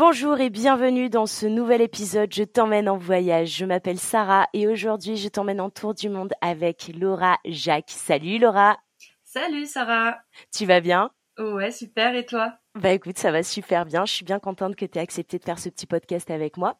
Bonjour 0.00 0.40
et 0.40 0.48
bienvenue 0.48 1.10
dans 1.10 1.26
ce 1.26 1.44
nouvel 1.44 1.82
épisode 1.82 2.32
Je 2.32 2.42
t'emmène 2.42 2.88
en 2.88 2.96
voyage. 2.96 3.54
Je 3.54 3.66
m'appelle 3.66 3.98
Sarah 3.98 4.48
et 4.54 4.66
aujourd'hui 4.66 5.18
je 5.18 5.28
t'emmène 5.28 5.60
en 5.60 5.68
tour 5.68 5.92
du 5.92 6.08
monde 6.08 6.32
avec 6.40 6.90
Laura 6.98 7.36
Jacques. 7.44 7.90
Salut 7.90 8.38
Laura, 8.38 8.78
Salut 9.24 9.66
Sarah. 9.66 10.16
tu 10.56 10.64
vas 10.64 10.80
bien? 10.80 11.10
Ouais, 11.38 11.70
super. 11.70 12.14
Et 12.14 12.24
toi? 12.24 12.54
Bah 12.74 12.92
écoute, 12.92 13.18
ça 13.18 13.30
va 13.30 13.42
super 13.42 13.84
bien. 13.84 14.06
Je 14.06 14.12
suis 14.14 14.24
bien 14.24 14.38
contente 14.38 14.74
que 14.74 14.86
tu 14.86 14.98
aies 14.98 15.02
accepté 15.02 15.38
de 15.38 15.44
faire 15.44 15.58
ce 15.58 15.68
petit 15.68 15.86
podcast 15.86 16.30
avec 16.30 16.56
moi. 16.56 16.78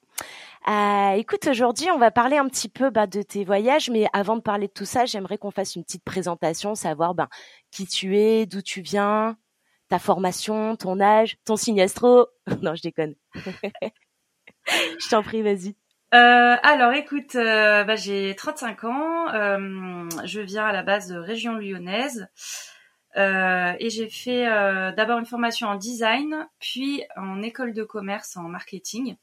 Euh, 0.66 1.10
écoute, 1.10 1.46
aujourd'hui 1.46 1.90
on 1.90 1.98
va 1.98 2.10
parler 2.10 2.38
un 2.38 2.48
petit 2.48 2.70
peu 2.70 2.88
bah, 2.88 3.06
de 3.06 3.20
tes 3.20 3.44
voyages, 3.44 3.90
mais 3.90 4.06
avant 4.14 4.36
de 4.36 4.42
parler 4.42 4.66
de 4.66 4.72
tout 4.72 4.86
ça, 4.86 5.04
j'aimerais 5.04 5.36
qu'on 5.36 5.50
fasse 5.50 5.76
une 5.76 5.84
petite 5.84 6.04
présentation, 6.04 6.74
savoir 6.74 7.14
ben, 7.14 7.28
qui 7.70 7.86
tu 7.86 8.16
es, 8.16 8.46
d'où 8.46 8.62
tu 8.62 8.80
viens, 8.80 9.36
ta 9.90 9.98
formation, 9.98 10.76
ton 10.76 11.00
âge, 11.00 11.36
ton 11.44 11.56
signe 11.56 11.82
astro. 11.82 12.28
non, 12.62 12.74
je 12.74 12.82
déconne. 12.82 13.14
je 13.34 15.10
t'en 15.10 15.22
prie, 15.22 15.42
vas-y. 15.42 15.74
euh, 16.14 16.56
Alors, 16.62 16.92
écoute, 16.92 17.34
euh, 17.34 17.84
bah, 17.84 17.96
j'ai 17.96 18.34
35 18.36 18.84
ans. 18.84 19.34
euh, 19.34 20.08
je 20.24 20.40
viens 20.40 20.64
à 20.64 20.72
la 20.72 20.82
base 20.82 21.08
de 21.08 21.18
région 21.18 21.54
lyonnaise. 21.56 22.28
et 23.16 23.90
j'ai 23.90 24.08
fait 24.08 24.44
d'abord 24.96 25.18
une 25.18 25.26
formation 25.26 25.66
en 25.68 25.74
design, 25.74 26.48
puis 26.60 27.02
en 27.16 27.42
école 27.42 27.74
de 27.74 27.82
commerce 27.82 28.36
en 28.36 28.42
marketing. 28.44 29.16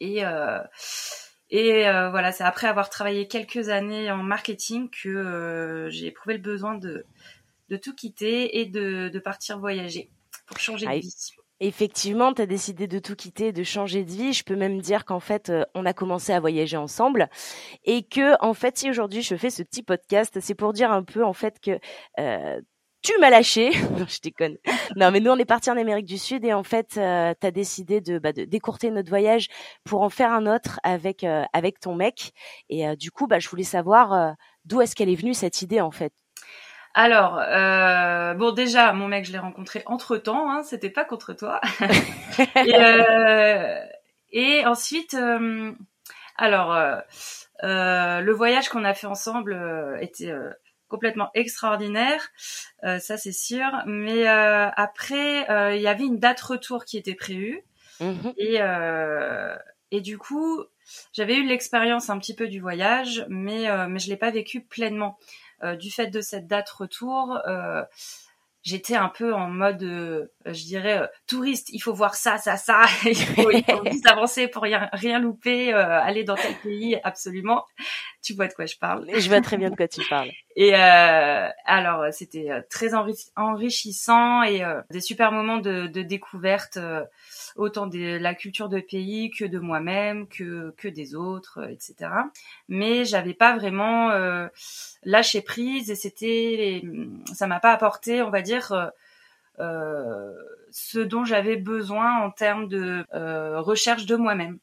Et, 0.00 0.18
et 1.48 1.82
voilà, 2.10 2.32
c'est 2.32 2.44
après 2.44 2.66
avoir 2.66 2.90
travaillé 2.90 3.26
quelques 3.26 3.70
années 3.70 4.10
en 4.10 4.22
marketing 4.22 4.90
que 4.90 5.86
j'ai 5.90 6.08
éprouvé 6.08 6.34
le 6.34 6.42
besoin 6.42 6.74
de, 6.74 7.06
de 7.72 7.78
tout 7.78 7.94
quitter 7.94 8.58
et 8.60 8.66
de, 8.66 9.08
de 9.08 9.18
partir 9.18 9.58
voyager 9.58 10.10
pour 10.46 10.58
changer 10.58 10.86
de 10.86 10.90
Ah, 10.90 10.98
vie. 10.98 11.14
Effectivement, 11.60 12.34
tu 12.34 12.42
as 12.42 12.46
décidé 12.46 12.86
de 12.86 12.98
tout 12.98 13.14
quitter, 13.14 13.52
de 13.52 13.62
changer 13.62 14.04
de 14.04 14.10
vie. 14.10 14.32
Je 14.32 14.44
peux 14.44 14.56
même 14.56 14.80
dire 14.80 15.04
qu'en 15.04 15.20
fait, 15.20 15.48
euh, 15.48 15.64
on 15.74 15.86
a 15.86 15.92
commencé 15.92 16.32
à 16.32 16.40
voyager 16.40 16.76
ensemble 16.76 17.28
et 17.84 18.02
que 18.02 18.34
en 18.44 18.52
fait, 18.54 18.76
si 18.78 18.90
aujourd'hui 18.90 19.22
je 19.22 19.36
fais 19.36 19.50
ce 19.50 19.62
petit 19.62 19.82
podcast, 19.82 20.38
c'est 20.40 20.54
pour 20.54 20.72
dire 20.72 20.90
un 20.92 21.04
peu 21.04 21.24
en 21.24 21.32
fait 21.32 21.60
que 21.60 21.78
euh, 22.18 22.60
tu 23.02 23.12
m'as 23.20 23.30
lâché. 23.30 23.70
non, 23.98 24.06
je 24.08 24.20
déconne. 24.22 24.56
Non, 24.96 25.10
mais 25.10 25.20
nous 25.20 25.30
on 25.30 25.36
est 25.38 25.44
parti 25.44 25.70
en 25.70 25.76
Amérique 25.76 26.06
du 26.06 26.18
Sud 26.18 26.44
et 26.44 26.52
en 26.52 26.62
fait, 26.62 26.88
tu 26.94 27.00
as 27.00 27.50
décidé 27.50 28.00
de, 28.00 28.18
bah, 28.18 28.32
de 28.32 28.44
décourter 28.44 28.90
notre 28.90 29.08
voyage 29.08 29.48
pour 29.84 30.02
en 30.02 30.08
faire 30.10 30.32
un 30.32 30.52
autre 30.52 30.78
avec 30.82 31.24
euh, 31.24 31.44
avec 31.52 31.80
ton 31.80 31.94
mec. 31.94 32.32
Et 32.68 32.86
euh, 32.88 32.96
du 32.96 33.10
coup, 33.10 33.26
bah, 33.26 33.38
je 33.40 33.48
voulais 33.48 33.64
savoir 33.64 34.12
euh, 34.12 34.32
d'où 34.64 34.80
est-ce 34.80 34.94
qu'elle 34.94 35.10
est 35.10 35.16
venue 35.16 35.34
cette 35.34 35.62
idée 35.62 35.80
en 35.80 35.90
fait? 35.90 36.12
Alors, 36.94 37.38
euh, 37.38 38.34
bon, 38.34 38.52
déjà, 38.52 38.92
mon 38.92 39.08
mec, 39.08 39.24
je 39.24 39.32
l'ai 39.32 39.38
rencontré 39.38 39.82
entre 39.86 40.16
temps, 40.16 40.50
hein, 40.50 40.62
c'était 40.62 40.90
pas 40.90 41.04
contre 41.04 41.32
toi. 41.32 41.60
et, 42.56 42.74
euh, 42.74 43.78
et 44.30 44.66
ensuite, 44.66 45.14
euh, 45.14 45.72
alors, 46.36 46.76
le 47.62 48.32
voyage 48.32 48.68
qu'on 48.68 48.84
a 48.84 48.94
fait 48.94 49.06
ensemble 49.06 49.56
était 50.00 50.34
complètement 50.92 51.30
extraordinaire, 51.32 52.20
euh, 52.84 52.98
ça 52.98 53.16
c'est 53.16 53.32
sûr. 53.32 53.66
Mais 53.86 54.28
euh, 54.28 54.68
après, 54.76 55.50
euh, 55.50 55.74
il 55.74 55.80
y 55.80 55.88
avait 55.88 56.04
une 56.04 56.18
date 56.18 56.40
retour 56.42 56.84
qui 56.84 56.98
était 56.98 57.14
prévue. 57.14 57.62
Mhm. 57.98 58.34
Et, 58.36 58.58
euh, 58.60 59.56
et 59.90 60.00
du 60.02 60.18
coup, 60.18 60.62
j'avais 61.14 61.36
eu 61.36 61.46
l'expérience 61.46 62.10
un 62.10 62.18
petit 62.18 62.36
peu 62.36 62.46
du 62.46 62.60
voyage, 62.60 63.24
mais, 63.28 63.70
euh, 63.70 63.86
mais 63.88 63.98
je 63.98 64.08
l'ai 64.10 64.16
pas 64.16 64.30
vécu 64.30 64.60
pleinement. 64.60 65.18
Euh, 65.64 65.76
du 65.76 65.90
fait 65.90 66.08
de 66.08 66.20
cette 66.20 66.46
date 66.46 66.68
retour, 66.70 67.38
euh, 67.46 67.84
j'étais 68.62 68.96
un 68.96 69.08
peu 69.08 69.32
en 69.32 69.48
mode, 69.48 69.82
euh, 69.84 70.26
je 70.46 70.64
dirais, 70.64 70.98
euh, 71.02 71.06
touriste. 71.26 71.68
Il 71.70 71.78
faut 71.80 71.92
voir 71.92 72.14
ça, 72.14 72.38
ça, 72.38 72.56
ça. 72.56 72.82
il 73.04 73.14
faut, 73.16 73.50
il 73.50 73.64
faut 73.64 73.82
vite 73.82 74.06
avancer 74.06 74.48
pour 74.48 74.62
rien, 74.62 74.88
rien 74.92 75.18
louper. 75.18 75.72
euh, 75.74 76.00
aller 76.00 76.24
dans 76.24 76.34
tel 76.36 76.54
pays, 76.62 76.98
absolument. 77.04 77.64
Tu 78.22 78.34
vois 78.34 78.46
de 78.48 78.52
quoi 78.54 78.66
je 78.66 78.76
parle. 78.76 79.06
Je 79.18 79.28
vois 79.28 79.40
très 79.40 79.56
bien 79.56 79.70
de 79.70 79.76
quoi 79.76 79.88
tu 79.88 80.00
parles. 80.08 80.30
Et 80.56 80.74
euh, 80.76 81.48
alors, 81.64 82.04
c'était 82.12 82.50
euh, 82.50 82.60
très 82.68 82.92
enri- 82.94 83.30
enrichissant 83.36 84.42
et 84.42 84.62
euh, 84.62 84.82
des 84.90 85.00
super 85.00 85.32
moments 85.32 85.56
de, 85.56 85.86
de 85.86 86.02
découverte, 86.02 86.76
euh, 86.76 87.02
autant 87.56 87.86
de 87.86 88.18
la 88.18 88.34
culture 88.34 88.68
de 88.68 88.78
pays 88.80 89.30
que 89.30 89.46
de 89.46 89.58
moi-même, 89.58 90.28
que 90.28 90.74
que 90.76 90.88
des 90.88 91.14
autres, 91.14 91.58
euh, 91.62 91.68
etc. 91.68 92.10
Mais 92.68 93.06
j'avais 93.06 93.32
pas 93.32 93.56
vraiment 93.56 94.10
euh, 94.10 94.46
lâché 95.04 95.40
prise 95.40 95.90
et 95.90 95.94
c'était, 95.94 96.82
ça 97.32 97.46
m'a 97.46 97.58
pas 97.60 97.72
apporté, 97.72 98.22
on 98.22 98.30
va 98.30 98.42
dire. 98.42 98.90
Euh, 99.58 100.32
ce 100.70 100.98
dont 100.98 101.24
j'avais 101.24 101.56
besoin 101.56 102.20
en 102.22 102.30
termes 102.30 102.68
de 102.68 103.04
euh, 103.14 103.60
recherche 103.60 104.06
de 104.06 104.16
moi-même. 104.16 104.58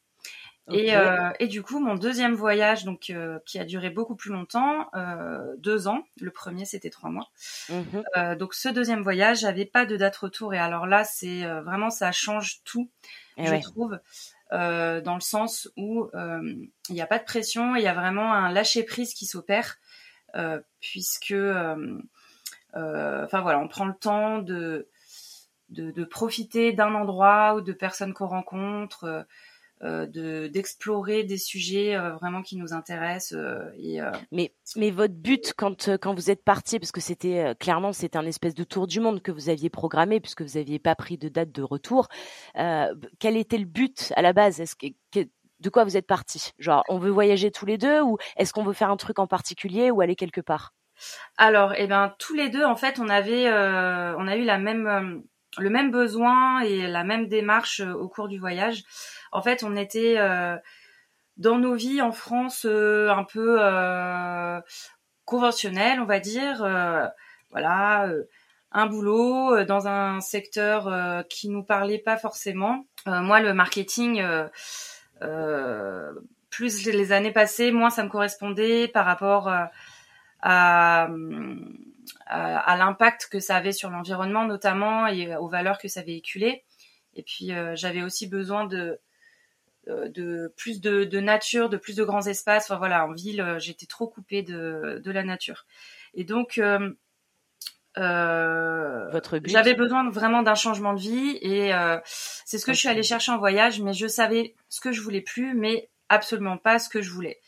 Et, 0.71 0.95
euh, 0.95 1.31
et 1.39 1.47
du 1.47 1.63
coup, 1.63 1.79
mon 1.79 1.95
deuxième 1.95 2.35
voyage, 2.35 2.83
donc 2.85 3.09
euh, 3.09 3.39
qui 3.47 3.57
a 3.57 3.65
duré 3.65 3.89
beaucoup 3.89 4.15
plus 4.15 4.31
longtemps, 4.31 4.87
euh, 4.93 5.55
deux 5.57 5.87
ans. 5.87 6.03
Le 6.21 6.29
premier, 6.29 6.63
c'était 6.63 6.91
trois 6.91 7.09
mois. 7.09 7.31
Euh, 8.15 8.35
donc 8.35 8.53
ce 8.53 8.69
deuxième 8.69 9.01
voyage, 9.01 9.39
j'avais 9.39 9.65
pas 9.65 9.87
de 9.87 9.97
date 9.97 10.15
retour. 10.17 10.53
Et 10.53 10.59
alors 10.59 10.85
là, 10.85 11.03
c'est 11.03 11.43
euh, 11.43 11.63
vraiment 11.63 11.89
ça 11.89 12.11
change 12.11 12.61
tout, 12.65 12.87
Eh 13.37 13.47
je 13.47 13.51
ouais. 13.51 13.61
trouve, 13.61 13.99
euh, 14.51 15.01
dans 15.01 15.15
le 15.15 15.21
sens 15.21 15.71
où 15.75 16.07
euh, 16.13 16.53
il 16.89 16.93
n'y 16.93 17.01
a 17.01 17.07
pas 17.07 17.17
de 17.17 17.23
pression, 17.25 17.75
il 17.75 17.81
y 17.81 17.87
a 17.87 17.93
vraiment 17.95 18.31
un 18.31 18.51
lâcher 18.51 18.83
prise 18.83 19.15
qui 19.15 19.25
s'opère, 19.25 19.77
euh, 20.35 20.59
puisque, 20.81 21.33
enfin 22.73 23.41
voilà, 23.41 23.59
on 23.59 23.67
prend 23.67 23.85
le 23.85 23.95
temps 23.95 24.39
de 24.39 24.87
de, 25.69 25.91
de 25.91 26.03
profiter 26.03 26.73
d'un 26.73 26.95
endroit 26.95 27.55
ou 27.55 27.61
de 27.61 27.73
personnes 27.73 28.13
qu'on 28.13 28.27
rencontre. 28.27 29.03
euh, 29.05 29.23
euh, 29.81 30.05
de 30.07 30.47
d'explorer 30.47 31.23
des 31.23 31.37
sujets 31.37 31.95
euh, 31.95 32.11
vraiment 32.15 32.41
qui 32.41 32.57
nous 32.57 32.73
intéressent 32.73 33.37
euh, 33.39 33.61
et 33.77 34.01
euh, 34.01 34.11
Mais, 34.33 34.53
mais 34.75 34.91
votre 34.91 35.13
but 35.13 35.53
quand, 35.55 35.87
euh, 35.87 35.97
quand 35.97 36.13
vous 36.13 36.29
êtes 36.29 36.43
parti, 36.43 36.79
parce 36.79 36.91
que 36.91 36.99
c'était 36.99 37.39
euh, 37.39 37.53
clairement 37.53 37.93
c'était 37.93 38.17
un 38.17 38.25
espèce 38.25 38.53
de 38.55 38.65
tour 38.65 38.87
du 38.87 38.99
monde 38.99 39.21
que 39.21 39.31
vous 39.31 39.47
aviez 39.47 39.69
programmé, 39.69 40.19
puisque 40.19 40.41
vous 40.41 40.57
n'aviez 40.57 40.79
pas 40.79 40.95
pris 40.95 41.17
de 41.17 41.29
date 41.29 41.53
de 41.53 41.63
retour, 41.63 42.09
euh, 42.57 42.93
quel 43.19 43.37
était 43.37 43.57
le 43.57 43.63
but 43.63 44.11
à 44.17 44.21
la 44.21 44.33
base? 44.33 44.59
Est-ce 44.59 44.75
que- 44.75 45.29
De 45.61 45.69
quoi 45.69 45.85
vous 45.85 45.95
êtes 45.95 46.07
parti? 46.07 46.51
Genre, 46.59 46.83
on 46.89 46.97
veut 46.99 47.09
voyager 47.11 47.49
tous 47.49 47.65
les 47.65 47.77
deux 47.77 48.01
ou 48.01 48.17
est-ce 48.35 48.51
qu'on 48.51 48.63
veut 48.63 48.73
faire 48.73 48.91
un 48.91 48.97
truc 48.97 49.17
en 49.17 49.27
particulier 49.27 49.91
ou 49.91 50.01
aller 50.01 50.17
quelque 50.17 50.41
part? 50.41 50.73
Alors, 51.37 51.73
eh 51.77 51.87
ben, 51.87 52.13
tous 52.19 52.33
les 52.33 52.49
deux, 52.49 52.63
en 52.63 52.75
fait, 52.75 52.99
on 52.99 53.09
avait, 53.09 53.47
euh, 53.47 54.15
on 54.17 54.27
a 54.27 54.35
eu 54.35 54.43
la 54.43 54.57
même, 54.57 54.87
euh, 54.87 55.19
le 55.57 55.69
même 55.69 55.91
besoin 55.91 56.61
et 56.61 56.87
la 56.87 57.03
même 57.03 57.27
démarche 57.27 57.81
euh, 57.81 57.93
au 57.93 58.09
cours 58.09 58.27
du 58.27 58.39
voyage. 58.39 58.83
En 59.31 59.41
fait, 59.41 59.63
on 59.63 59.75
était 59.75 60.15
euh, 60.17 60.57
dans 61.37 61.57
nos 61.57 61.75
vies 61.75 62.01
en 62.01 62.11
France 62.11 62.65
un 62.65 63.23
peu 63.23 63.59
conventionnelles, 65.25 66.01
on 66.01 66.05
va 66.05 66.19
dire. 66.19 66.57
voilà, 67.51 68.09
un 68.71 68.85
boulot 68.87 69.63
dans 69.63 69.87
un 69.87 70.19
secteur 70.19 71.23
qui 71.29 71.47
nous 71.49 71.63
parlait 71.63 71.99
pas 71.99 72.17
forcément. 72.17 72.85
Moi, 73.05 73.39
le 73.39 73.53
marketing. 73.53 74.21
plus 76.49 76.85
les 76.85 77.11
années 77.13 77.31
passées, 77.31 77.71
moins 77.71 77.89
ça 77.89 78.03
me 78.03 78.09
correspondait 78.09 78.87
par 78.89 79.05
rapport 79.05 79.47
euh, 79.47 79.63
à, 80.41 81.09
à, 82.25 82.57
à 82.59 82.77
l'impact 82.77 83.27
que 83.31 83.39
ça 83.39 83.55
avait 83.55 83.71
sur 83.71 83.89
l'environnement 83.89 84.45
notamment 84.45 85.07
et 85.07 85.35
aux 85.35 85.47
valeurs 85.47 85.77
que 85.77 85.87
ça 85.87 86.01
véhiculait. 86.01 86.63
Et 87.15 87.23
puis 87.23 87.51
euh, 87.51 87.75
j'avais 87.75 88.03
aussi 88.03 88.27
besoin 88.27 88.65
de 88.65 88.99
de 89.87 90.53
plus 90.55 90.81
de, 90.81 91.03
de, 91.03 91.19
nature, 91.19 91.67
de 91.67 91.77
plus 91.77 91.95
de 91.95 92.03
grands 92.03 92.21
espaces. 92.27 92.65
Enfin 92.69 92.77
voilà, 92.77 93.07
en 93.07 93.13
ville, 93.13 93.55
j'étais 93.57 93.87
trop 93.87 94.07
coupée 94.07 94.43
de, 94.43 95.01
de 95.03 95.11
la 95.11 95.23
nature. 95.23 95.65
Et 96.13 96.25
donc 96.25 96.61
euh, 97.97 99.09
Votre 99.11 99.39
J'avais 99.45 99.73
besoin 99.73 100.09
vraiment 100.09 100.43
d'un 100.43 100.55
changement 100.55 100.93
de 100.93 100.99
vie 100.99 101.37
et 101.41 101.73
euh, 101.73 101.97
c'est 102.05 102.57
ce 102.57 102.65
que 102.65 102.73
je 102.73 102.79
suis 102.79 102.87
allée 102.87 103.03
chercher 103.03 103.31
en 103.31 103.37
voyage, 103.37 103.81
mais 103.81 103.93
je 103.93 104.07
savais 104.07 104.55
ce 104.69 104.79
que 104.79 104.91
je 104.91 105.01
voulais 105.01 105.21
plus, 105.21 105.55
mais 105.55 105.89
absolument 106.07 106.57
pas 106.57 106.79
ce 106.79 106.87
que 106.87 107.01
je 107.01 107.11
voulais. 107.11 107.39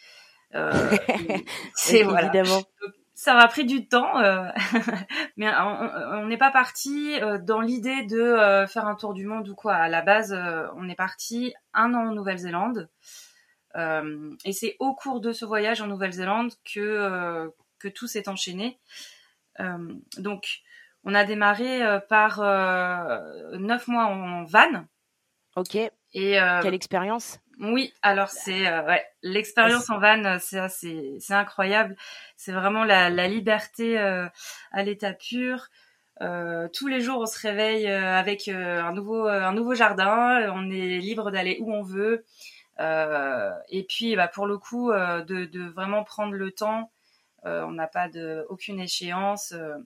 Euh, 0.56 0.72
c'est 1.76 2.04
voilà. 2.04 2.28
Évidemment. 2.34 2.62
ça 3.14 3.34
m'a 3.34 3.48
pris 3.48 3.66
du 3.66 3.88
temps, 3.88 4.20
euh, 4.20 4.50
mais 5.38 5.50
on 5.56 6.26
n'est 6.26 6.38
pas 6.38 6.52
parti 6.52 7.20
euh, 7.22 7.38
dans 7.38 7.62
l'idée 7.62 8.04
de 8.04 8.66
faire 8.68 8.88
un 8.88 8.96
tour 8.96 9.14
du 9.14 9.26
monde 9.26 9.48
ou 9.50 9.56
quoi. 9.56 9.76
À 9.76 9.90
la 9.90 10.02
base, 10.02 10.38
on 10.76 10.90
est 10.90 10.96
parti 10.96 11.54
un 11.74 11.94
an 11.94 12.10
en 12.10 12.14
Nouvelle-Zélande. 12.14 12.90
et 13.76 14.54
c'est 14.54 14.76
au 14.80 14.94
cours 14.94 15.22
de 15.22 15.32
ce 15.32 15.46
voyage 15.46 15.82
en 15.82 15.88
Nouvelle-Zélande 15.88 16.52
que 16.74 17.52
que 17.82 17.88
tout 17.88 18.08
s'est 18.08 18.30
enchaîné. 18.30 18.80
Euh, 19.60 19.94
donc, 20.18 20.62
on 21.04 21.14
a 21.14 21.24
démarré 21.24 21.84
euh, 21.84 22.00
par 22.00 22.40
euh, 22.42 23.58
neuf 23.58 23.88
mois 23.88 24.06
en 24.06 24.44
van. 24.44 24.86
Ok. 25.56 25.76
Et 25.76 26.38
quelle 26.62 26.74
expérience? 26.74 27.40
Oui, 27.62 27.94
alors 28.02 28.30
c'est 28.30 28.64
ouais, 28.64 29.06
l'expérience 29.22 29.90
en 29.90 30.00
van, 30.00 30.38
c'est 30.40 30.68
c'est 31.20 31.34
incroyable. 31.34 31.96
C'est 32.36 32.52
vraiment 32.52 32.84
la, 32.84 33.10
la 33.10 33.28
liberté 33.28 33.98
à 33.98 34.84
l'état 34.84 35.14
pur. 35.14 35.68
Euh, 36.22 36.68
tous 36.74 36.88
les 36.88 37.02
jours, 37.02 37.20
on 37.22 37.26
se 37.26 37.40
réveille 37.40 37.88
avec 37.88 38.48
un 38.48 38.92
nouveau 38.94 39.28
un 39.28 39.54
nouveau 39.54 39.76
jardin. 39.76 40.52
On 40.54 40.70
est 40.72 40.98
libre 40.98 41.32
d'aller 41.32 41.58
où 41.62 41.72
on 41.72 41.84
veut. 41.84 42.26
Euh, 42.80 43.52
et 43.70 43.84
puis, 43.84 44.16
bah, 44.16 44.28
pour 44.28 44.48
le 44.48 44.58
coup, 44.58 44.92
de, 44.92 45.46
de, 45.46 45.64
vraiment 45.70 46.04
prendre 46.04 46.34
le 46.34 46.52
temps 46.52 46.90
euh, 47.46 47.64
on 47.64 47.72
n'a 47.72 47.88
pas 47.88 48.08
de 48.10 48.46
aucune 48.50 48.80
échéance. 48.80 49.54
Euh. 49.54 49.78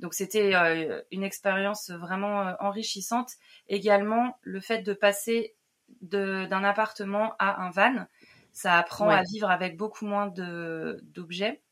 donc 0.00 0.14
c'était 0.14 0.54
euh, 0.54 1.00
une 1.10 1.24
expérience 1.24 1.90
vraiment 1.90 2.54
enrichissante. 2.60 3.32
Également 3.68 4.38
le 4.42 4.60
fait 4.60 4.82
de 4.82 4.92
passer 4.92 5.54
d'un 6.02 6.64
appartement 6.64 7.34
à 7.38 7.62
un 7.62 7.70
van, 7.70 8.06
ça 8.52 8.78
apprend 8.78 9.08
à 9.08 9.22
vivre 9.22 9.50
avec 9.50 9.76
beaucoup 9.76 10.06
moins 10.06 10.28
de 10.28 11.00
d'objets. 11.02 11.62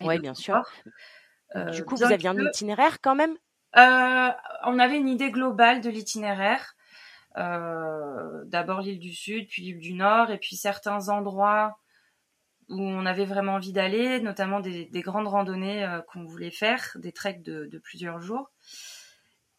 Oui, 0.00 0.18
bien 0.18 0.34
sûr. 0.34 0.62
du 1.72 1.84
coup, 1.84 1.96
vous 1.96 2.04
aviez 2.04 2.28
un 2.28 2.38
itinéraire 2.38 3.00
quand 3.00 3.14
même? 3.14 3.36
On 3.74 4.78
avait 4.78 4.96
une 4.96 5.08
idée 5.08 5.30
globale 5.30 5.80
de 5.80 5.90
l'itinéraire. 5.90 6.74
D'abord 7.36 8.80
l'île 8.80 9.00
du 9.00 9.14
Sud, 9.14 9.48
puis 9.48 9.62
l'île 9.62 9.80
du 9.80 9.94
Nord, 9.94 10.30
et 10.30 10.38
puis 10.38 10.56
certains 10.56 11.08
endroits 11.08 11.78
où 12.68 12.80
on 12.80 13.06
avait 13.06 13.24
vraiment 13.24 13.54
envie 13.54 13.72
d'aller, 13.72 14.20
notamment 14.20 14.60
des, 14.60 14.88
grandes 14.94 15.28
randonnées 15.28 15.84
euh, 15.84 16.00
qu'on 16.02 16.24
voulait 16.24 16.50
faire, 16.50 16.96
des 16.96 17.12
treks 17.12 17.42
de, 17.42 17.78
plusieurs 17.82 18.20
jours. 18.20 18.50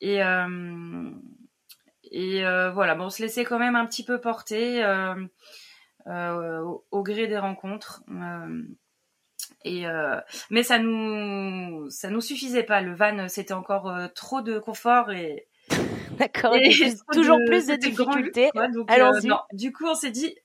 Et, 0.01 0.23
euh, 0.23 1.11
et 2.17 2.45
euh, 2.45 2.71
voilà, 2.71 2.95
bon, 2.95 3.05
on 3.05 3.09
se 3.09 3.21
laissait 3.21 3.43
quand 3.43 3.59
même 3.59 3.75
un 3.75 3.85
petit 3.85 4.03
peu 4.03 4.19
porter 4.21 4.83
au, 6.05 7.03
gré 7.03 7.27
des 7.27 7.37
rencontres. 7.37 8.03
et 9.63 9.85
mais 10.49 10.63
ça 10.63 10.79
nous 10.79 11.89
ça 11.89 12.09
nous 12.09 12.21
suffisait 12.21 12.63
pas. 12.63 12.81
Le 12.81 12.95
van, 12.95 13.27
c'était 13.27 13.53
encore 13.53 13.91
trop 14.13 14.41
de 14.41 14.59
confort 14.59 15.11
et 15.11 15.47
D'accord, 16.17 16.55
toujours 17.11 17.39
plus 17.45 17.67
de 17.67 17.75
difficultés. 17.75 18.49
Allons-y. 18.87 19.29
du 19.53 19.71
coup, 19.73 19.85
on 19.85 19.95
s'est 19.95 20.11
dit, 20.11 20.35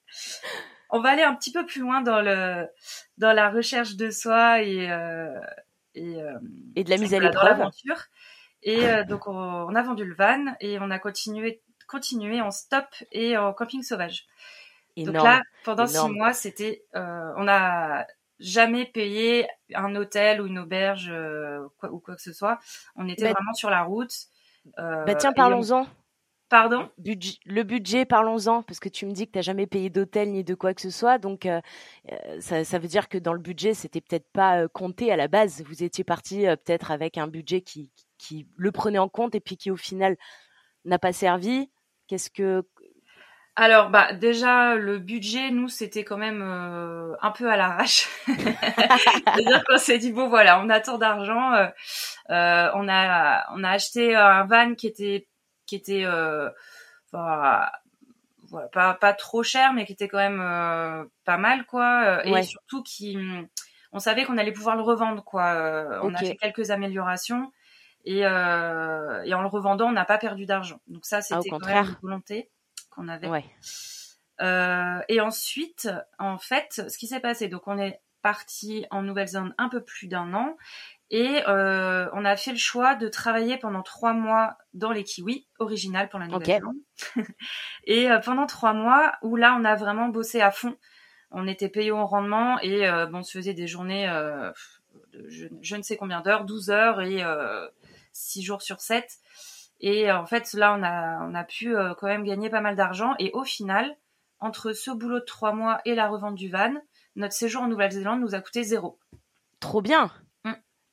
on 0.90 1.00
va 1.00 1.10
aller 1.10 1.22
un 1.22 1.34
petit 1.34 1.52
peu 1.52 1.64
plus 1.66 1.80
loin 1.80 2.00
dans 2.00 2.20
le 2.20 2.66
dans 3.18 3.32
la 3.32 3.50
recherche 3.50 3.96
de 3.96 4.10
soi 4.10 4.62
et 4.62 4.90
euh, 4.90 5.38
et, 5.94 6.22
euh, 6.22 6.38
et 6.76 6.84
de 6.84 6.90
la 6.90 6.96
mise 6.96 7.14
à 7.14 7.20
l'épreuve. 7.20 7.68
Et 8.62 8.86
euh, 8.86 9.04
donc 9.04 9.26
on, 9.26 9.74
a 9.74 9.82
vendu 9.82 10.04
le 10.04 10.14
van 10.14 10.54
et 10.60 10.78
on 10.80 10.90
a 10.90 10.98
continué 10.98 11.62
continué 11.86 12.40
en 12.40 12.50
stop 12.50 12.86
et 13.10 13.36
en 13.36 13.52
camping 13.52 13.82
sauvage. 13.82 14.26
Donc 14.96 15.14
là, 15.14 15.42
pendant 15.64 15.86
six 15.86 16.08
mois, 16.08 16.32
c'était 16.32 16.84
on 16.94 17.48
a 17.48 18.06
jamais 18.38 18.86
payé 18.86 19.46
un 19.74 19.94
hôtel 19.96 20.40
ou 20.40 20.46
une 20.46 20.58
auberge 20.58 21.12
quoi, 21.78 21.90
ou 21.90 21.98
quoi 21.98 22.16
que 22.16 22.22
ce 22.22 22.32
soit. 22.32 22.58
On 22.96 23.08
était 23.08 23.24
bah 23.24 23.32
vraiment 23.32 23.54
sur 23.54 23.70
la 23.70 23.82
route. 23.82 24.14
bah 24.76 25.14
tiens, 25.14 25.32
parlons-en. 25.32 25.86
Pardon? 26.50 26.90
Le 27.46 27.62
budget, 27.62 28.04
parlons-en, 28.04 28.64
parce 28.64 28.80
que 28.80 28.88
tu 28.88 29.06
me 29.06 29.12
dis 29.12 29.28
que 29.28 29.32
tu 29.32 29.38
n'as 29.38 29.42
jamais 29.42 29.68
payé 29.68 29.88
d'hôtel 29.88 30.32
ni 30.32 30.42
de 30.42 30.56
quoi 30.56 30.74
que 30.74 30.80
ce 30.80 30.90
soit. 30.90 31.18
Donc, 31.18 31.46
euh, 31.46 31.60
euh, 32.10 32.40
ça, 32.40 32.78
veut 32.80 32.88
dire 32.88 33.08
que 33.08 33.18
dans 33.18 33.32
le 33.32 33.38
budget, 33.38 33.72
c'était 33.72 34.00
peut-être 34.00 34.26
pas 34.32 34.62
euh, 34.62 34.68
compté 34.68 35.12
à 35.12 35.16
la 35.16 35.28
base. 35.28 35.62
Vous 35.62 35.84
étiez 35.84 36.02
parti 36.02 36.42
peut-être 36.42 36.90
avec 36.90 37.18
un 37.18 37.28
budget 37.28 37.60
qui, 37.60 37.92
qui 38.18 38.48
le 38.56 38.72
prenait 38.72 38.98
en 38.98 39.08
compte 39.08 39.36
et 39.36 39.40
puis 39.40 39.56
qui, 39.56 39.70
au 39.70 39.76
final, 39.76 40.16
n'a 40.84 40.98
pas 40.98 41.12
servi. 41.12 41.70
Qu'est-ce 42.08 42.30
que. 42.30 42.66
Alors, 43.54 43.90
bah, 43.90 44.12
déjà, 44.12 44.74
le 44.74 44.98
budget, 44.98 45.52
nous, 45.52 45.68
c'était 45.68 46.02
quand 46.02 46.18
même 46.18 46.42
un 46.42 47.30
peu 47.30 47.48
à 47.48 47.56
l'arrache. 47.56 48.08
C'est-à-dire 48.26 49.62
qu'on 49.68 49.78
s'est 49.78 49.98
dit, 49.98 50.10
bon, 50.10 50.28
voilà, 50.28 50.60
on 50.60 50.68
a 50.68 50.80
tant 50.80 50.98
d'argent. 50.98 51.52
on, 52.28 52.88
a, 52.88 53.46
on 53.54 53.62
a 53.62 53.70
acheté 53.70 54.16
un 54.16 54.46
van 54.46 54.74
qui 54.74 54.88
était 54.88 55.28
qui 55.70 55.76
était 55.76 56.04
euh, 56.04 56.50
pas, 57.12 57.70
pas 58.72 59.14
trop 59.14 59.44
cher, 59.44 59.72
mais 59.72 59.86
qui 59.86 59.92
était 59.92 60.08
quand 60.08 60.18
même 60.18 60.40
euh, 60.40 61.04
pas 61.24 61.36
mal, 61.36 61.64
quoi. 61.64 62.26
Et 62.26 62.42
surtout 62.42 62.82
qui, 62.82 63.16
on 63.92 64.00
savait 64.00 64.24
qu'on 64.24 64.36
allait 64.36 64.52
pouvoir 64.52 64.74
le 64.74 64.82
revendre, 64.82 65.22
quoi. 65.22 65.54
Euh, 65.54 66.00
on 66.02 66.12
a 66.14 66.18
fait 66.18 66.36
quelques 66.36 66.72
améliorations. 66.72 67.52
Et, 68.04 68.20
et 68.20 68.24
en 68.24 69.42
le 69.42 69.46
revendant, 69.46 69.88
on 69.88 69.92
n'a 69.92 70.04
pas 70.04 70.18
perdu 70.18 70.44
d'argent. 70.44 70.80
Donc 70.88 71.04
ça, 71.06 71.18
ah, 71.18 71.22
c'était 71.22 71.50
quand 71.50 71.64
même 71.64 71.86
une 71.86 71.96
volonté 72.02 72.50
qu'on 72.90 73.06
avait. 73.06 73.28
et 75.08 75.20
ensuite, 75.20 75.88
en 76.18 76.38
fait, 76.38 76.82
ce 76.88 76.98
qui 76.98 77.06
s'est 77.06 77.20
passé, 77.20 77.46
donc 77.46 77.68
on 77.68 77.78
est 77.78 78.00
parti 78.22 78.86
en 78.90 79.02
Nouvelle-Zélande 79.02 79.54
un 79.56 79.68
peu 79.68 79.82
plus 79.82 80.08
d'un 80.08 80.34
an 80.34 80.56
et 81.10 81.42
euh, 81.48 82.08
on 82.12 82.24
a 82.24 82.36
fait 82.36 82.52
le 82.52 82.56
choix 82.56 82.94
de 82.94 83.08
travailler 83.08 83.58
pendant 83.58 83.82
trois 83.82 84.12
mois 84.12 84.56
dans 84.74 84.92
les 84.92 85.02
kiwis, 85.02 85.48
original 85.58 86.08
pour 86.08 86.20
la 86.20 86.28
Nouvelle-Zélande. 86.28 86.76
et 87.84 88.08
euh, 88.10 88.20
pendant 88.20 88.46
trois 88.46 88.74
mois, 88.74 89.12
où 89.22 89.34
là, 89.34 89.56
on 89.60 89.64
a 89.64 89.74
vraiment 89.74 90.08
bossé 90.08 90.40
à 90.40 90.52
fond. 90.52 90.76
On 91.32 91.48
était 91.48 91.68
payé 91.68 91.90
au 91.90 92.06
rendement 92.06 92.60
et 92.60 92.88
euh, 92.88 93.06
bon, 93.06 93.18
on 93.18 93.22
se 93.22 93.36
faisait 93.36 93.54
des 93.54 93.66
journées, 93.66 94.06
de 95.12 95.28
je, 95.28 95.76
ne 95.76 95.82
sais 95.82 95.96
combien 95.96 96.20
d'heures, 96.20 96.44
12 96.44 96.70
heures 96.70 97.00
et 97.00 97.24
6 98.12 98.42
jours 98.42 98.62
sur 98.62 98.80
7. 98.80 99.04
Et 99.80 100.12
en 100.12 100.26
fait, 100.26 100.52
là, 100.52 100.76
on 100.78 100.82
a, 100.82 101.26
on 101.26 101.34
a 101.34 101.44
pu 101.44 101.74
quand 101.98 102.06
même 102.06 102.24
gagner 102.24 102.50
pas 102.50 102.60
mal 102.60 102.76
d'argent. 102.76 103.14
Et 103.18 103.30
au 103.32 103.44
final, 103.44 103.96
entre 104.38 104.72
ce 104.72 104.90
boulot 104.90 105.20
de 105.20 105.24
trois 105.24 105.52
mois 105.52 105.80
et 105.84 105.94
la 105.94 106.08
revente 106.08 106.34
du 106.34 106.50
van, 106.50 106.74
notre 107.16 107.34
séjour 107.34 107.62
en 107.62 107.68
Nouvelle-Zélande 107.68 108.20
nous 108.20 108.34
a 108.34 108.40
coûté 108.40 108.62
zéro. 108.62 108.98
Trop 109.60 109.82
bien 109.82 110.10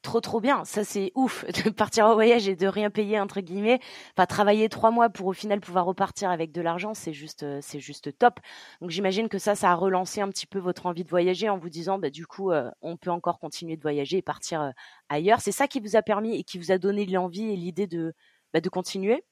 trop 0.07 0.21
trop 0.21 0.39
bien. 0.39 0.63
Ça 0.63 0.85
c'est 0.85 1.11
ouf 1.15 1.45
de 1.65 1.69
partir 1.69 2.05
en 2.07 2.13
voyage 2.13 2.47
et 2.47 2.55
de 2.55 2.67
rien 2.67 2.89
payer 2.89 3.19
entre 3.19 3.41
guillemets. 3.41 3.79
Enfin 4.15 4.25
travailler 4.25 4.69
trois 4.69 4.89
mois 4.89 5.09
pour 5.09 5.27
au 5.27 5.33
final 5.33 5.59
pouvoir 5.59 5.85
repartir 5.85 6.29
avec 6.29 6.53
de 6.53 6.61
l'argent, 6.61 6.93
c'est 6.93 7.11
juste 7.11 7.43
euh, 7.43 7.59
c'est 7.61 7.81
juste 7.81 8.17
top. 8.17 8.39
Donc 8.81 8.89
j'imagine 8.89 9.27
que 9.27 9.37
ça 9.37 9.53
ça 9.55 9.71
a 9.71 9.75
relancé 9.75 10.21
un 10.21 10.29
petit 10.29 10.47
peu 10.47 10.59
votre 10.59 10.85
envie 10.85 11.03
de 11.03 11.09
voyager 11.09 11.49
en 11.49 11.57
vous 11.57 11.69
disant 11.69 11.99
bah 11.99 12.09
du 12.09 12.25
coup 12.25 12.51
euh, 12.51 12.71
on 12.81 12.95
peut 12.95 13.11
encore 13.11 13.37
continuer 13.37 13.75
de 13.75 13.81
voyager 13.81 14.17
et 14.17 14.21
partir 14.21 14.61
euh, 14.61 14.71
ailleurs. 15.09 15.41
C'est 15.41 15.51
ça 15.51 15.67
qui 15.67 15.81
vous 15.81 15.97
a 15.97 16.01
permis 16.01 16.39
et 16.39 16.43
qui 16.43 16.57
vous 16.57 16.71
a 16.71 16.77
donné 16.77 17.05
l'envie 17.05 17.51
et 17.51 17.57
l'idée 17.57 17.87
de 17.87 18.13
bah, 18.53 18.61
de 18.61 18.69
continuer? 18.69 19.25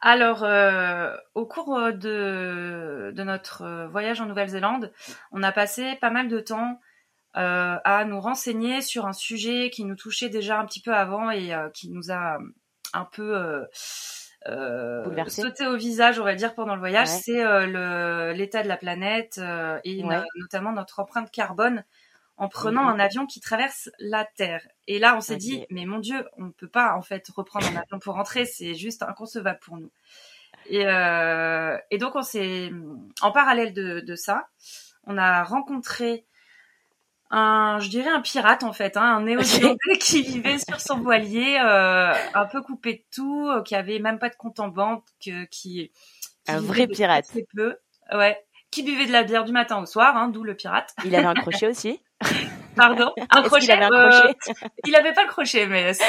Alors, 0.00 0.44
au 1.34 1.44
cours 1.44 1.76
de, 1.92 3.12
de 3.12 3.22
notre 3.24 3.88
voyage 3.88 4.20
en 4.20 4.26
Nouvelle-Zélande, 4.26 4.92
on 5.32 5.42
a 5.42 5.50
passé 5.50 5.96
pas 6.00 6.10
mal 6.10 6.28
de 6.28 6.38
temps 6.38 6.78
à 7.34 8.04
nous 8.04 8.20
renseigner 8.20 8.82
sur 8.82 9.06
un 9.06 9.12
sujet 9.12 9.70
qui 9.70 9.84
nous 9.84 9.96
touchait 9.96 10.28
déjà 10.28 10.58
un 10.58 10.66
petit 10.66 10.80
peu 10.80 10.94
avant 10.94 11.30
et 11.30 11.54
euh, 11.54 11.68
qui 11.70 11.90
nous 11.90 12.10
a 12.10 12.38
un 12.94 13.04
peu 13.04 13.36
euh, 14.46 15.28
sauté 15.28 15.66
au 15.66 15.76
visage, 15.76 16.18
on 16.18 16.24
va 16.24 16.34
dire, 16.34 16.54
pendant 16.54 16.74
le 16.74 16.80
voyage, 16.80 17.08
c'est 17.08 17.66
l'état 18.34 18.62
de 18.62 18.68
la 18.68 18.76
planète 18.76 19.40
et 19.84 20.02
notamment 20.36 20.72
notre 20.72 21.00
empreinte 21.00 21.30
carbone 21.30 21.84
en 22.38 22.48
prenant 22.48 22.86
un 22.86 23.00
avion 23.00 23.26
qui 23.26 23.40
traverse 23.40 23.90
la 23.98 24.24
Terre. 24.24 24.66
Et 24.86 25.00
là, 25.00 25.16
on 25.16 25.20
s'est 25.20 25.36
dit, 25.36 25.66
mais 25.70 25.86
mon 25.86 25.98
Dieu, 25.98 26.24
on 26.36 26.44
ne 26.44 26.50
peut 26.52 26.68
pas 26.68 26.94
en 26.94 27.02
fait 27.02 27.26
reprendre 27.34 27.66
un 27.66 27.76
avion 27.82 27.98
pour 27.98 28.14
rentrer, 28.14 28.46
c'est 28.46 28.74
juste 28.74 29.02
inconcevable 29.02 29.58
pour 29.60 29.76
nous. 29.76 29.90
Et, 30.70 30.82
et 31.90 31.98
donc, 31.98 32.16
on 32.16 32.22
s'est, 32.22 32.70
en 33.20 33.32
parallèle 33.32 33.74
de, 33.74 34.00
de, 34.00 34.14
ça, 34.14 34.48
on 35.04 35.18
a 35.18 35.42
rencontré 35.42 36.24
un, 37.30 37.78
je 37.80 37.88
dirais 37.88 38.10
un 38.10 38.20
pirate 38.20 38.62
en 38.62 38.72
fait, 38.72 38.96
hein, 38.96 39.02
un 39.02 39.22
néo-zélandais 39.22 39.98
qui 40.00 40.22
vivait 40.22 40.58
sur 40.58 40.80
son 40.80 40.98
voilier, 41.00 41.58
euh, 41.62 42.12
un 42.34 42.46
peu 42.46 42.62
coupé 42.62 42.94
de 42.94 43.02
tout, 43.14 43.48
euh, 43.48 43.62
qui 43.62 43.74
avait 43.74 43.98
même 43.98 44.18
pas 44.18 44.28
de 44.28 44.34
compte 44.34 44.60
en 44.60 44.68
banque, 44.68 45.04
qui, 45.20 45.32
qui 45.50 45.90
un 46.46 46.60
vrai 46.60 46.86
pirate. 46.86 47.26
Très 47.26 47.44
peu, 47.54 47.76
ouais. 48.12 48.38
qui 48.70 48.82
buvait 48.82 49.06
de 49.06 49.12
la 49.12 49.22
bière 49.22 49.44
du 49.44 49.52
matin 49.52 49.80
au 49.82 49.86
soir, 49.86 50.16
hein, 50.16 50.28
d'où 50.28 50.42
le 50.42 50.54
pirate. 50.54 50.94
Il 51.04 51.14
avait 51.14 51.26
un 51.26 51.34
crochet 51.34 51.68
aussi. 51.68 52.00
Pardon, 52.74 53.12
un 53.30 53.42
crochet. 53.42 53.60
qu'il 53.60 53.72
avait 53.72 53.84
un 53.84 53.92
euh, 53.92 54.10
crochet? 54.10 54.68
il 54.86 54.96
avait 54.96 55.12
pas 55.12 55.24
le 55.24 55.28
crochet, 55.28 55.66
mais 55.66 55.92
ça, 55.92 56.04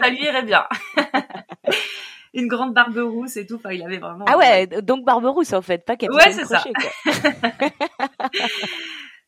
ça 0.00 0.08
lui 0.08 0.22
irait 0.22 0.42
bien. 0.42 0.64
Une 2.34 2.48
grande 2.48 2.74
barbe 2.74 2.96
rousse 2.96 3.36
et 3.36 3.46
tout. 3.46 3.56
Enfin, 3.56 3.70
il 3.70 3.82
avait 3.84 3.98
vraiment. 3.98 4.24
Ah 4.26 4.36
ouais, 4.36 4.66
donc 4.66 5.04
Barberousse 5.04 5.52
en 5.52 5.62
fait, 5.62 5.84
pas 5.84 5.94
Capitaine 5.94 6.26
Ouais, 6.26 6.32
c'est 6.32 6.44
ça. 6.44 6.58
Crochet. 6.58 6.72
Quoi. 7.04 8.28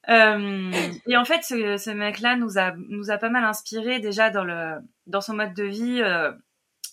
Euh, 0.09 0.71
et 1.07 1.17
en 1.17 1.25
fait, 1.25 1.43
ce, 1.43 1.77
ce 1.77 1.91
mec-là 1.91 2.37
nous 2.37 2.59
a 2.59 2.73
nous 2.89 3.11
a 3.11 3.19
pas 3.19 3.29
mal 3.29 3.45
inspiré 3.45 3.99
déjà 3.99 4.31
dans 4.31 4.45
le 4.45 4.77
dans 5.07 5.21
son 5.21 5.35
mode 5.35 5.55
de 5.55 5.65
vie 5.65 6.01
euh, 6.01 6.33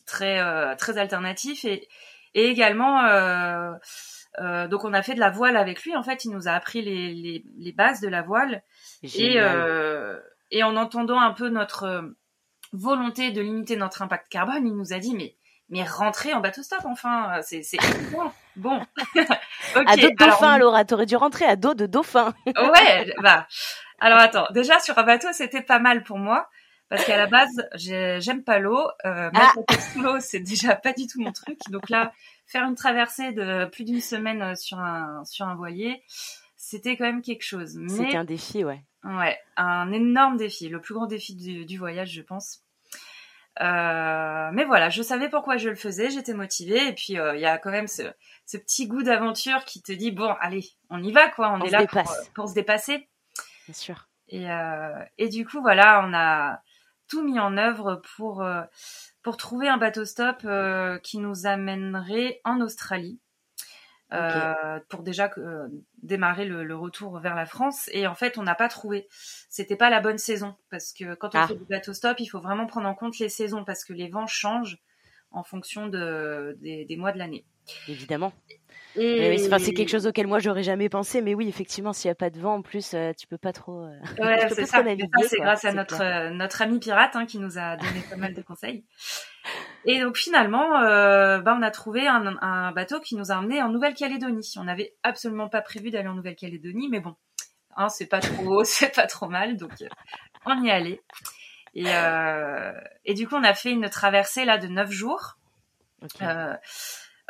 très 0.07 0.39
euh, 0.39 0.75
très 0.75 0.97
alternatif 0.97 1.63
et 1.65 1.87
et 2.33 2.45
également 2.45 3.05
euh, 3.05 3.71
euh, 4.39 4.67
donc 4.67 4.83
on 4.83 4.93
a 4.93 5.03
fait 5.03 5.13
de 5.13 5.19
la 5.19 5.29
voile 5.29 5.57
avec 5.57 5.83
lui. 5.83 5.95
En 5.95 6.01
fait, 6.03 6.25
il 6.25 6.31
nous 6.31 6.47
a 6.47 6.51
appris 6.51 6.81
les 6.81 7.13
les, 7.13 7.45
les 7.57 7.71
bases 7.71 8.01
de 8.01 8.07
la 8.07 8.23
voile 8.23 8.63
et 9.03 9.35
euh, 9.37 10.19
et 10.49 10.63
en 10.63 10.75
entendant 10.75 11.19
un 11.19 11.33
peu 11.33 11.49
notre 11.49 12.15
volonté 12.71 13.31
de 13.31 13.41
limiter 13.41 13.75
notre 13.75 14.01
impact 14.01 14.27
carbone, 14.29 14.65
il 14.65 14.73
nous 14.73 14.93
a 14.93 14.97
dit 14.97 15.15
mais 15.15 15.35
mais 15.73 15.83
rentrez 15.83 16.33
en 16.33 16.39
bateau 16.39 16.63
stop 16.63 16.79
enfin 16.85 17.41
c'est 17.41 17.61
bon 18.55 18.79
ok 19.75 19.83
à 19.85 19.95
dos 19.97 20.01
de 20.09 20.23
alors, 20.23 20.29
dauphin, 20.39 20.57
Laura, 20.57 20.85
t'aurais 20.85 21.05
dû 21.05 21.15
rentrer 21.17 21.45
à 21.45 21.55
dos 21.55 21.73
de 21.73 21.85
dauphin. 21.85 22.33
Ouais, 22.45 23.13
bah. 23.21 23.47
Alors 23.99 24.19
attends, 24.19 24.47
déjà 24.51 24.79
sur 24.79 24.97
un 24.97 25.03
bateau, 25.03 25.27
c'était 25.33 25.61
pas 25.61 25.79
mal 25.79 26.03
pour 26.03 26.17
moi 26.17 26.47
parce 26.89 27.05
qu'à 27.05 27.17
la 27.17 27.25
base, 27.25 27.67
j'ai- 27.73 28.19
j'aime 28.21 28.43
pas 28.43 28.59
l'eau. 28.59 28.79
Euh, 29.05 29.29
Ah. 29.33 29.39
mettre 29.39 29.53
la 29.57 29.63
tête 29.63 29.81
sous 29.81 30.01
l'eau, 30.01 30.19
c'est 30.19 30.39
déjà 30.41 30.75
pas 30.75 30.93
du 30.93 31.07
tout 31.07 31.19
mon 31.21 31.31
truc. 31.31 31.57
Donc 31.69 31.89
là, 31.89 32.11
faire 32.45 32.63
une 32.65 32.75
traversée 32.75 33.31
de 33.31 33.65
plus 33.65 33.83
d'une 33.83 34.01
semaine 34.01 34.41
euh, 34.43 34.55
sur 34.55 34.77
un 34.79 35.23
sur 35.25 35.47
un 35.47 35.55
voilier, 35.55 36.03
c'était 36.55 36.95
quand 36.97 37.05
même 37.05 37.21
quelque 37.23 37.43
chose. 37.43 37.79
C'était 37.87 38.15
un 38.17 38.25
défi, 38.25 38.63
ouais. 38.63 38.81
ouais, 39.05 39.39
un 39.57 39.91
énorme 39.91 40.37
défi, 40.37 40.69
le 40.69 40.79
plus 40.81 40.93
grand 40.93 41.07
défi 41.07 41.35
du, 41.35 41.65
du 41.65 41.77
voyage, 41.79 42.11
je 42.11 42.21
pense. 42.21 42.59
Euh, 43.61 44.49
mais 44.51 44.65
voilà, 44.65 44.89
je 44.89 45.03
savais 45.03 45.29
pourquoi 45.29 45.57
je 45.57 45.69
le 45.69 45.75
faisais, 45.75 46.09
j'étais 46.09 46.33
motivée 46.33 46.87
et 46.87 46.93
puis 46.93 47.19
euh, 47.19 47.35
il 47.35 47.41
y 47.41 47.45
a 47.45 47.59
quand 47.59 47.69
même 47.69 47.87
ce, 47.87 48.01
ce 48.45 48.57
petit 48.57 48.87
goût 48.87 49.03
d'aventure 49.03 49.63
qui 49.65 49.81
te 49.83 49.91
dit 49.91 50.11
bon 50.11 50.33
allez, 50.39 50.65
on 50.89 51.03
y 51.03 51.11
va 51.11 51.29
quoi, 51.29 51.51
on, 51.51 51.61
On 51.61 51.65
est 51.65 51.69
là 51.69 51.85
pour, 51.85 52.01
dépasse. 52.01 52.31
pour 52.33 52.49
se 52.49 52.55
dépasser. 52.55 53.07
Bien 53.67 53.73
sûr. 53.75 54.09
Et, 54.29 54.49
euh, 54.49 54.97
et 55.19 55.29
du 55.29 55.45
coup, 55.45 55.61
voilà, 55.61 56.03
on 56.03 56.13
a 56.15 56.61
tout 57.07 57.23
mis 57.23 57.39
en 57.39 57.57
œuvre 57.57 58.01
pour, 58.15 58.41
euh, 58.41 58.63
pour 59.21 59.37
trouver 59.37 59.69
un 59.69 59.77
bateau 59.77 60.05
stop 60.05 60.37
euh, 60.45 60.97
qui 60.99 61.19
nous 61.19 61.45
amènerait 61.45 62.41
en 62.43 62.59
Australie. 62.61 63.19
Euh, 64.11 64.79
pour 64.89 65.01
déjà 65.01 65.31
euh, 65.39 65.67
démarrer 66.03 66.45
le, 66.45 66.63
le 66.63 66.75
retour 66.75 67.19
vers 67.19 67.35
la 67.35 67.45
France 67.45 67.89
et 67.93 68.05
en 68.07 68.13
fait 68.15 68.37
on 68.37 68.43
n'a 68.43 68.55
pas 68.55 68.67
trouvé 68.69 69.07
c'était 69.49 69.75
pas 69.77 69.89
la 69.89 70.01
bonne 70.01 70.17
saison 70.19 70.55
parce 70.69 70.93
que 70.93 71.15
quand 71.15 71.33
on 71.35 71.39
Ah. 71.39 71.47
fait 71.47 71.55
du 71.55 71.65
bateau 71.65 71.93
stop 71.93 72.19
il 72.19 72.27
faut 72.27 72.41
vraiment 72.41 72.65
prendre 72.67 72.87
en 72.87 72.93
compte 72.95 73.17
les 73.19 73.29
saisons 73.29 73.63
parce 73.63 73.83
que 73.85 73.93
les 73.93 74.09
vents 74.09 74.27
changent 74.27 74.77
en 75.31 75.43
fonction 75.43 75.87
de, 75.87 76.55
des, 76.61 76.85
des 76.85 76.95
mois 76.97 77.11
de 77.11 77.17
l'année 77.17 77.45
Évidemment. 77.87 78.33
et 78.95 79.19
Mais 79.19 79.29
oui, 79.29 79.39
c'est- 79.39 79.47
enfin, 79.53 79.59
quelque 79.71 79.89
chose 79.89 80.05
auquel 80.07 80.27
moi 80.27 80.39
j'aurais 80.39 80.63
jamais 80.63 80.89
pensé, 80.89 81.21
mais 81.21 81.33
oui, 81.33 81.47
effectivement, 81.47 81.93
s'il 81.93 82.09
y 82.09 82.11
a 82.11 82.15
pas 82.15 82.29
de 82.29 82.39
vent, 82.39 82.55
en 82.55 82.61
plus, 82.61 82.93
euh, 82.93 83.11
tu 83.17 83.27
peux 83.27 83.37
pas 83.37 83.53
trop. 83.53 83.83
euh, 83.85 83.97
Ouais, 84.19 84.37
c'est 84.49 84.65
ça. 84.65 84.83
c'est 85.27 85.37
grâce 85.39 85.65
à 85.65 85.71
notre 85.73 86.01
euh, 86.01 86.29
notre 86.31 86.61
ami 86.61 86.79
pirate 86.79 87.15
hein, 87.15 87.25
qui 87.25 87.39
nous 87.39 87.57
a 87.57 87.77
donné 87.77 88.01
pas 88.09 88.17
mal 88.17 88.33
de 88.33 88.41
conseils. 88.41 88.85
Et 89.85 89.99
donc 89.99 90.17
finalement, 90.17 90.79
euh, 90.79 91.39
bah, 91.39 91.55
on 91.57 91.61
a 91.61 91.71
trouvé 91.71 92.07
un, 92.07 92.37
un 92.41 92.71
bateau 92.71 92.99
qui 92.99 93.15
nous 93.15 93.31
a 93.31 93.35
emmené 93.35 93.61
en 93.61 93.69
Nouvelle-Calédonie. 93.69 94.53
On 94.57 94.63
n'avait 94.63 94.95
absolument 95.03 95.49
pas 95.49 95.61
prévu 95.61 95.91
d'aller 95.91 96.07
en 96.07 96.13
Nouvelle-Calédonie, 96.13 96.87
mais 96.89 96.99
bon, 96.99 97.15
hein, 97.75 97.89
c'est 97.89 98.07
pas 98.07 98.19
trop, 98.19 98.63
c'est 98.63 98.95
pas 98.95 99.07
trop 99.07 99.27
mal, 99.27 99.57
donc 99.57 99.73
euh, 99.81 99.87
on 100.45 100.63
y 100.63 100.69
est 100.69 100.71
allé. 100.71 101.01
Et, 101.73 101.85
euh, 101.87 102.71
et 103.03 103.13
du 103.13 103.27
coup, 103.27 103.35
on 103.35 103.43
a 103.43 103.53
fait 103.53 103.71
une 103.71 103.89
traversée 103.89 104.45
là 104.45 104.57
de 104.57 104.67
neuf 104.67 104.91
jours. 104.91 105.37
Euh, 106.21 106.55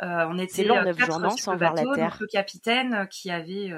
on 0.00 0.38
était 0.38 0.64
long, 0.64 0.76
euh, 0.76 0.84
neuf 0.84 0.96
quatre 0.96 1.06
jours, 1.06 1.20
non, 1.20 1.30
sur 1.30 1.52
le 1.52 1.58
la 1.58 1.70
bateau, 1.70 1.94
terre. 1.94 2.10
donc 2.10 2.20
le 2.20 2.26
capitaine 2.26 3.08
qui 3.10 3.30
avait 3.30 3.70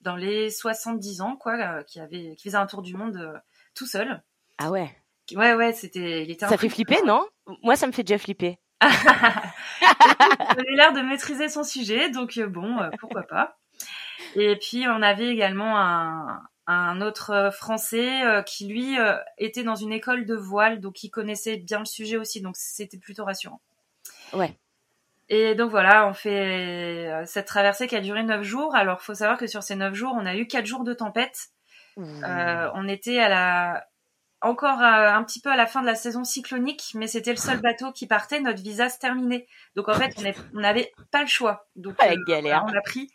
dans 0.00 0.16
les 0.16 0.50
70 0.50 1.20
ans 1.20 1.36
quoi, 1.36 1.84
qui 1.84 2.00
avait 2.00 2.34
qui 2.36 2.48
faisait 2.48 2.56
un 2.56 2.66
tour 2.66 2.82
du 2.82 2.94
monde 2.94 3.40
tout 3.74 3.86
seul. 3.86 4.22
Ah 4.58 4.70
ouais. 4.70 4.90
Ouais 5.34 5.54
ouais, 5.54 5.72
c'était 5.72 6.24
il 6.24 6.30
était 6.30 6.46
Ça 6.46 6.56
fait 6.56 6.68
flipper, 6.68 7.02
non? 7.04 7.26
Moi, 7.62 7.76
ça 7.76 7.86
me 7.86 7.92
fait 7.92 8.02
déjà 8.02 8.18
flipper. 8.18 8.58
Il 8.82 8.86
avait 10.60 10.76
l'air 10.76 10.92
de 10.92 11.00
maîtriser 11.00 11.48
son 11.48 11.64
sujet, 11.64 12.10
donc 12.10 12.38
euh, 12.38 12.46
bon, 12.46 12.78
euh, 12.78 12.90
pourquoi 13.00 13.24
pas. 13.24 13.58
Et 14.36 14.56
puis 14.56 14.86
on 14.86 15.02
avait 15.02 15.28
également 15.28 15.78
un 15.78 16.40
un 16.68 17.00
autre 17.00 17.30
euh, 17.30 17.50
français 17.50 18.22
euh, 18.24 18.42
qui 18.42 18.68
lui 18.68 18.98
euh, 18.98 19.16
était 19.38 19.64
dans 19.64 19.74
une 19.74 19.92
école 19.92 20.26
de 20.26 20.34
voile, 20.34 20.80
donc 20.80 21.02
il 21.02 21.08
connaissait 21.08 21.56
bien 21.56 21.78
le 21.78 21.86
sujet 21.86 22.18
aussi, 22.18 22.42
donc 22.42 22.56
c'était 22.56 22.98
plutôt 22.98 23.24
rassurant. 23.24 23.62
Ouais. 24.34 24.54
Et 25.30 25.54
donc 25.54 25.70
voilà, 25.70 26.06
on 26.08 26.14
fait 26.14 27.10
cette 27.26 27.46
traversée 27.46 27.86
qui 27.86 27.96
a 27.96 28.00
duré 28.00 28.22
neuf 28.22 28.42
jours. 28.42 28.74
Alors 28.74 29.02
faut 29.02 29.14
savoir 29.14 29.36
que 29.36 29.46
sur 29.46 29.62
ces 29.62 29.76
neuf 29.76 29.92
jours, 29.92 30.14
on 30.14 30.24
a 30.24 30.34
eu 30.36 30.46
quatre 30.46 30.64
jours 30.64 30.84
de 30.84 30.94
tempête. 30.94 31.48
On 31.98 32.88
était 32.88 33.18
à 33.18 33.28
la 33.28 33.86
encore 34.40 34.80
à- 34.80 35.16
un 35.16 35.24
petit 35.24 35.40
peu 35.40 35.50
à 35.50 35.56
la 35.56 35.66
fin 35.66 35.80
de 35.80 35.86
la 35.86 35.94
saison 35.94 36.24
cyclonique, 36.24 36.92
mais 36.94 37.06
c'était 37.06 37.30
le 37.32 37.36
seul 37.36 37.60
bateau 37.60 37.92
qui 37.92 38.06
partait. 38.06 38.40
Notre 38.40 38.62
visa 38.62 38.88
se 38.88 38.98
terminait, 38.98 39.46
donc 39.76 39.88
en 39.88 39.94
fait 39.94 40.14
on 40.54 40.60
n'avait 40.60 40.92
pas 41.10 41.22
le 41.22 41.28
choix. 41.28 41.66
Donc 41.76 41.94
Ah, 41.98 42.06
la 42.06 42.12
euh, 42.12 42.24
galère. 42.26 42.64
on 42.68 42.72
l'a 42.72 42.80
pris. 42.82 43.10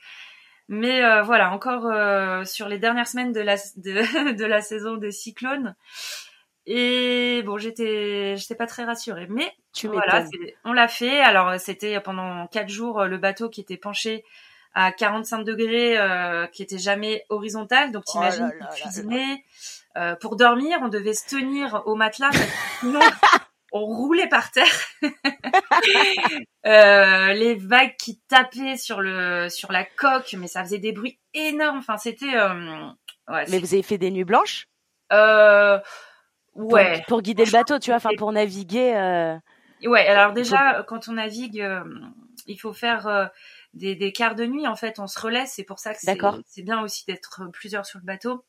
Mais 0.69 1.03
euh, 1.03 1.21
voilà, 1.23 1.51
encore 1.51 1.85
euh, 1.87 2.45
sur 2.45 2.67
les 2.69 2.79
dernières 2.79 3.07
semaines 3.07 3.33
de 3.33 3.41
la 3.41 3.55
de, 3.75 4.31
de 4.35 4.45
la 4.45 4.61
saison 4.61 4.95
des 4.95 5.11
cyclones. 5.11 5.75
Et 6.65 7.41
bon, 7.45 7.57
j'étais 7.57 8.35
j'étais 8.37 8.55
pas 8.55 8.67
très 8.67 8.85
rassurée, 8.85 9.27
mais 9.29 9.51
Tu 9.73 9.87
voilà, 9.87 10.25
on 10.63 10.71
l'a 10.71 10.87
fait. 10.87 11.19
Alors 11.19 11.59
c'était 11.59 11.99
pendant 11.99 12.47
quatre 12.47 12.69
jours 12.69 13.01
euh, 13.01 13.07
le 13.07 13.17
bateau 13.17 13.49
qui 13.49 13.59
était 13.61 13.75
penché 13.77 14.23
à 14.73 14.91
45 14.93 15.43
degrés, 15.43 15.97
euh, 15.99 16.47
qui 16.47 16.63
était 16.63 16.77
jamais 16.77 17.25
horizontal. 17.29 17.91
Donc 17.91 18.03
Oh 18.07 18.11
t'imagines 18.13 18.51
là 18.59 18.67
cuisiner, 18.67 19.43
euh, 19.97 20.15
pour 20.15 20.35
dormir, 20.35 20.77
on 20.81 20.87
devait 20.89 21.13
se 21.13 21.27
tenir 21.27 21.83
au 21.85 21.95
matelas, 21.95 22.31
sinon 22.79 22.99
on 23.71 23.85
roulait 23.85 24.27
par 24.29 24.51
terre. 24.51 24.65
Euh, 26.65 27.33
les 27.33 27.55
vagues 27.55 27.95
qui 27.99 28.21
tapaient 28.29 28.77
sur 28.77 29.01
le 29.01 29.49
sur 29.49 29.69
la 29.73 29.83
coque, 29.83 30.33
mais 30.37 30.47
ça 30.47 30.63
faisait 30.63 30.77
des 30.77 30.93
bruits 30.93 31.19
énormes. 31.33 31.79
Enfin 31.79 31.97
c'était 31.97 32.35
euh, 32.35 32.87
ouais, 33.27 33.43
Mais 33.49 33.59
vous 33.59 33.73
avez 33.73 33.83
fait 33.83 33.97
des 33.97 34.11
nuits 34.11 34.23
blanches? 34.23 34.67
Euh, 35.11 35.77
pour, 36.53 36.71
ouais. 36.71 37.03
pour 37.09 37.21
guider 37.21 37.43
le 37.43 37.51
bateau, 37.51 37.79
tu 37.79 37.89
vois, 37.89 37.97
enfin 37.97 38.11
pour 38.17 38.31
naviguer. 38.31 38.95
euh, 38.95 39.35
Ouais, 39.85 40.07
alors 40.07 40.31
déjà, 40.31 40.83
quand 40.87 41.09
on 41.09 41.13
navigue, 41.13 41.67
il 42.47 42.57
faut 42.57 42.71
faire 42.71 43.29
des, 43.73 43.95
des 43.95 44.13
quarts 44.13 44.35
de 44.35 44.45
nuit. 44.45 44.65
En 44.65 44.77
fait, 44.77 44.99
on 44.99 45.07
se 45.07 45.19
relaisse. 45.19 45.51
C'est 45.55 45.65
pour 45.65 45.79
ça 45.79 45.93
que 45.93 45.99
c'est 45.99 46.63
bien 46.63 46.81
aussi 46.81 47.03
d'être 47.05 47.41
plusieurs 47.51 47.85
sur 47.85 47.99
le 47.99 48.05
bateau. 48.05 48.45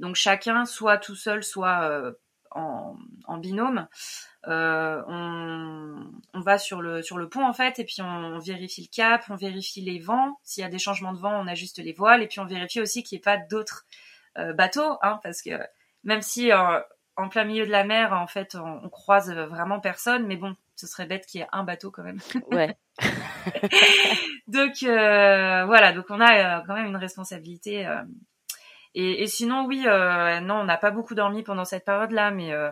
Donc 0.00 0.16
chacun, 0.16 0.64
soit 0.64 0.98
tout 0.98 1.14
seul, 1.14 1.44
soit 1.44 1.82
euh, 1.82 2.12
en, 2.50 2.96
en 3.26 3.38
binôme. 3.38 3.86
Euh, 4.48 5.02
on, 5.06 6.10
on 6.34 6.40
va 6.40 6.58
sur 6.58 6.80
le 6.80 7.02
sur 7.02 7.18
le 7.18 7.28
pont 7.28 7.46
en 7.46 7.52
fait, 7.52 7.78
et 7.78 7.84
puis 7.84 8.00
on, 8.00 8.06
on 8.06 8.38
vérifie 8.38 8.82
le 8.90 8.94
cap, 8.94 9.24
on 9.28 9.36
vérifie 9.36 9.82
les 9.82 9.98
vents. 9.98 10.38
S'il 10.42 10.62
y 10.62 10.66
a 10.66 10.70
des 10.70 10.78
changements 10.78 11.12
de 11.12 11.18
vent, 11.18 11.38
on 11.38 11.46
ajuste 11.46 11.78
les 11.78 11.92
voiles, 11.92 12.22
et 12.22 12.26
puis 12.26 12.40
on 12.40 12.46
vérifie 12.46 12.80
aussi 12.80 13.02
qu'il 13.02 13.16
n'y 13.16 13.20
ait 13.20 13.22
pas 13.22 13.36
d'autres 13.36 13.84
euh, 14.38 14.52
bateaux, 14.54 14.98
hein, 15.02 15.20
parce 15.22 15.42
que 15.42 15.50
même 16.04 16.22
si 16.22 16.50
euh, 16.50 16.80
en 17.16 17.28
plein 17.28 17.44
milieu 17.44 17.66
de 17.66 17.70
la 17.70 17.84
mer, 17.84 18.14
en 18.14 18.26
fait, 18.26 18.54
on, 18.54 18.80
on 18.84 18.88
croise 18.88 19.30
vraiment 19.30 19.78
personne, 19.80 20.26
mais 20.26 20.36
bon, 20.36 20.56
ce 20.76 20.86
serait 20.86 21.04
bête 21.06 21.26
qu'il 21.26 21.40
y 21.40 21.44
ait 21.44 21.48
un 21.52 21.62
bateau 21.64 21.90
quand 21.90 22.02
même. 22.02 22.20
Ouais. 22.50 22.74
donc 24.48 24.82
euh, 24.82 25.64
voilà, 25.66 25.92
donc 25.92 26.06
on 26.08 26.20
a 26.20 26.58
euh, 26.60 26.62
quand 26.66 26.74
même 26.74 26.86
une 26.86 26.96
responsabilité. 26.96 27.86
euh. 27.86 28.02
Et, 28.94 29.22
et 29.22 29.26
sinon, 29.26 29.64
oui, 29.66 29.84
euh, 29.86 30.40
non, 30.40 30.56
on 30.56 30.64
n'a 30.64 30.76
pas 30.78 30.90
beaucoup 30.90 31.14
dormi 31.14 31.42
pendant 31.42 31.64
cette 31.64 31.84
période-là, 31.84 32.30
mais 32.32 32.52
euh, 32.52 32.70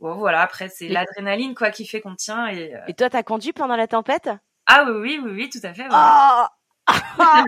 bon, 0.00 0.14
voilà, 0.16 0.42
après 0.42 0.68
c'est 0.68 0.88
l'adrénaline 0.88 1.54
quoi 1.54 1.70
qui 1.70 1.86
fait 1.86 2.00
qu'on 2.00 2.14
tient. 2.16 2.48
Et 2.48 2.74
euh, 2.74 2.78
Et 2.88 2.94
toi, 2.94 3.08
t'as 3.10 3.22
conduit 3.22 3.52
pendant 3.52 3.76
la 3.76 3.86
tempête? 3.86 4.28
Ah 4.66 4.84
oui, 4.88 4.92
oui, 4.98 5.20
oui, 5.24 5.30
oui, 5.32 5.50
tout 5.50 5.60
à 5.64 5.72
fait. 5.72 5.86
voilà. 5.88 5.90
Ah 5.98 6.50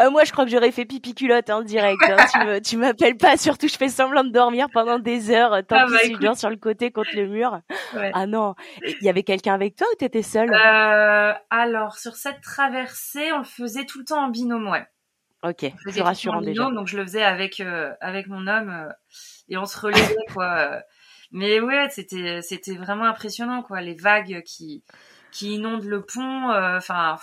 Euh, 0.00 0.10
moi, 0.10 0.24
je 0.24 0.32
crois 0.32 0.44
que 0.44 0.50
j'aurais 0.50 0.72
fait 0.72 0.84
pipi 0.84 1.14
culotte 1.14 1.48
en 1.50 1.62
direct. 1.62 2.00
hein. 2.08 2.60
tu 2.64 2.76
m'appelles 2.76 3.16
pas. 3.16 3.36
Surtout, 3.36 3.68
je 3.68 3.76
fais 3.76 3.88
semblant 3.88 4.24
de 4.24 4.30
dormir 4.30 4.66
pendant 4.72 4.98
des 4.98 5.30
heures. 5.30 5.64
Tant 5.66 5.76
Ah 5.80 5.84
pis 5.86 5.92
bah, 5.92 5.98
si 6.00 6.04
je 6.06 6.10
écoute. 6.12 6.22
dors 6.22 6.36
sur 6.36 6.50
le 6.50 6.56
côté 6.56 6.90
contre 6.90 7.10
le 7.14 7.26
mur. 7.28 7.60
Ouais. 7.94 8.10
Ah 8.14 8.26
non. 8.26 8.54
Il 8.82 9.02
y 9.02 9.08
avait 9.08 9.22
quelqu'un 9.22 9.54
avec 9.54 9.76
toi 9.76 9.86
ou 9.92 9.96
t'étais 9.96 10.22
seule? 10.22 10.52
Euh, 10.52 11.32
alors 11.50 11.96
sur 11.98 12.16
cette 12.16 12.40
traversée, 12.40 13.32
on 13.32 13.38
le 13.38 13.44
faisait 13.44 13.84
tout 13.86 13.98
le 13.98 14.04
temps 14.04 14.24
en 14.24 14.28
binôme, 14.28 14.68
ouais. 14.68 14.86
Ok, 15.44 15.64
temps 15.96 16.04
rassurant 16.04 16.38
en 16.38 16.40
déjà. 16.40 16.64
binôme, 16.64 16.74
donc 16.74 16.88
je 16.88 16.96
le 16.96 17.04
faisais 17.04 17.22
avec 17.22 17.60
euh, 17.60 17.92
avec 18.00 18.26
mon 18.26 18.46
homme 18.46 18.70
euh, 18.70 18.92
et 19.48 19.56
on 19.56 19.66
se 19.66 19.78
relayait 19.78 20.16
quoi. 20.32 20.80
Mais 21.32 21.60
ouais, 21.60 21.88
c'était 21.90 22.40
c'était 22.42 22.74
vraiment 22.76 23.04
impressionnant 23.04 23.62
quoi, 23.62 23.80
les 23.80 23.94
vagues 23.94 24.42
qui 24.44 24.82
qui 25.30 25.54
inondent 25.54 25.84
le 25.84 26.02
pont. 26.04 26.50
euh, 26.50 26.78
Enfin, 26.78 27.16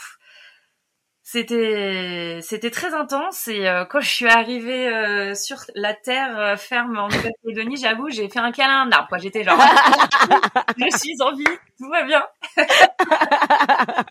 c'était 1.24 2.40
c'était 2.44 2.70
très 2.70 2.94
intense 2.94 3.48
et 3.48 3.68
euh, 3.68 3.84
quand 3.86 4.00
je 4.00 4.10
suis 4.10 4.28
arrivée 4.28 4.88
euh, 4.94 5.34
sur 5.34 5.58
la 5.74 5.94
terre 5.96 6.58
ferme 6.60 6.98
en 7.00 7.08
Nouvelle-Calédonie, 7.10 7.78
j'avoue, 7.78 8.10
j'ai 8.12 8.30
fait 8.30 8.40
un 8.40 8.52
câlin 8.52 8.82
à 8.82 8.86
un 8.86 8.92
arbre. 8.92 9.18
J'étais 9.18 9.44
genre, 9.44 9.58
je 10.78 10.98
suis 10.98 11.16
en 11.22 11.34
vie, 11.36 11.44
tout 11.80 11.90
va 11.90 12.04
bien. 12.04 12.24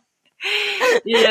et 1.06 1.24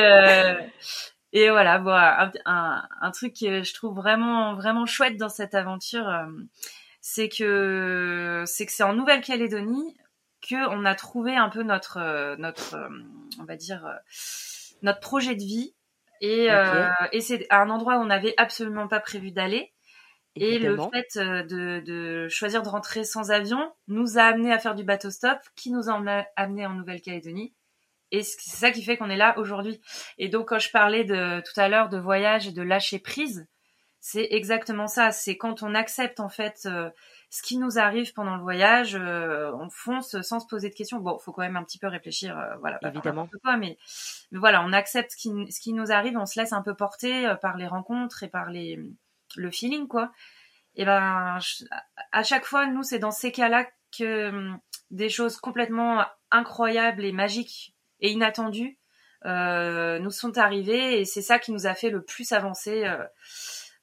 et 1.34 1.50
voilà, 1.50 1.80
bon, 1.80 1.92
un, 1.92 2.32
un, 2.46 2.88
un, 3.02 3.12
truc 3.12 3.36
que 3.38 3.64
je 3.64 3.74
trouve 3.74 3.96
vraiment 3.96 4.56
vraiment 4.56 4.86
chouette 4.86 5.18
dans 5.18 5.30
cette 5.30 5.56
aventure, 5.56 6.10
c'est 7.02 7.28
que 7.28 8.44
c'est 8.46 8.66
que 8.66 8.72
c'est 8.72 8.84
en 8.84 8.94
Nouvelle-Calédonie 8.94 9.98
que 10.42 10.70
on 10.70 10.86
a 10.86 10.96
trouvé 10.96 11.36
un 11.36 11.50
peu 11.50 11.64
notre 11.64 12.36
notre 12.38 12.78
on 13.40 13.44
va 13.44 13.56
dire 13.56 13.86
notre 14.84 15.00
projet 15.00 15.36
de 15.36 15.44
vie. 15.44 15.74
Et, 16.22 16.52
euh, 16.52 16.90
et 17.12 17.22
c'est 17.22 17.48
un 17.50 17.70
endroit 17.70 17.98
où 17.98 18.02
on 18.02 18.06
n'avait 18.06 18.36
absolument 18.38 18.88
pas 18.88 19.00
prévu 19.00 19.32
d'aller. 19.32 19.74
Et 20.36 20.58
le 20.58 20.78
fait 20.92 21.18
euh, 21.18 21.44
de, 21.44 21.84
de, 21.86 22.28
choisir 22.28 22.64
de 22.64 22.70
rentrer 22.70 23.04
sans 23.04 23.30
avion 23.30 23.72
nous 23.88 24.18
a 24.18 24.24
amené 24.24 24.52
à 24.52 24.58
faire 24.58 24.74
du 24.74 24.84
bateau 24.84 25.12
stop, 25.12 25.38
qui 25.56 25.72
nous 25.72 25.90
a 25.90 26.26
amené 26.36 26.66
en 26.66 26.74
Nouvelle-Calédonie. 26.74 27.54
Et 28.14 28.22
c'est 28.22 28.56
ça 28.56 28.72
qui 28.72 28.84
fait 28.84 28.96
qu'on 28.96 29.10
est 29.10 29.18
là 29.18 29.38
aujourd'hui. 29.40 29.82
Et 30.20 30.30
donc 30.30 30.50
quand 30.50 30.60
je 30.60 30.70
parlais 30.70 31.04
de 31.04 31.42
tout 31.42 31.60
à 31.60 31.68
l'heure 31.68 31.90
de 31.90 31.98
voyage 31.98 32.48
et 32.48 32.52
de 32.52 32.62
lâcher 32.62 33.00
prise, 33.00 33.48
c'est 34.00 34.28
exactement 34.32 34.88
ça. 34.88 35.12
C'est 35.12 35.36
quand 35.36 35.64
on 35.64 35.74
accepte 35.74 36.20
en 36.20 36.30
fait 36.30 36.68
euh, 36.68 36.92
ce 37.34 37.42
qui 37.42 37.58
nous 37.58 37.80
arrive 37.80 38.14
pendant 38.14 38.36
le 38.36 38.44
voyage, 38.44 38.96
euh, 38.96 39.52
on 39.56 39.68
fonce 39.72 40.22
sans 40.22 40.40
se 40.40 40.46
poser 40.46 40.70
de 40.70 40.76
questions. 40.76 41.00
Bon, 41.00 41.18
faut 41.18 41.32
quand 41.32 41.42
même 41.42 41.56
un 41.56 41.64
petit 41.64 41.80
peu 41.80 41.88
réfléchir, 41.88 42.38
euh, 42.38 42.56
voilà, 42.60 42.78
évidemment. 42.84 43.28
Quoi, 43.42 43.58
mais, 43.58 43.80
mais 44.32 44.38
voilà, 44.38 44.64
on 44.64 44.72
accepte 44.72 45.14
ce 45.14 45.18
qui, 45.18 45.52
ce 45.52 45.60
qui 45.60 45.74
nous 45.74 45.92
arrive, 45.92 46.16
on 46.16 46.28
se 46.28 46.40
laisse 46.40 46.54
un 46.54 46.62
peu 46.62 46.76
porter 46.76 47.26
euh, 47.26 47.34
par 47.34 47.58
les 47.58 47.66
rencontres 47.66 48.22
et 48.22 48.28
par 48.28 48.52
les 48.52 48.80
le 49.36 49.50
feeling, 49.50 49.88
quoi. 49.88 50.12
Et 50.76 50.86
ben, 50.86 51.40
à 52.12 52.24
chaque 52.24 52.46
fois, 52.46 52.68
nous, 52.68 52.84
c'est 52.84 53.00
dans 53.00 53.10
ces 53.10 53.32
cas-là 53.32 53.66
que 53.98 54.30
hum, 54.30 54.60
des 54.92 55.10
choses 55.10 55.38
complètement 55.38 56.06
incroyables 56.30 57.04
et 57.04 57.12
magiques 57.14 57.74
et 58.04 58.12
inattendues 58.12 58.78
euh, 59.26 60.00
nous 60.00 60.12
sont 60.12 60.38
arrivées, 60.38 61.00
et 61.00 61.06
c'est 61.06 61.22
ça 61.22 61.40
qui 61.40 61.52
nous 61.52 61.66
a 61.66 61.74
fait 61.74 61.90
le 61.90 62.04
plus 62.04 62.32
avancer. 62.32 62.84
Euh, 62.86 63.04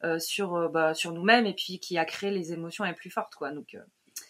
euh, 0.03 0.19
sur 0.19 0.71
bah, 0.71 0.95
sur 0.95 1.13
nous-mêmes 1.13 1.45
et 1.45 1.53
puis 1.53 1.79
qui 1.79 1.99
a 1.99 2.07
créé 2.07 2.31
les 2.31 2.55
émotions 2.55 2.85
les 2.85 2.95
plus 2.95 3.11
fortes 3.11 3.35
quoi 3.35 3.51
donc 3.51 3.77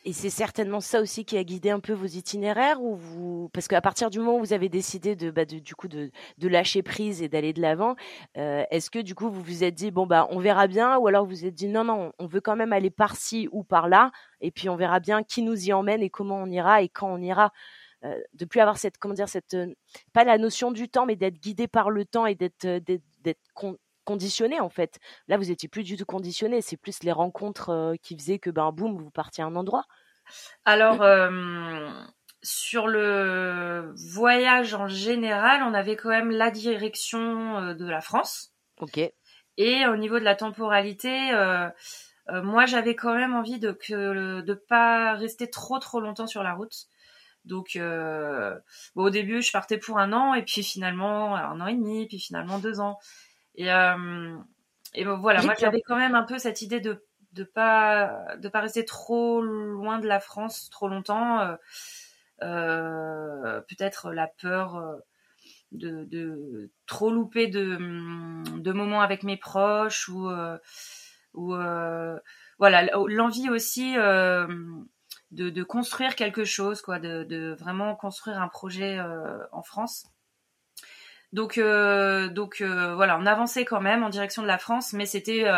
et 0.05 0.13
c'est 0.13 0.31
certainement 0.31 0.81
ça 0.81 1.01
aussi 1.01 1.25
qui 1.25 1.37
a 1.39 1.45
guidé 1.45 1.71
un 1.71 1.79
peu 1.79 1.93
vos 1.93 2.07
itinéraires 2.07 2.83
ou 2.83 2.97
vous 2.97 3.51
parce 3.53 3.69
qu'à 3.69 3.81
partir 3.81 4.11
du 4.11 4.19
moment 4.19 4.35
où 4.35 4.41
vous 4.41 4.53
avez 4.53 4.69
décidé 4.69 5.15
de, 5.15 5.31
bah, 5.31 5.45
du 5.45 5.77
coup 5.77 5.87
de, 5.87 6.11
de, 6.39 6.49
lâcher 6.49 6.83
prise 6.83 7.23
et 7.23 7.29
d'aller 7.29 7.53
de 7.53 7.61
l'avant, 7.61 7.95
est-ce 8.35 8.91
que 8.91 8.99
du 8.99 9.15
coup 9.15 9.31
vous 9.31 9.43
vous 9.43 9.63
êtes 9.63 9.77
dit 9.77 9.93
bon 9.93 10.09
bah 10.09 10.27
on 10.31 10.41
verra 10.41 10.67
bien 10.67 10.99
ou 10.99 11.07
alors 11.07 11.25
vous 11.25 11.31
vous 11.31 11.47
êtes 11.47 11.55
dit 11.55 11.69
non 11.69 11.85
non 11.85 12.13
on 12.19 12.27
veut 12.27 12.41
quand 12.41 12.57
même 12.57 12.73
aller 12.73 12.91
par-ci 12.91 13.49
ou 13.53 13.63
par-là 13.63 14.11
et 14.41 14.51
puis 14.51 14.69
on 14.69 14.75
verra 14.75 14.99
bien 14.99 15.23
qui 15.23 15.43
nous 15.43 15.69
y 15.69 15.73
emmène 15.73 16.03
et 16.03 16.11
comment 16.11 16.43
on 16.43 16.51
ira 16.51 16.83
et 16.83 16.89
quand 16.89 17.13
on 17.13 17.23
ira? 17.23 17.53
Euh, 18.05 18.19
de 18.33 18.47
plus 18.47 18.61
avoir 18.61 18.79
cette 18.79 18.97
comment 18.97 19.13
dire 19.13 19.29
cette 19.29 19.55
pas 20.15 20.25
la 20.25 20.39
notion 20.39 20.71
du 20.71 20.89
temps 20.89 21.05
mais 21.05 21.17
d'être 21.17 21.39
guidé 21.39 21.69
par 21.69 21.91
le 21.91 22.07
temps 22.07 22.25
et 22.25 22.35
d'être 22.35 22.67
d'être 22.67 23.41
conditionné 24.11 24.61
en 24.61 24.69
fait. 24.69 24.99
Là, 25.29 25.37
vous 25.37 25.51
étiez 25.51 25.69
plus 25.69 25.85
du 25.85 25.97
tout 25.97 26.05
conditionné. 26.05 26.63
C'est 26.63 26.77
plus 26.77 27.03
les 27.03 27.13
rencontres 27.13 27.71
euh, 27.71 27.95
qui 28.03 28.17
faisaient 28.17 28.39
que 28.39 28.51
ben 28.51 28.73
boum, 28.73 28.97
vous 28.97 29.11
partiez 29.11 29.45
à 29.45 29.47
un 29.47 29.55
endroit. 29.55 29.85
Alors 30.65 31.03
euh, 31.03 31.89
sur 32.43 32.89
le 32.89 33.93
voyage 34.13 34.75
en 34.75 34.89
général, 34.89 35.63
on 35.63 35.75
avait 35.75 35.97
quand 35.97 36.09
même 36.09 36.31
la 36.31 36.51
direction 36.51 37.59
euh, 37.59 37.75
de 37.75 37.89
la 37.89 38.01
France. 38.01 38.53
Ok. 38.81 38.99
Et 39.57 39.87
au 39.87 39.97
niveau 39.97 40.19
de 40.19 40.25
la 40.25 40.37
temporalité, 40.37 41.11
moi 42.31 42.65
j'avais 42.65 42.95
quand 42.95 43.15
même 43.15 43.35
envie 43.35 43.59
de 43.59 43.73
que 43.73 44.41
de 44.41 44.55
pas 44.55 45.15
rester 45.15 45.51
trop 45.51 45.79
trop 45.79 46.01
longtemps 46.01 46.29
sur 46.29 46.43
la 46.43 46.55
route. 46.55 46.87
Donc, 47.45 47.79
bon, 47.79 49.05
au 49.05 49.11
début, 49.11 49.43
je 49.43 49.51
partais 49.51 49.79
pour 49.79 49.99
un 49.99 50.13
an, 50.13 50.35
et 50.35 50.43
puis 50.43 50.63
finalement 50.63 51.37
un 51.37 51.61
an 51.61 51.67
et 51.67 51.75
demi, 51.75 52.07
puis 52.07 52.19
finalement 52.19 52.59
deux 52.59 52.81
ans. 52.81 52.99
Et, 53.55 53.71
euh, 53.71 54.39
et 54.95 55.05
voilà, 55.05 55.43
moi 55.43 55.55
j'avais 55.59 55.83
quand 55.83 55.97
même 55.97 56.15
un 56.15 56.23
peu 56.23 56.39
cette 56.39 56.63
idée 56.63 56.81
de 56.81 57.05
de 57.33 57.45
pas 57.45 58.37
de 58.39 58.49
pas 58.49 58.61
rester 58.61 58.85
trop 58.85 59.41
loin 59.41 59.99
de 59.99 60.07
la 60.07 60.21
France 60.21 60.69
trop 60.71 60.89
longtemps. 60.89 61.41
Euh, 61.41 61.57
euh, 62.43 63.61
peut-être 63.69 64.13
la 64.13 64.27
peur 64.27 64.99
de, 65.73 66.05
de 66.05 66.71
trop 66.87 67.11
louper 67.11 67.49
de, 67.49 67.77
de 68.59 68.73
moments 68.73 69.03
avec 69.03 69.23
mes 69.23 69.37
proches 69.37 70.09
ou 70.09 70.29
ou 71.35 71.55
voilà 72.59 72.83
l'envie 73.09 73.51
aussi 73.51 73.95
de, 75.31 75.51
de 75.51 75.63
construire 75.63 76.17
quelque 76.17 76.45
chose 76.45 76.83
quoi 76.83 76.99
de, 76.99 77.25
de 77.25 77.55
vraiment 77.59 77.95
construire 77.95 78.41
un 78.41 78.49
projet 78.49 78.99
en 79.53 79.63
France 79.63 80.07
donc, 81.33 81.59
euh, 81.59 82.29
donc 82.29 82.61
euh, 82.61 82.95
voilà, 82.95 83.19
on 83.19 83.27
avançait 83.27 83.65
quand 83.65 83.81
même 83.81 84.03
en 84.03 84.09
direction 84.09 84.43
de 84.43 84.49
la 84.49 84.59
France, 84.59 84.93
mais 84.93 85.07
c'était 85.07 85.49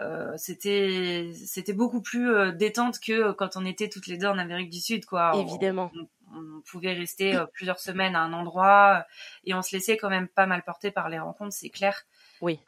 euh, 0.00 0.36
c'était 0.36 1.30
c'était 1.34 1.72
beaucoup 1.72 2.00
plus 2.00 2.52
détente 2.52 2.98
que 2.98 3.30
quand 3.32 3.56
on 3.56 3.64
était 3.64 3.88
toutes 3.88 4.08
les 4.08 4.18
deux 4.18 4.26
en 4.26 4.38
Amérique 4.38 4.70
du 4.70 4.80
Sud, 4.80 5.04
quoi. 5.04 5.32
Évidemment. 5.36 5.92
On, 6.36 6.62
pouvait 6.68 6.94
rester 6.94 7.38
plusieurs 7.52 7.78
semaines 7.78 8.16
à 8.16 8.20
un 8.20 8.32
endroit 8.32 9.06
et 9.44 9.54
on 9.54 9.62
se 9.62 9.76
laissait 9.76 9.96
quand 9.96 10.08
même 10.08 10.26
pas 10.26 10.46
mal 10.46 10.64
porter 10.64 10.90
par 10.90 11.08
les 11.08 11.20
rencontres, 11.20 11.52
c'est 11.52 11.70
clair. 11.70 12.06
Oui. 12.40 12.58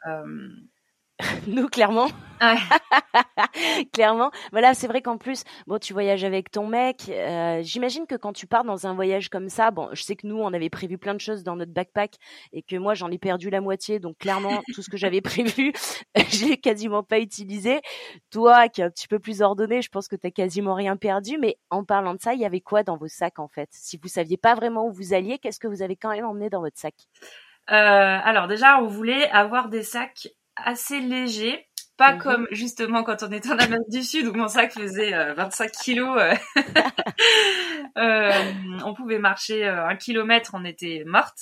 Nous, 1.47 1.67
clairement. 1.67 2.07
clairement. 3.93 4.29
Voilà, 4.51 4.75
c'est 4.75 4.85
vrai 4.87 5.01
qu'en 5.01 5.17
plus, 5.17 5.43
bon, 5.65 5.79
tu 5.79 5.93
voyages 5.93 6.23
avec 6.23 6.51
ton 6.51 6.67
mec. 6.67 7.09
Euh, 7.09 7.61
J'imagine 7.63 8.05
que 8.05 8.13
quand 8.13 8.33
tu 8.33 8.45
pars 8.45 8.63
dans 8.63 8.85
un 8.85 8.93
voyage 8.93 9.29
comme 9.29 9.49
ça, 9.49 9.71
bon, 9.71 9.89
je 9.93 10.03
sais 10.03 10.15
que 10.15 10.27
nous, 10.27 10.37
on 10.37 10.53
avait 10.53 10.69
prévu 10.69 10.99
plein 10.99 11.15
de 11.15 11.19
choses 11.19 11.43
dans 11.43 11.55
notre 11.55 11.71
backpack 11.71 12.15
et 12.53 12.61
que 12.61 12.75
moi, 12.75 12.93
j'en 12.93 13.09
ai 13.09 13.17
perdu 13.17 13.49
la 13.49 13.61
moitié. 13.61 13.99
Donc, 13.99 14.17
clairement, 14.19 14.61
tout 14.75 14.83
ce 14.83 14.89
que 14.89 14.97
j'avais 14.97 15.21
prévu, 15.21 15.73
j'ai 16.29 16.57
quasiment 16.57 17.01
pas 17.01 17.19
utilisé. 17.19 17.81
Toi, 18.29 18.69
qui 18.69 18.81
es 18.81 18.83
un 18.83 18.91
petit 18.91 19.07
peu 19.07 19.17
plus 19.17 19.41
ordonné, 19.41 19.81
je 19.81 19.89
pense 19.89 20.07
que 20.07 20.15
tu 20.15 20.31
quasiment 20.31 20.75
rien 20.75 20.97
perdu. 20.97 21.39
Mais 21.39 21.57
en 21.71 21.83
parlant 21.83 22.13
de 22.13 22.21
ça, 22.21 22.35
il 22.35 22.39
y 22.39 22.45
avait 22.45 22.61
quoi 22.61 22.83
dans 22.83 22.97
vos 22.97 23.07
sacs, 23.07 23.39
en 23.39 23.47
fait? 23.47 23.69
Si 23.71 23.97
vous 23.97 24.07
saviez 24.07 24.37
pas 24.37 24.53
vraiment 24.53 24.85
où 24.85 24.91
vous 24.91 25.15
alliez, 25.15 25.39
qu'est-ce 25.39 25.59
que 25.59 25.67
vous 25.67 25.81
avez 25.81 25.95
quand 25.95 26.11
même 26.11 26.25
emmené 26.25 26.51
dans 26.51 26.61
votre 26.61 26.77
sac? 26.77 26.93
Euh, 27.69 27.73
alors 28.23 28.47
déjà, 28.47 28.79
on 28.79 28.87
voulait 28.87 29.29
avoir 29.31 29.67
des 29.69 29.83
sacs 29.83 30.29
assez 30.63 30.99
léger. 30.99 31.67
Pas 31.97 32.13
mhm. 32.13 32.19
comme 32.19 32.47
justement 32.51 33.03
quand 33.03 33.23
on 33.23 33.31
était 33.31 33.49
en 33.49 33.57
Amérique 33.57 33.89
du 33.89 34.03
Sud 34.03 34.27
où 34.27 34.33
mon 34.33 34.47
sac 34.47 34.71
faisait 34.71 35.33
25 35.33 35.65
euh, 35.65 35.69
kilos. 35.81 36.21
Euh. 36.21 36.35
euh, 37.97 38.31
on 38.85 38.93
pouvait 38.93 39.17
marcher 39.17 39.67
euh, 39.67 39.87
un 39.87 39.95
kilomètre, 39.95 40.51
on 40.53 40.63
était 40.63 41.03
morte. 41.07 41.39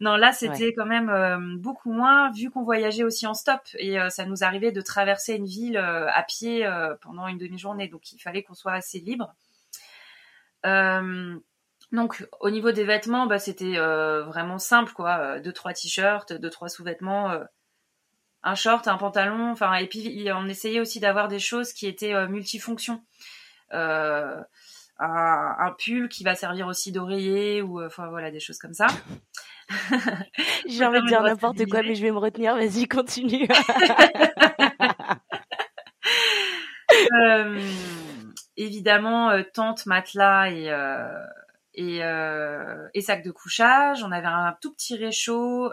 Non, 0.00 0.16
là 0.16 0.32
c'était 0.32 0.72
quand 0.72 0.86
même 0.86 1.58
beaucoup 1.58 1.92
moins 1.92 2.32
vu 2.32 2.50
qu'on 2.50 2.62
voyageait 2.62 3.04
aussi 3.04 3.26
en 3.26 3.34
stop 3.34 3.60
et 3.78 3.98
ça 4.08 4.24
nous 4.24 4.42
arrivait 4.42 4.72
de 4.72 4.80
traverser 4.80 5.34
une 5.34 5.46
ville 5.46 5.76
à 5.76 6.22
pied 6.22 6.66
pendant 7.02 7.26
une 7.26 7.38
demi-journée, 7.38 7.88
donc 7.88 8.10
il 8.12 8.18
fallait 8.18 8.42
qu'on 8.42 8.54
soit 8.54 8.72
assez 8.72 9.00
libre. 9.00 9.34
donc 11.92 12.26
au 12.40 12.48
niveau 12.48 12.72
des 12.72 12.84
vêtements, 12.84 13.26
bah, 13.26 13.38
c'était 13.38 13.76
vraiment 13.76 14.58
simple 14.58 14.92
quoi, 14.94 15.38
deux 15.40 15.52
trois 15.52 15.74
t-shirts, 15.74 16.32
deux 16.32 16.50
trois 16.50 16.70
sous-vêtements 16.70 17.38
un 18.42 18.54
short, 18.54 18.88
un 18.88 18.96
pantalon, 18.96 19.50
enfin 19.50 19.74
et 19.74 19.86
puis 19.86 20.26
on 20.34 20.48
essayait 20.48 20.80
aussi 20.80 21.00
d'avoir 21.00 21.28
des 21.28 21.38
choses 21.38 21.72
qui 21.72 21.86
étaient 21.86 22.14
euh, 22.14 22.28
multifonctions. 22.28 23.02
Euh, 23.74 24.40
un, 25.00 25.76
pull 25.78 26.08
qui 26.08 26.24
va 26.24 26.34
servir 26.34 26.66
aussi 26.66 26.90
d'oreiller 26.90 27.62
ou 27.62 27.80
euh, 27.80 27.86
enfin 27.86 28.08
voilà 28.08 28.32
des 28.32 28.40
choses 28.40 28.58
comme 28.58 28.74
ça. 28.74 28.88
J'ai 30.66 30.84
envie 30.84 31.00
de 31.00 31.06
dire 31.06 31.22
n'importe 31.22 31.64
quoi 31.66 31.82
mais 31.82 31.94
je 31.94 32.02
vais 32.02 32.10
me 32.10 32.18
retenir, 32.18 32.56
vas-y 32.56 32.88
continue. 32.88 33.46
évidemment 38.56 39.40
tente, 39.54 39.86
matelas 39.86 40.50
et 40.50 40.68
et, 41.74 41.98
et 42.94 43.00
sac 43.00 43.22
de 43.22 43.30
couchage. 43.30 44.02
On 44.02 44.10
avait 44.10 44.26
un 44.26 44.56
tout 44.60 44.72
petit 44.72 44.96
réchaud. 44.96 45.70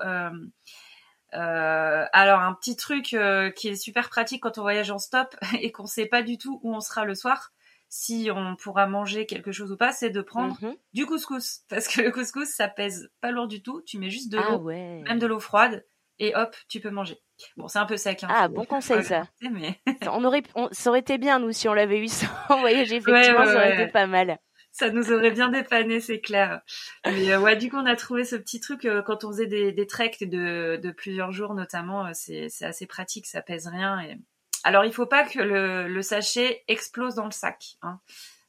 Euh, 1.34 2.06
alors 2.14 2.40
un 2.40 2.54
petit 2.54 2.76
truc 2.76 3.14
euh, 3.14 3.50
qui 3.50 3.68
est 3.68 3.76
super 3.76 4.10
pratique 4.10 4.44
quand 4.44 4.58
on 4.58 4.62
voyage 4.62 4.92
en 4.92 5.00
stop 5.00 5.36
et 5.60 5.72
qu'on 5.72 5.86
sait 5.86 6.06
pas 6.06 6.22
du 6.22 6.38
tout 6.38 6.60
où 6.64 6.74
on 6.74 6.80
sera 6.80 7.06
le 7.06 7.16
soir, 7.16 7.52
si 7.90 8.30
on 8.34 8.56
pourra 8.56 8.88
manger 8.88 9.26
quelque 9.26 9.52
chose 9.52 9.72
ou 9.72 9.78
pas, 9.78 9.92
c'est 9.92 10.10
de 10.10 10.22
prendre 10.22 10.58
mhm. 10.62 10.76
du 10.94 11.06
couscous 11.06 11.62
parce 11.70 11.88
que 11.88 12.02
le 12.02 12.12
couscous 12.12 12.50
ça 12.50 12.68
pèse 12.68 13.10
pas 13.22 13.32
lourd 13.32 13.48
du 13.48 13.62
tout. 13.62 13.82
Tu 13.86 13.98
mets 13.98 14.10
juste 14.10 14.32
de 14.32 14.38
ah 14.38 14.52
l'eau, 14.52 14.64
même 14.64 15.20
de 15.20 15.28
l'eau 15.28 15.40
froide 15.40 15.86
et 16.20 16.34
hop, 16.36 16.56
tu 16.70 16.80
peux 16.80 16.90
manger. 16.90 17.18
Bon, 17.58 17.68
c'est 17.68 17.80
un 17.80 17.86
peu 17.86 17.98
sec. 17.98 18.24
Hein, 18.24 18.30
ah, 18.32 18.48
bon 18.48 18.64
conseil 18.64 19.04
ça. 19.04 19.28
Mais... 19.52 19.80
on 20.08 20.24
aurait, 20.24 20.44
ça 20.72 20.90
aurait 20.90 21.00
été 21.00 21.18
bien 21.18 21.40
nous 21.40 21.52
si 21.52 21.68
on 21.68 21.74
l'avait 21.74 22.00
eu 22.00 22.08
sans 22.08 22.28
voyager. 22.60 22.96
Effectivement, 22.96 23.46
ça 23.46 23.56
aurait 23.56 23.74
été 23.74 23.92
pas 23.92 24.08
mal. 24.08 24.40
Ça 24.76 24.90
nous 24.90 25.14
aurait 25.14 25.32
bien 25.32 25.48
dépanné, 25.48 26.02
c'est 26.02 26.20
clair. 26.20 26.60
Mais 27.06 27.32
euh, 27.32 27.40
ouais, 27.40 27.56
du 27.56 27.70
coup, 27.70 27.78
on 27.78 27.86
a 27.86 27.96
trouvé 27.96 28.26
ce 28.26 28.36
petit 28.36 28.60
truc 28.60 28.84
euh, 28.84 29.02
quand 29.02 29.24
on 29.24 29.30
faisait 29.30 29.48
des, 29.48 29.72
des 29.72 29.88
treks 29.88 30.30
de, 30.30 30.76
de 30.76 30.92
plusieurs 30.92 31.32
jours, 31.32 31.54
notamment. 31.54 32.08
Euh, 32.08 32.12
c'est, 32.14 32.50
assez 32.62 32.86
pratique, 32.86 33.26
ça 33.26 33.42
pèse 33.42 33.68
rien. 33.68 34.02
Et... 34.02 34.18
Alors, 34.66 34.84
il 34.84 34.92
faut 34.92 35.06
pas 35.06 35.24
que 35.24 35.40
le, 35.40 35.88
le 35.88 36.02
sachet 36.02 36.66
explose 36.68 37.16
dans 37.16 37.24
le 37.24 37.32
sac. 37.32 37.78
Hein. 37.84 38.02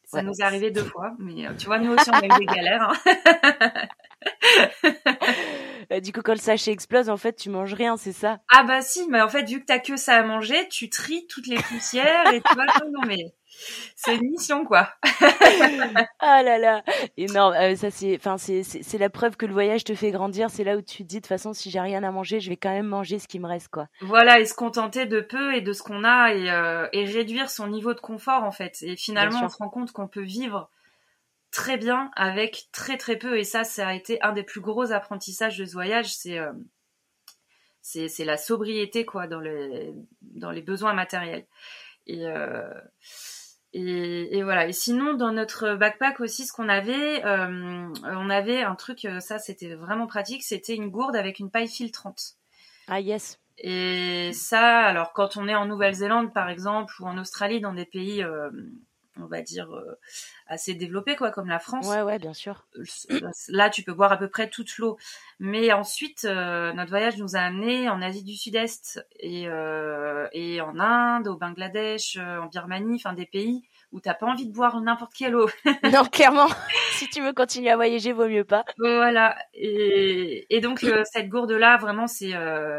Ça 0.05 0.23
nous 0.23 0.33
est 0.41 0.43
arrivé 0.43 0.73
deux 0.73 0.85
fois, 0.85 1.13
mais 1.19 1.47
tu 1.59 1.67
vois, 1.67 1.79
nous 1.79 1.93
aussi, 1.93 2.11
on 2.11 2.15
a 2.15 2.25
eu 2.25 2.39
des 2.39 2.47
galères. 2.47 2.93
Hein. 5.91 6.01
du 6.01 6.13
coup, 6.13 6.23
quand 6.23 6.33
le 6.33 6.39
sachet 6.39 6.73
explose, 6.73 7.09
en 7.09 7.17
fait, 7.17 7.35
tu 7.35 7.51
manges 7.51 7.75
rien, 7.75 7.97
c'est 7.97 8.13
ça? 8.13 8.39
Ah 8.49 8.63
bah 8.63 8.83
si, 8.83 9.09
mais 9.09 9.21
en 9.21 9.29
fait, 9.29 9.43
vu 9.49 9.61
que 9.61 9.67
t'as 9.67 9.81
que 9.81 9.97
ça 9.97 10.17
à 10.17 10.23
manger, 10.23 10.69
tu 10.69 10.91
tries 10.91 11.27
toutes 11.27 11.49
les 11.49 11.57
poussières 11.57 12.33
et 12.33 12.41
tu 12.41 12.55
vois, 12.55 12.67
non 12.93 13.01
mais 13.07 13.35
c'est 13.97 14.17
une 14.17 14.31
mission 14.31 14.65
quoi. 14.65 14.91
ah 16.21 16.43
là 16.43 16.59
là, 16.59 16.83
énorme. 17.17 17.55
Euh, 17.55 17.75
ça 17.77 17.91
c'est, 17.91 18.17
enfin 18.17 18.39
c'est, 18.39 18.63
c'est 18.63 18.99
la 18.99 19.11
preuve 19.11 19.37
que 19.37 19.47
le 19.47 19.53
voyage 19.53 19.85
te 19.85 19.95
fait 19.95 20.11
grandir. 20.11 20.51
C'est 20.51 20.65
là 20.65 20.77
où 20.77 20.83
tu 20.83 21.03
te 21.05 21.09
dis 21.09 21.17
de 21.17 21.21
toute 21.21 21.29
façon 21.29 21.53
si 21.53 21.71
j'ai 21.71 21.81
rien 21.81 22.03
à 22.03 22.11
manger, 22.11 22.41
je 22.41 22.51
vais 22.51 22.57
quand 22.57 22.71
même 22.71 22.87
manger 22.87 23.19
ce 23.19 23.29
qui 23.29 23.39
me 23.39 23.47
reste 23.47 23.69
quoi. 23.69 23.89
Voilà 24.01 24.41
et 24.41 24.45
se 24.45 24.55
contenter 24.55 25.07
de 25.07 25.21
peu 25.21 25.55
et 25.55 25.61
de 25.61 25.73
ce 25.73 25.83
qu'on 25.83 26.05
a 26.05 26.33
et, 26.33 26.51
euh, 26.51 26.89
et 26.93 27.05
réduire 27.05 27.51
son 27.51 27.67
niveau 27.69 27.95
de 27.95 28.01
confort 28.01 28.45
en 28.45 28.53
fait. 28.53 28.83
Et 28.83 28.97
finalement 28.97 29.45
on 29.45 29.49
se 29.49 29.57
rend 29.57 29.69
compte 29.69 29.93
qu'on 29.93 30.09
peut 30.09 30.23
vivre 30.23 30.71
très 31.51 31.79
bien 31.79 32.11
avec 32.17 32.69
très 32.73 32.97
très 32.97 33.17
peu 33.17 33.39
et 33.39 33.45
ça 33.45 33.65
ça 33.65 33.89
a 33.89 33.95
été 33.95 34.21
un 34.23 34.33
des 34.33 34.43
plus 34.43 34.61
gros 34.61 34.93
apprentissages 34.93 35.59
de 35.59 35.65
ce 35.65 35.73
voyage. 35.73 36.15
C'est 36.15 36.39
euh, 36.39 36.53
c'est, 37.81 38.09
c'est 38.09 38.25
la 38.25 38.37
sobriété 38.37 39.05
quoi 39.05 39.29
dans 39.29 39.41
les 39.41 39.95
dans 40.23 40.51
les 40.51 40.63
besoins 40.63 40.93
matériels. 40.93 41.47
Et 42.09 42.25
et, 43.73 44.39
et, 44.39 44.43
voilà. 44.43 44.69
Et 44.69 44.73
sinon, 44.73 45.15
dans 45.15 45.33
notre 45.33 45.75
backpack 45.75 46.21
aussi, 46.21 46.47
ce 46.47 46.53
qu'on 46.53 46.69
avait, 46.69 47.25
euh, 47.25 47.89
on 48.05 48.31
avait 48.31 48.63
un 48.63 48.75
truc, 48.75 49.05
euh, 49.05 49.21
ça 49.21 49.39
c'était 49.39 49.75
vraiment 49.75 50.07
pratique, 50.07 50.43
c'était 50.43 50.75
une 50.75 50.89
gourde 50.89 51.17
avec 51.17 51.39
une 51.39 51.51
paille 51.51 51.69
filtrante. 51.69 52.37
Ah 52.89 53.01
yes. 53.01 53.39
Et 53.59 54.33
ça, 54.35 54.81
alors 54.81 55.13
quand 55.13 55.37
on 55.37 55.49
est 55.49 55.55
en 55.55 55.67
Nouvelle-Zélande 55.67 56.33
par 56.33 56.49
exemple 56.49 56.95
ou 57.01 57.07
en 57.07 57.19
Australie, 57.19 57.61
dans 57.61 57.73
des 57.73 57.87
pays 57.87 58.23
euh, 58.23 58.51
on 59.21 59.27
va 59.27 59.43
dire 59.43 59.73
euh, 59.75 59.99
assez 60.47 60.75
développé 60.75 61.17
quoi 61.17 61.31
comme 61.31 61.49
la 61.49 61.59
France. 61.59 61.87
Ouais 61.89 62.03
ouais 62.03 62.19
bien 62.19 62.35
sûr. 62.35 62.67
Euh, 63.11 63.31
là 63.49 63.71
tu 63.71 63.83
peux 63.83 63.93
boire 63.93 64.13
à 64.13 64.17
peu 64.17 64.29
près 64.29 64.49
toute 64.49 64.77
l'eau. 64.79 64.99
Mais 65.39 65.73
ensuite 65.73 66.25
euh, 66.25 66.73
notre 66.73 66.91
voyage 66.91 67.17
nous 67.19 67.37
a 67.37 67.41
amené 67.41 67.89
en 67.89 68.03
Asie 68.03 68.25
du 68.25 68.35
Sud-Est 68.35 69.05
et 69.19 69.47
et 70.33 70.61
en 70.61 70.79
Inde 70.79 71.29
au 71.29 71.37
Bangladesh 71.37 72.17
en 72.17 72.47
Birmanie 72.47 72.97
enfin 72.97 73.13
des 73.13 73.27
pays 73.27 73.63
où 73.93 74.01
t'as 74.01 74.15
pas 74.15 74.27
envie 74.27 74.47
de 74.47 74.53
boire 74.53 74.81
n'importe 74.81 75.15
quelle 75.15 75.37
eau. 75.37 75.49
Non 75.93 76.05
clairement. 76.05 76.49
Si 76.93 77.09
tu 77.09 77.23
veux 77.23 77.33
continuer 77.33 77.71
à 77.71 77.77
voyager 77.77 78.13
vaut 78.13 78.29
mieux 78.29 78.45
pas. 78.45 78.65
Voilà. 78.79 79.37
Et, 79.55 80.47
et 80.55 80.61
donc 80.61 80.85
cette 81.13 81.29
gourde 81.29 81.53
là 81.53 81.77
vraiment 81.77 82.07
c'est 82.07 82.33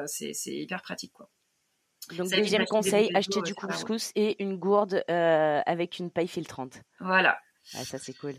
c'est 0.05 0.33
c'est 0.33 0.55
hyper 0.55 0.81
pratique 0.81 1.13
quoi 1.13 1.29
donc 2.15 2.29
deuxième 2.29 2.65
conseil, 2.65 3.09
acheter 3.13 3.41
du 3.41 3.53
couscous 3.53 4.11
et 4.15 4.41
une 4.41 4.57
gourde 4.57 5.03
euh, 5.09 5.61
avec 5.65 5.99
une 5.99 6.09
paille 6.09 6.27
filtrante. 6.27 6.81
Voilà. 6.99 7.39
Ah, 7.75 7.83
ça 7.83 7.97
c'est 7.97 8.13
cool. 8.13 8.33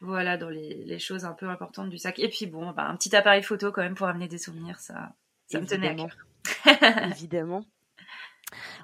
Voilà, 0.00 0.36
dans 0.36 0.50
les, 0.50 0.84
les, 0.84 0.98
choses 0.98 1.24
un 1.24 1.32
peu 1.32 1.48
importantes 1.48 1.88
du 1.88 1.96
sac. 1.96 2.18
Et 2.18 2.28
puis 2.28 2.46
bon, 2.46 2.72
bah, 2.72 2.84
un 2.84 2.96
petit 2.96 3.14
appareil 3.16 3.42
photo 3.42 3.72
quand 3.72 3.82
même 3.82 3.94
pour 3.94 4.06
amener 4.06 4.28
des 4.28 4.38
souvenirs, 4.38 4.78
ça, 4.78 5.14
ça 5.46 5.60
me 5.60 5.66
tenait 5.66 5.88
à 5.88 5.94
cœur. 5.94 6.16
Évidemment. 7.10 7.64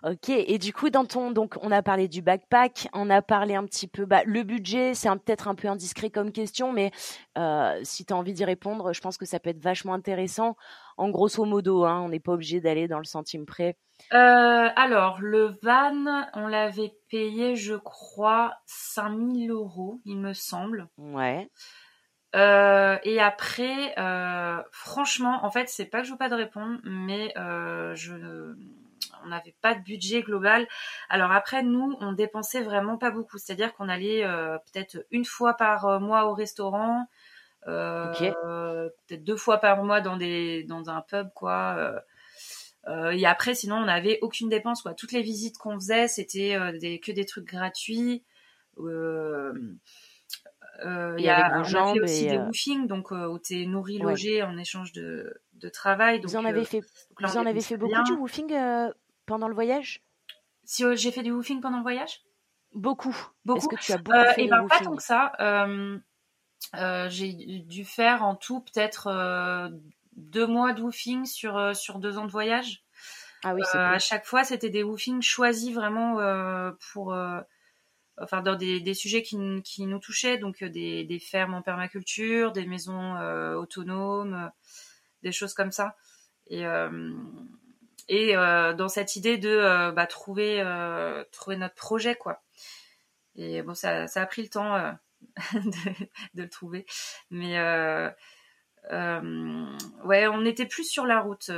Ok, 0.04 0.28
et 0.28 0.58
du 0.58 0.72
coup, 0.72 0.90
dans 0.90 1.04
ton, 1.04 1.30
donc, 1.30 1.56
on 1.62 1.70
a 1.70 1.82
parlé 1.82 2.08
du 2.08 2.22
backpack, 2.22 2.88
on 2.92 3.10
a 3.10 3.22
parlé 3.22 3.54
un 3.54 3.64
petit 3.64 3.86
peu, 3.86 4.04
bah, 4.04 4.22
le 4.24 4.42
budget, 4.42 4.94
c'est 4.94 5.08
peut-être 5.10 5.48
un 5.48 5.54
peu 5.54 5.68
indiscret 5.68 6.10
comme 6.10 6.32
question, 6.32 6.72
mais 6.72 6.90
euh, 7.38 7.78
si 7.82 8.04
tu 8.04 8.12
as 8.12 8.16
envie 8.16 8.32
d'y 8.32 8.44
répondre, 8.44 8.92
je 8.92 9.00
pense 9.00 9.16
que 9.16 9.24
ça 9.24 9.40
peut 9.40 9.50
être 9.50 9.62
vachement 9.62 9.94
intéressant. 9.94 10.56
En 10.96 11.10
grosso 11.10 11.44
modo, 11.44 11.84
hein, 11.84 12.00
on 12.04 12.08
n'est 12.08 12.20
pas 12.20 12.32
obligé 12.32 12.60
d'aller 12.60 12.88
dans 12.88 12.98
le 12.98 13.04
centime 13.04 13.46
près. 13.46 13.76
Euh, 14.12 14.68
alors, 14.76 15.20
le 15.20 15.54
van, 15.62 16.26
on 16.34 16.46
l'avait 16.46 16.94
payé, 17.08 17.56
je 17.56 17.74
crois, 17.74 18.54
5000 18.66 19.50
euros, 19.50 20.00
il 20.04 20.18
me 20.18 20.32
semble. 20.32 20.88
Ouais. 20.98 21.48
Euh, 22.34 22.98
et 23.04 23.20
après, 23.20 23.94
franchement, 24.70 25.44
en 25.44 25.50
fait, 25.50 25.68
c'est 25.68 25.86
pas 25.86 26.00
que 26.00 26.06
je 26.06 26.12
veux 26.12 26.18
pas 26.18 26.30
de 26.30 26.34
répondre, 26.34 26.78
mais 26.84 27.32
je 27.36 28.54
on 29.24 29.28
n'avait 29.28 29.54
pas 29.60 29.74
de 29.74 29.80
budget 29.80 30.22
global. 30.22 30.66
Alors 31.08 31.32
après, 31.32 31.62
nous, 31.62 31.96
on 32.00 32.12
dépensait 32.12 32.62
vraiment 32.62 32.98
pas 32.98 33.10
beaucoup. 33.10 33.38
C'est-à-dire 33.38 33.74
qu'on 33.74 33.88
allait 33.88 34.24
euh, 34.24 34.58
peut-être 34.58 35.04
une 35.10 35.24
fois 35.24 35.54
par 35.54 35.86
euh, 35.86 35.98
mois 35.98 36.26
au 36.26 36.34
restaurant, 36.34 37.06
euh, 37.68 38.12
peut-être 39.06 39.24
deux 39.24 39.36
fois 39.36 39.58
par 39.58 39.84
mois 39.84 40.00
dans 40.00 40.16
des 40.16 40.64
dans 40.64 40.90
un 40.90 41.00
pub, 41.00 41.28
quoi. 41.34 42.02
et 42.88 43.26
après, 43.26 43.54
sinon, 43.54 43.76
on 43.76 43.84
n'avait 43.84 44.18
aucune 44.22 44.48
dépense. 44.48 44.82
Quoi. 44.82 44.94
Toutes 44.94 45.12
les 45.12 45.22
visites 45.22 45.58
qu'on 45.58 45.74
faisait, 45.74 46.08
c'était 46.08 46.58
des, 46.78 46.98
que 46.98 47.12
des 47.12 47.24
trucs 47.24 47.46
gratuits. 47.46 48.24
Euh, 50.84 51.14
il 51.18 51.24
y 51.24 51.28
a, 51.28 51.58
on 51.58 51.62
a 51.62 51.92
fait 51.92 52.00
aussi 52.00 52.26
des 52.26 52.38
woofing, 52.38 52.86
donc 52.86 53.10
où 53.10 53.38
tu 53.38 53.62
es 53.62 53.66
nourri, 53.66 53.98
logé 53.98 54.42
en 54.42 54.56
échange 54.56 54.92
de, 54.92 55.40
de 55.54 55.68
travail. 55.68 56.20
Donc, 56.20 56.30
vous 56.30 56.36
en 56.36 56.44
avez 56.44 56.64
fait, 56.64 56.82
vous 57.20 57.36
en 57.36 57.46
avez 57.46 57.60
fait 57.60 57.76
beaucoup 57.76 58.02
du 58.04 58.12
woofing 58.12 58.52
pendant 59.26 59.48
le 59.48 59.54
voyage? 59.54 60.02
Si 60.64 60.84
euh, 60.84 60.94
j'ai 60.96 61.10
fait 61.10 61.22
du 61.22 61.32
woofing 61.32 61.60
pendant 61.60 61.78
le 61.78 61.82
voyage? 61.82 62.20
Beaucoup. 62.74 63.16
Beaucoup? 63.44 63.58
Est-ce 63.58 63.68
que 63.68 63.76
tu 63.76 63.92
as 63.92 63.98
beaucoup 63.98 64.16
euh, 64.16 64.32
fait 64.32 64.44
et 64.44 64.48
ben, 64.48 64.66
Pas 64.66 64.80
tant 64.80 64.96
que 64.96 65.02
ça. 65.02 65.32
Euh, 65.40 65.98
j'ai 67.08 67.32
dû 67.32 67.84
faire 67.84 68.22
en 68.22 68.36
tout 68.36 68.60
peut-être 68.60 69.70
deux 70.16 70.46
mois 70.46 70.72
de 70.72 70.82
woofing 70.82 71.26
sur, 71.26 71.74
sur 71.76 71.98
deux 71.98 72.18
ans 72.18 72.24
de 72.24 72.30
voyage. 72.30 72.84
Ah 73.44 73.54
oui, 73.54 73.62
à 73.74 73.98
chaque 73.98 74.24
fois, 74.24 74.44
c'était 74.44 74.70
des 74.70 74.84
woofings 74.84 75.20
choisis 75.20 75.74
vraiment 75.74 76.16
pour 76.92 77.14
enfin 78.18 78.42
dans 78.42 78.54
des, 78.54 78.80
des 78.80 78.94
sujets 78.94 79.22
qui, 79.22 79.36
qui, 79.64 79.86
nous 79.86 79.98
touchaient, 79.98 80.38
donc 80.38 80.62
des, 80.62 81.04
des, 81.04 81.18
fermes 81.18 81.54
en 81.54 81.62
permaculture, 81.62 82.52
des 82.52 82.66
maisons 82.66 83.16
autonomes, 83.56 84.50
des 85.22 85.32
choses 85.32 85.52
comme 85.52 85.72
ça. 85.72 85.96
Et, 86.46 86.64
et 88.08 88.36
euh, 88.36 88.74
dans 88.74 88.88
cette 88.88 89.16
idée 89.16 89.38
de 89.38 89.48
euh, 89.48 89.92
bah, 89.92 90.06
trouver 90.06 90.60
euh, 90.60 91.24
trouver 91.32 91.56
notre 91.56 91.74
projet 91.74 92.14
quoi. 92.14 92.42
Et 93.36 93.62
bon 93.62 93.74
ça, 93.74 94.06
ça 94.08 94.22
a 94.22 94.26
pris 94.26 94.42
le 94.42 94.48
temps 94.48 94.76
de, 95.54 96.42
le 96.42 96.48
trouver. 96.48 96.86
Mais 97.30 97.58
ouais 100.04 100.26
on 100.26 100.44
était 100.44 100.66
plus 100.66 100.84
sur 100.84 101.06
la 101.06 101.20
route 101.20 101.50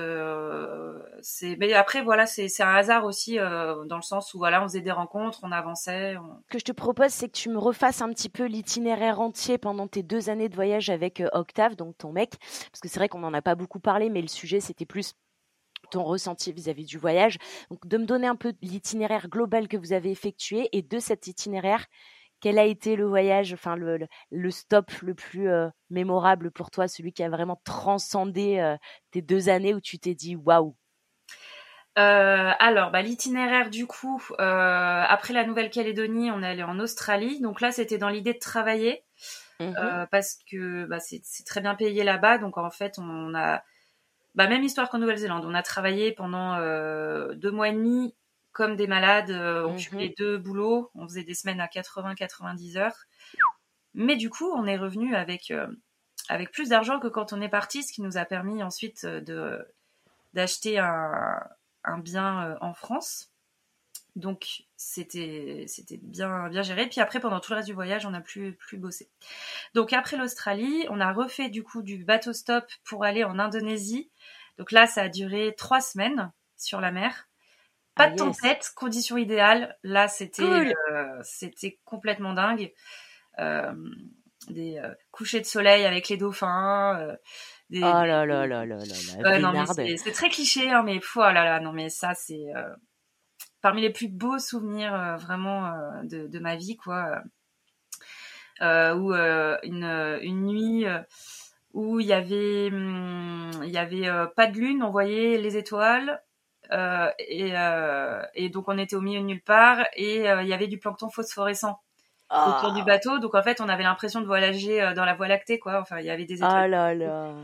c'est 1.23 1.57
mais 1.57 1.73
après 1.73 2.03
voilà 2.03 2.27
c'est 2.27 2.49
c'est 2.49 2.63
un 2.63 2.75
hasard 2.75 3.07
aussi 3.07 3.37
dans 3.37 3.97
le 3.97 4.03
sens 4.03 4.35
où 4.35 4.39
voilà 4.39 4.63
on 4.63 4.69
faisait 4.69 4.83
des 4.83 4.93
rencontres 4.93 5.41
on 5.43 5.51
avançait 5.51 6.15
ce 6.15 6.53
que 6.53 6.59
je 6.59 6.65
te 6.65 6.73
propose 6.73 7.11
c'est 7.11 7.29
que 7.29 7.37
tu 7.37 7.49
me 7.49 7.57
refasses 7.59 8.03
un 8.03 8.11
petit 8.11 8.29
peu 8.29 8.45
l'itinéraire 8.45 9.21
entier 9.21 9.57
pendant 9.57 9.89
tes 9.89 10.03
deux 10.03 10.29
années 10.29 10.51
de 10.51 10.55
voyage 10.55 10.91
avec 10.91 11.23
Octave 11.33 11.77
donc 11.77 11.97
ton 11.97 12.13
mec 12.13 12.35
parce 12.71 12.81
que 12.83 12.89
c'est 12.89 13.01
vrai 13.01 13.09
qu'on 13.09 13.21
n'en 13.21 13.33
a 13.33 13.41
pas 13.41 13.55
beaucoup 13.55 13.81
parlé 13.81 14.11
mais 14.11 14.21
le 14.21 14.29
sujet 14.29 14.61
c'était 14.61 14.87
plus 14.87 15.15
ton 15.91 16.03
ressenti 16.03 16.53
vis-à-vis 16.53 16.87
du 16.87 16.99
voyage. 16.99 17.39
Donc, 17.71 17.87
de 17.87 17.99
me 17.99 18.05
donner 18.05 18.27
un 18.27 18.37
peu 18.37 18.53
l'itinéraire 18.63 19.29
global 19.29 19.69
que 19.69 19.77
vous 19.77 19.93
avez 19.93 20.11
effectué 20.11 20.69
et 20.73 20.83
de 20.83 20.99
cet 20.99 21.27
itinéraire, 21.27 21.87
quel 22.45 22.59
a 22.59 22.65
été 22.65 22.95
le 22.95 23.07
voyage, 23.07 23.55
enfin 23.55 23.75
le, 23.75 24.07
le, 24.31 24.51
stop 24.51 24.91
le 25.01 25.15
plus 25.15 25.49
euh, 25.49 25.69
mémorable 25.89 26.51
pour 26.51 26.71
toi, 26.71 26.89
celui 26.89 27.15
qui 27.15 27.23
a 27.23 27.31
vraiment 27.31 27.59
transcendé 27.65 28.59
euh, 28.59 28.77
tes 29.13 29.23
deux 29.23 29.49
années 29.49 29.73
où 29.73 29.81
tu 29.81 29.99
t'es 29.99 30.15
dit 30.15 30.37
waouh? 30.37 30.77
Euh, 31.97 32.51
alors, 32.59 32.91
bah, 32.91 33.01
l'itinéraire 33.01 33.71
du 33.71 33.87
coup, 33.87 34.21
après 34.39 35.33
la 35.33 35.45
Nouvelle-Calédonie, 35.47 36.31
on 36.33 36.43
est 36.43 36.49
allé 36.49 36.63
en 36.63 36.79
Australie. 36.81 37.41
Donc 37.41 37.63
là, 37.63 37.73
c'était 37.73 37.97
dans 37.97 38.11
l'idée 38.11 38.35
de 38.35 38.39
travailler 38.39 39.05
mmh 39.61 40.07
parce 40.11 40.37
que 40.51 40.85
bah, 40.85 40.99
c'est 41.01 41.23
très 41.47 41.63
bien 41.63 41.75
payé 41.75 42.05
là-bas. 42.05 42.37
Donc 42.37 42.59
en 42.59 42.71
fait, 42.71 42.99
on 42.99 43.35
a 43.35 43.63
bah, 44.35 44.49
même 44.49 44.65
histoire 44.65 44.91
qu'en 44.91 44.99
Nouvelle-Zélande. 44.99 45.45
On 45.45 45.55
a 45.55 45.63
travaillé 45.63 46.13
pendant 46.13 46.55
euh, 46.55 47.35
deux 47.35 47.51
mois 47.51 47.69
et 47.69 47.73
demi 47.73 48.15
comme 48.53 48.77
des 48.77 48.87
malades. 48.87 49.31
Euh, 49.31 49.65
on 49.65 49.75
mmh. 49.75 49.99
les 49.99 50.15
deux 50.17 50.39
boulots. 50.39 50.91
On 50.95 51.07
faisait 51.07 51.25
des 51.25 51.35
semaines 51.35 51.61
à 51.61 51.67
80-90 51.67 52.79
heures. 52.79 53.05
Mais 53.95 54.17
du 54.17 54.31
coup, 54.31 54.51
on 54.51 54.67
est 54.67 54.77
revenu 54.77 55.15
avec 55.15 55.51
euh, 55.51 55.69
avec 56.29 56.51
plus 56.51 56.71
d'argent 56.71 56.99
que 56.99 57.09
quand 57.09 57.33
on 57.33 57.41
est 57.41 57.49
parti, 57.49 57.83
ce 57.83 57.93
qui 57.93 58.03
nous 58.03 58.17
a 58.17 58.25
permis 58.25 58.63
ensuite 58.63 59.07
de 59.07 59.65
d'acheter 60.33 60.79
un, 60.79 61.39
un 61.85 61.99
bien 61.99 62.57
en 62.61 62.75
France. 62.75 63.31
Donc 64.17 64.63
c'était 64.77 65.65
c'était 65.67 65.99
bien 66.01 66.49
bien 66.49 66.63
géré. 66.63 66.87
Puis 66.89 67.01
après 67.01 67.19
pendant 67.19 67.41
tout 67.41 67.51
le 67.51 67.57
reste 67.57 67.69
du 67.69 67.75
voyage, 67.75 68.07
on 68.07 68.11
n'a 68.11 68.21
plus 68.21 68.55
plus 68.55 68.79
bossé. 68.79 69.11
Donc 69.75 69.93
après 69.93 70.17
l'Australie, 70.17 70.87
on 70.89 71.01
a 71.01 71.13
refait 71.13 71.49
du 71.49 71.65
coup 71.65 71.83
du 71.83 72.05
bateau 72.05 72.33
stop 72.33 72.65
pour 72.85 73.05
aller 73.05 73.25
en 73.25 73.39
Indonésie. 73.39 74.11
Donc 74.57 74.71
là, 74.71 74.87
ça 74.87 75.03
a 75.03 75.09
duré 75.09 75.55
trois 75.57 75.81
semaines 75.81 76.33
sur 76.57 76.81
la 76.81 76.93
mer. 76.93 77.29
Pas 77.97 78.09
de 78.09 78.15
ah, 78.15 78.25
tempête, 78.25 78.73
conditions 78.77 79.17
idéales. 79.17 79.77
Là, 79.83 80.07
c'était 80.07 80.43
euh, 80.43 81.21
c'était 81.23 81.81
complètement 81.85 82.35
dingue. 82.35 82.73
des 84.49 84.81
couchers 85.11 85.41
de 85.41 85.47
soleil 85.47 85.85
avec 85.87 86.09
les 86.09 86.17
dauphins. 86.17 87.17
Des, 87.71 87.79
oh 87.79 87.83
là 87.83 88.27
là 88.27 88.47
là 88.47 88.65
là 88.65 88.77
là 88.77 89.67
c'est 89.97 90.13
très 90.13 90.29
cliché, 90.29 90.71
hein, 90.71 90.83
mais 90.85 91.01
oh 91.17 91.21
là 91.21 91.33
là, 91.33 91.61
non 91.61 91.73
mais 91.73 91.89
ça 91.89 92.15
c'est 92.15 92.53
parmi 93.65 93.81
les 93.81 93.91
plus 93.91 94.09
beaux 94.09 94.39
souvenirs 94.39 95.17
vraiment 95.19 95.73
de, 96.05 96.29
de, 96.29 96.39
ma 96.39 96.55
vie 96.55 96.77
quoi. 96.77 97.23
où 98.61 99.13
une, 99.13 100.19
une 100.23 100.47
nuit 100.47 100.85
où 101.73 101.99
il 101.99 102.07
y 102.07 102.13
avait 102.13 102.71
hum, 102.71 103.51
il 103.63 103.71
y 103.71 103.79
avait 103.79 104.09
pas 104.37 104.47
de 104.47 104.59
lune, 104.59 104.83
on 104.83 104.91
voyait 104.91 105.39
les 105.39 105.57
étoiles 105.57 106.23
euh, 106.73 107.11
et, 107.19 107.53
euh, 107.55 108.23
et, 108.35 108.49
donc 108.49 108.69
on 108.69 108.79
était 108.79 108.97
au 108.97 109.01
milieu 109.01 109.21
de 109.21 109.27
nulle 109.27 109.43
part 109.43 109.85
et 109.97 110.31
euh, 110.31 110.43
il 110.43 110.49
y 110.49 110.55
avait 110.55 110.67
du 110.67 110.79
plancton 110.79 111.11
phosphorescent 111.11 111.79
autour 112.31 112.73
du 112.73 112.81
ah. 112.81 112.85
bateau. 112.85 113.19
Donc 113.19 113.35
en 113.35 113.43
fait, 113.43 113.61
on 113.61 113.69
avait 113.69 113.83
l'impression 113.83 114.21
de 114.21 114.27
voyager 114.27 114.93
dans 114.95 115.05
la 115.05 115.15
Voie 115.15 115.29
lactée, 115.29 115.59
quoi. 115.59 115.81
Enfin, 115.81 115.99
il 116.01 116.07
y 116.07 116.11
avait 116.11 116.25
des 116.25 116.37
étoiles. 116.37 116.75
Ah 116.75 116.95
là 116.95 116.95
là. 116.95 117.35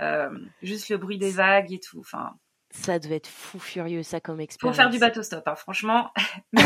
Euh, 0.00 0.30
juste 0.62 0.88
le 0.90 0.98
bruit 0.98 1.18
des 1.18 1.30
vagues 1.30 1.72
et 1.72 1.80
tout. 1.80 2.00
Enfin. 2.00 2.34
Ça 2.74 2.98
devait 2.98 3.16
être 3.16 3.28
fou 3.28 3.58
furieux 3.58 4.02
ça 4.02 4.20
comme 4.20 4.40
expérience. 4.40 4.76
Pour 4.76 4.82
faire 4.82 4.90
du 4.90 4.98
bateau 4.98 5.22
stop, 5.22 5.46
hein, 5.46 5.54
franchement, 5.54 6.10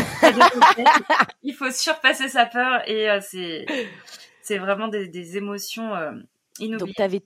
il 1.43 1.53
faut 1.53 1.69
surpasser 1.69 2.29
sa 2.29 2.45
peur 2.45 2.81
et 2.89 3.07
c'est 3.21 3.65
c'est 4.41 4.57
vraiment 4.57 4.87
des, 4.87 5.07
des 5.09 5.37
émotions 5.37 5.91
inoubliables. 6.59 6.77
Donc 6.77 6.95
t'avais 6.95 7.21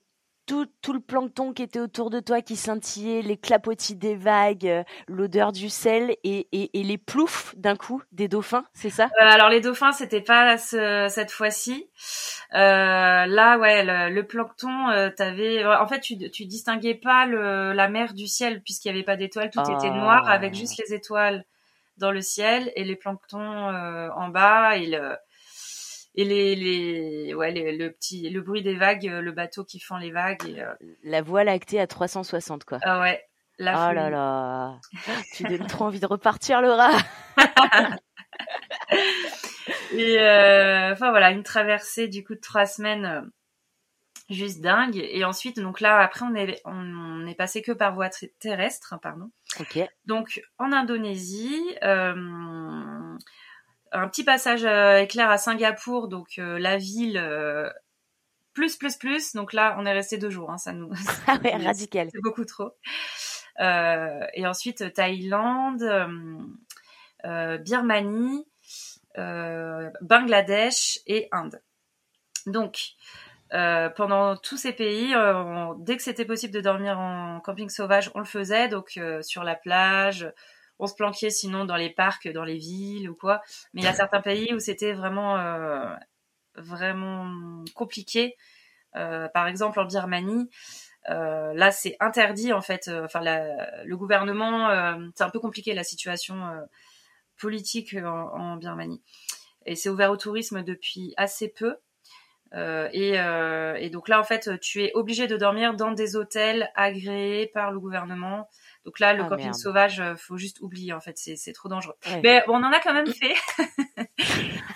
tout, 0.52 0.68
tout, 0.82 0.92
le 0.92 1.00
plancton 1.00 1.54
qui 1.54 1.64
était 1.64 1.80
autour 1.80 2.10
de 2.10 2.20
toi 2.20 2.42
qui 2.42 2.58
scintillait, 2.58 3.22
les 3.22 3.38
clapotis 3.38 3.96
des 3.96 4.16
vagues, 4.16 4.68
euh, 4.68 4.84
l'odeur 5.08 5.54
du 5.54 5.70
sel 5.70 6.18
et, 6.26 6.50
et, 6.52 6.78
et 6.78 6.84
les 6.84 6.98
ploufs 6.98 7.56
d'un 7.56 7.78
coup 7.78 8.04
des 8.12 8.28
dauphins, 8.28 8.66
c'est 8.74 8.90
ça? 8.90 9.06
Euh, 9.06 9.24
Alors 9.24 9.48
les 9.48 9.62
dauphins, 9.62 9.94
c'était 9.94 10.20
pas 10.20 10.58
ce, 10.58 11.08
cette 11.10 11.32
fois-ci. 11.32 11.90
Euh, 12.54 12.58
là, 12.58 13.58
ouais, 13.60 14.10
le, 14.10 14.22
plancton, 14.24 14.90
euh, 14.90 15.10
t'avais, 15.10 15.66
en 15.66 15.88
fait, 15.88 16.02
tu, 16.02 16.18
tu 16.32 16.46
distinguais 16.46 16.96
pas 16.96 17.26
le, 17.26 17.72
la 17.72 17.88
mer 17.88 18.14
du 18.14 18.28
ciel 18.28 18.62
puisqu'il 18.62 18.90
y 18.90 18.92
avait 18.92 19.04
pas 19.04 19.16
d'étoiles, 19.16 19.52
tout 19.52 19.62
était 19.62 19.90
noir 19.90 20.30
avec 20.30 20.54
juste 20.54 20.78
les 20.86 20.94
étoiles 20.94 21.46
dans 21.96 22.12
le 22.12 22.20
ciel 22.20 22.74
et 22.76 22.84
les 22.84 22.98
planctons 22.98 23.40
en 23.40 24.28
bas 24.28 24.76
et 24.76 24.88
le 24.88 25.16
et 26.16 26.26
les, 26.26 26.56
les 26.56 27.34
ouais 27.34 27.52
le 27.52 27.90
petit 27.90 28.30
le 28.30 28.42
bruit 28.42 28.62
des 28.62 28.76
vagues 28.76 29.08
euh, 29.08 29.22
le 29.22 29.32
bateau 29.32 29.64
qui 29.64 29.80
fend 29.80 29.98
les 29.98 30.12
vagues 30.12 30.46
et, 30.48 30.62
euh, 30.62 30.74
la 31.04 31.22
voie 31.22 31.44
lactée 31.44 31.80
à 31.80 31.88
360 31.88 32.66
quoi. 32.66 32.80
Ah 32.84 33.00
ouais 33.00 33.24
la 33.58 33.90
oh 33.90 33.94
là 33.94 34.10
là. 34.10 34.80
Tu 35.34 35.44
donnes 35.44 35.68
trop 35.68 35.86
envie 35.86 36.00
de 36.00 36.08
repartir 36.08 36.62
rat 36.62 36.98
et 39.94 40.20
euh, 40.20 40.92
enfin 40.92 41.12
voilà 41.12 41.32
une 41.32 41.44
traversée 41.44 42.08
du 42.08 42.24
coup 42.24 42.34
de 42.36 42.40
trois 42.40 42.66
semaines 42.66 43.30
juste 44.30 44.62
dingue. 44.62 44.98
Et 44.98 45.24
ensuite 45.24 45.60
donc 45.60 45.80
là 45.80 46.00
après 46.00 46.26
on 46.26 46.34
est 46.36 46.62
on, 46.66 47.28
est 47.28 47.36
passé 47.36 47.62
que 47.62 47.72
par 47.72 47.94
voie 47.94 48.10
terrestre 48.40 48.96
pardon. 49.02 49.30
Ok. 49.60 49.80
Donc 50.06 50.42
en 50.58 50.72
Indonésie 50.72 51.62
euh, 51.84 52.16
un 53.92 54.08
petit 54.08 54.24
passage 54.24 54.64
euh, 54.64 55.00
éclair 55.00 55.30
à 55.30 55.38
Singapour, 55.38 56.08
donc 56.08 56.40
euh, 56.40 56.58
la 56.60 56.78
ville 56.78 57.18
euh, 57.18 57.70
plus 58.54 58.78
plus 58.78 58.98
plus. 58.98 59.34
Donc 59.34 59.54
là, 59.54 59.76
on 59.80 59.86
est 59.86 59.94
resté 59.94 60.18
deux 60.18 60.30
jours. 60.30 60.52
Hein, 60.52 60.58
ça 60.58 60.74
nous 60.74 60.92
ah 61.28 61.38
ouais, 61.44 61.56
radical. 61.56 62.10
C'est 62.12 62.22
beaucoup 62.22 62.46
trop. 62.46 62.72
et 63.60 64.48
ensuite 64.48 64.94
Thaïlande, 64.94 65.84
Birmanie, 67.24 68.48
Bangladesh 69.16 71.00
et 71.08 71.28
Inde. 71.32 71.62
Donc 72.46 72.94
pendant 73.50 74.38
tous 74.38 74.58
ces 74.58 74.74
pays, 74.74 75.14
dès 75.80 75.98
que 75.98 76.04
c'était 76.04 76.26
possible 76.26 76.54
de 76.54 76.62
dormir 76.62 76.98
en 76.98 77.40
camping 77.42 77.70
sauvage, 77.70 78.10
on 78.16 78.20
le 78.20 78.26
faisait. 78.26 78.68
Donc 78.68 79.00
sur 79.22 79.44
la 79.44 79.56
plage, 79.56 80.32
on 80.82 80.88
se 80.88 80.96
planquait 80.96 81.30
sinon 81.30 81.64
dans 81.64 81.78
les 81.78 81.92
parcs, 81.92 82.28
dans 82.28 82.44
les 82.44 82.58
villes 82.58 83.10
ou 83.10 83.16
quoi. 83.16 83.42
Mais 83.74 83.82
il 83.82 83.86
y 83.86 83.88
a 83.88 83.94
certains 83.94 84.20
pays 84.20 84.52
où 84.54 84.60
c'était 84.60 84.94
vraiment 84.94 85.38
euh, 85.38 85.96
vraiment 86.56 87.64
compliqué. 87.76 88.36
Euh, 88.98 89.30
par 89.30 89.48
exemple 89.48 89.80
en 89.80 89.86
Birmanie, 89.86 90.50
euh, 91.10 91.54
là 91.54 91.72
c'est 91.72 91.96
interdit 92.02 92.52
en 92.52 92.62
fait. 92.62 92.90
Enfin 92.90 93.22
le 93.22 93.96
gouvernement, 93.96 94.70
c'est 95.16 95.24
un 95.24 95.30
peu 95.30 95.40
compliqué 95.40 95.74
la 95.74 95.84
situation 95.84 96.36
politique 97.40 97.96
en, 98.04 98.58
Birmanie. 98.58 99.02
Et 99.68 99.76
c'est 99.76 99.90
ouvert 99.90 100.12
au 100.12 100.18
tourisme 100.18 100.64
depuis 100.64 101.14
assez 101.16 101.48
peu. 101.48 101.78
et, 102.54 103.14
et, 103.14 103.90
donc 103.92 104.10
là, 104.10 104.20
en 104.20 104.24
fait, 104.24 104.60
tu 104.60 104.84
es 104.84 104.92
obligé 104.96 105.28
de 105.28 105.38
dormir 105.38 105.76
dans 105.76 105.92
des 105.92 106.16
hôtels 106.16 106.72
agréés 106.76 107.48
par 107.54 107.72
le 107.72 107.80
gouvernement 107.80 108.50
donc 108.86 109.00
là, 109.00 109.14
le 109.14 109.24
ah, 109.24 109.30
camping 109.30 109.54
sauvage, 109.54 110.00
euh, 110.00 110.16
faut 110.16 110.38
juste 110.38 110.60
oublier 110.62 110.94
en 110.94 111.00
fait, 111.00 111.18
c'est 111.18 111.54
trop 111.54 111.70
dangereux. 111.70 111.96
Mais 112.24 112.44
on 112.48 112.56
en 112.56 112.72
a 112.72 112.80
quand 112.80 112.94
même 112.94 113.08
fait. 113.08 113.36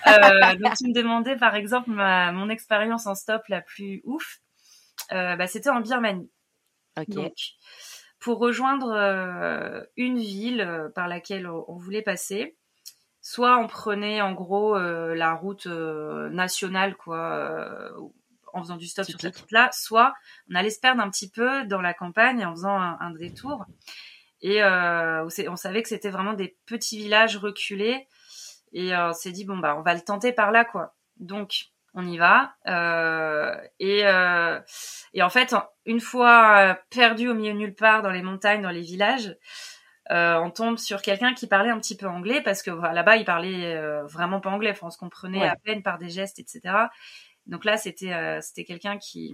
euh, 0.07 0.55
donc 0.57 0.75
tu 0.75 0.87
me 0.87 0.93
demandais 0.93 1.35
par 1.35 1.55
exemple 1.55 1.89
ma, 1.89 2.31
mon 2.31 2.49
expérience 2.49 3.07
en 3.07 3.15
stop 3.15 3.41
la 3.49 3.61
plus 3.61 4.01
ouf, 4.05 4.41
euh, 5.11 5.35
bah, 5.35 5.47
c'était 5.47 5.69
en 5.69 5.81
Birmanie. 5.81 6.29
Donc 7.07 7.33
pour 8.19 8.39
rejoindre 8.39 8.91
euh, 8.95 9.83
une 9.97 10.19
ville 10.19 10.61
euh, 10.61 10.89
par 10.89 11.07
laquelle 11.07 11.47
on, 11.47 11.75
voulait 11.75 12.01
passer, 12.01 12.57
soit 13.21 13.57
on 13.57 13.67
prenait 13.67 14.21
en 14.21 14.33
gros 14.33 14.77
la 14.77 15.33
route 15.33 15.65
nationale 15.65 16.95
quoi 16.95 17.91
en 18.55 18.61
faisant 18.61 18.77
du 18.77 18.87
stop 18.87 19.05
sur 19.05 19.19
cette 19.19 19.37
route-là, 19.37 19.69
soit 19.73 20.13
on 20.49 20.55
allait 20.55 20.69
se 20.69 20.79
perdre 20.79 21.01
un 21.01 21.09
petit 21.09 21.29
peu 21.29 21.65
dans 21.65 21.81
la 21.81 21.93
campagne 21.93 22.43
en 22.45 22.51
faisant 22.51 22.79
un, 22.79 23.11
détour. 23.11 23.65
Et 24.41 24.63
euh, 24.63 25.27
on 25.47 25.55
savait 25.55 25.83
que 25.83 25.89
c'était 25.89 26.09
vraiment 26.09 26.33
des 26.33 26.57
petits 26.65 26.97
villages 26.97 27.37
reculés. 27.37 28.07
Et 28.71 28.95
euh, 28.95 29.09
on 29.09 29.13
s'est 29.13 29.31
dit, 29.31 29.45
bon, 29.45 29.57
bah, 29.57 29.75
on 29.77 29.81
va 29.81 29.93
le 29.93 30.01
tenter 30.01 30.31
par 30.31 30.51
là, 30.51 30.63
quoi. 30.65 30.95
Donc, 31.17 31.65
on 31.93 32.05
y 32.07 32.17
va. 32.17 32.55
Euh, 32.67 33.55
et, 33.79 34.03
et 35.13 35.23
en 35.23 35.29
fait, 35.29 35.55
une 35.85 35.99
fois 35.99 36.77
perdu 36.89 37.27
au 37.27 37.33
milieu 37.33 37.53
de 37.53 37.57
nulle 37.57 37.75
part 37.75 38.01
dans 38.01 38.11
les 38.11 38.21
montagnes, 38.21 38.61
dans 38.61 38.69
les 38.69 38.81
villages, 38.81 39.35
on 40.09 40.49
tombe 40.49 40.77
sur 40.77 41.01
quelqu'un 41.01 41.33
qui 41.33 41.47
parlait 41.47 41.71
un 41.71 41.79
petit 41.79 41.97
peu 41.97 42.07
anglais 42.07 42.41
parce 42.41 42.63
que 42.63 42.71
là-bas, 42.71 43.17
il 43.17 43.25
parlait 43.25 43.77
vraiment 44.03 44.39
pas 44.39 44.49
anglais. 44.49 44.71
Enfin, 44.71 44.87
on 44.87 44.91
se 44.91 44.97
comprenait 44.97 45.45
à 45.45 45.55
peine 45.57 45.83
par 45.83 45.97
des 45.97 46.09
gestes, 46.09 46.39
etc. 46.39 46.87
Donc 47.47 47.65
là, 47.65 47.77
c'était 47.77 48.13
euh, 48.13 48.39
c'était 48.41 48.63
quelqu'un 48.63 48.97
qui 48.97 49.33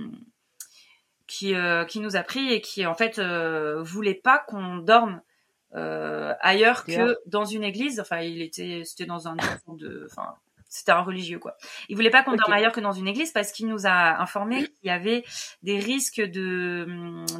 qui 1.27 1.55
euh, 1.55 1.85
qui 1.85 1.99
nous 1.99 2.15
a 2.15 2.23
pris 2.23 2.51
et 2.51 2.61
qui 2.61 2.85
en 2.85 2.95
fait 2.95 3.19
euh, 3.19 3.81
voulait 3.83 4.15
pas 4.15 4.39
qu'on 4.39 4.77
dorme 4.77 5.21
ailleurs 5.73 6.83
que 6.83 7.17
dans 7.25 7.45
une 7.45 7.63
église. 7.63 8.01
Enfin, 8.01 8.19
il 8.19 8.41
était 8.41 8.83
c'était 8.83 9.05
dans 9.05 9.29
un 9.29 9.37
de 9.67 10.07
enfin 10.11 10.35
c'était 10.71 10.93
un 10.93 11.01
religieux 11.01 11.37
quoi. 11.37 11.57
Il 11.89 11.95
voulait 11.95 12.09
pas 12.09 12.23
qu'on 12.23 12.35
dorme 12.35 12.53
ailleurs 12.53 12.71
que 12.71 12.79
dans 12.79 12.93
une 12.93 13.07
église 13.07 13.31
parce 13.31 13.51
qu'il 13.51 13.67
nous 13.67 13.85
a 13.85 14.21
informé 14.21 14.63
qu'il 14.63 14.87
y 14.87 14.89
avait 14.89 15.23
des 15.63 15.77
risques 15.77 16.21
de 16.21 16.87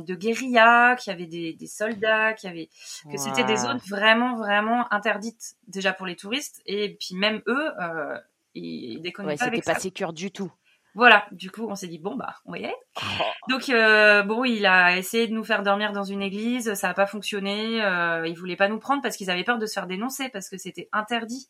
de 0.04 0.16
guérilla, 0.16 0.96
qu'il 0.98 1.12
y 1.12 1.14
avait 1.14 1.26
des, 1.26 1.54
des 1.54 1.68
soldats, 1.68 2.34
qu'il 2.34 2.50
y 2.50 2.52
avait 2.52 2.70
que 3.10 3.18
c'était 3.18 3.46
des 3.46 3.56
zones 3.56 3.80
vraiment 3.90 4.36
vraiment 4.36 4.86
interdites 4.94 5.56
déjà 5.68 5.94
pour 5.94 6.06
les 6.06 6.18
touristes 6.18 6.62
et 6.66 6.98
puis 7.00 7.16
même 7.16 7.42
eux 7.48 7.72
euh, 7.82 8.18
ils 8.54 9.02
déconnaient 9.02 9.30
ouais, 9.30 9.38
pas 9.38 9.46
avec 9.46 9.64
pas 9.64 9.76
sécure 9.76 10.12
du 10.12 10.32
tout. 10.32 10.52
Voilà, 10.94 11.26
du 11.32 11.52
coup, 11.52 11.68
on 11.70 11.76
s'est 11.76 11.88
dit 11.88 12.00
bon 12.00 12.16
bah, 12.16 12.36
on 12.46 12.52
va 12.52 12.60
y 12.60 12.66
aller. 12.66 12.76
Oh. 12.98 13.24
Donc 13.50 13.70
euh, 13.70 14.24
bon, 14.24 14.44
il 14.44 14.66
a 14.66 14.98
essayé 14.98 15.28
de 15.28 15.34
nous 15.34 15.44
faire 15.44 15.64
dormir 15.64 15.94
dans 15.94 16.04
une 16.04 16.22
église, 16.22 16.74
ça 16.74 16.90
n'a 16.90 16.94
pas 16.94 17.08
fonctionné. 17.08 17.82
Euh, 17.82 18.28
il 18.28 18.38
voulait 18.38 18.58
pas 18.58 18.68
nous 18.68 18.80
prendre 18.80 19.02
parce 19.02 19.16
qu'ils 19.16 19.30
avaient 19.30 19.44
peur 19.44 19.58
de 19.58 19.66
se 19.66 19.74
faire 19.74 19.88
dénoncer 19.88 20.30
parce 20.30 20.50
que 20.50 20.58
c'était 20.58 20.90
interdit 20.92 21.50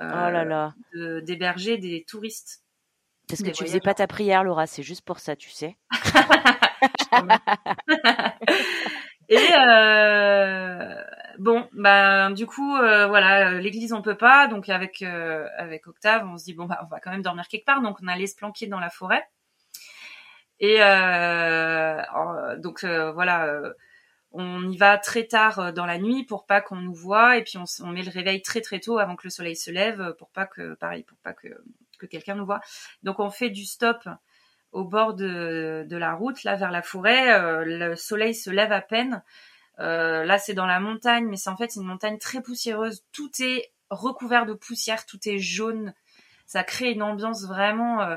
euh, 0.00 0.10
oh 0.10 0.30
là 0.30 0.44
là. 0.44 0.74
d'héberger 1.22 1.78
des 1.78 2.04
touristes. 2.08 2.62
Parce 3.28 3.42
que 3.42 3.50
tu 3.50 3.64
faisais 3.64 3.80
pas 3.80 3.94
ta 3.94 4.06
prière, 4.06 4.44
Laura, 4.44 4.66
c'est 4.66 4.82
juste 4.82 5.02
pour 5.02 5.18
ça, 5.18 5.36
tu 5.36 5.50
sais. 5.50 5.76
Et 9.28 9.38
euh, 9.56 10.94
bon, 11.38 11.68
bah 11.72 12.30
du 12.32 12.46
coup, 12.46 12.76
euh, 12.76 13.06
voilà, 13.06 13.52
l'église 13.52 13.92
on 13.92 14.02
peut 14.02 14.16
pas, 14.16 14.48
donc 14.48 14.68
avec 14.68 15.02
euh, 15.02 15.48
avec 15.56 15.86
Octave, 15.86 16.26
on 16.26 16.38
se 16.38 16.44
dit 16.44 16.54
bon 16.54 16.66
bah 16.66 16.80
on 16.82 16.86
va 16.86 17.00
quand 17.00 17.10
même 17.10 17.22
dormir 17.22 17.48
quelque 17.48 17.64
part, 17.64 17.82
donc 17.82 17.98
on 18.02 18.08
allait 18.08 18.26
se 18.26 18.36
planquer 18.36 18.66
dans 18.66 18.80
la 18.80 18.90
forêt. 18.90 19.26
Et 20.60 20.78
donc 22.58 22.84
voilà, 22.84 23.60
on 24.32 24.68
y 24.70 24.76
va 24.76 24.98
très 24.98 25.24
tard 25.24 25.72
dans 25.72 25.86
la 25.86 25.98
nuit 25.98 26.24
pour 26.24 26.46
pas 26.46 26.60
qu'on 26.60 26.76
nous 26.76 26.94
voit, 26.94 27.36
et 27.36 27.42
puis 27.42 27.58
on, 27.58 27.86
met 27.88 28.02
le 28.02 28.10
réveil 28.10 28.40
très 28.42 28.60
très 28.60 28.80
tôt 28.80 28.98
avant 28.98 29.16
que 29.16 29.24
le 29.24 29.30
soleil 29.30 29.56
se 29.56 29.70
lève 29.70 30.14
pour 30.18 30.30
pas 30.30 30.46
que 30.46 30.74
pareil 30.74 31.02
pour 31.02 31.18
pas 31.18 31.34
que 31.34 31.48
que 31.98 32.06
quelqu'un 32.06 32.34
nous 32.34 32.46
voit. 32.46 32.60
Donc 33.02 33.20
on 33.20 33.30
fait 33.30 33.50
du 33.50 33.64
stop 33.64 34.08
au 34.74 34.84
bord 34.84 35.14
de, 35.14 35.86
la 35.88 36.14
route, 36.14 36.42
là 36.42 36.56
vers 36.56 36.70
la 36.70 36.82
forêt. 36.82 37.32
Euh, 37.32 37.64
le 37.64 37.96
soleil 37.96 38.34
se 38.34 38.50
lève 38.50 38.72
à 38.72 38.80
peine. 38.80 39.22
Euh, 39.80 40.24
là, 40.24 40.38
c'est 40.38 40.54
dans 40.54 40.66
la 40.66 40.80
montagne, 40.80 41.26
mais 41.26 41.36
c'est 41.36 41.50
en 41.50 41.56
fait 41.56 41.74
une 41.76 41.84
montagne 41.84 42.18
très 42.18 42.40
poussiéreuse. 42.40 43.04
Tout 43.12 43.30
est 43.40 43.72
recouvert 43.90 44.46
de 44.46 44.54
poussière, 44.54 45.06
tout 45.06 45.18
est 45.26 45.38
jaune. 45.38 45.94
ça 46.46 46.62
crée 46.64 46.92
une 46.92 47.02
ambiance 47.02 47.46
vraiment 47.46 48.16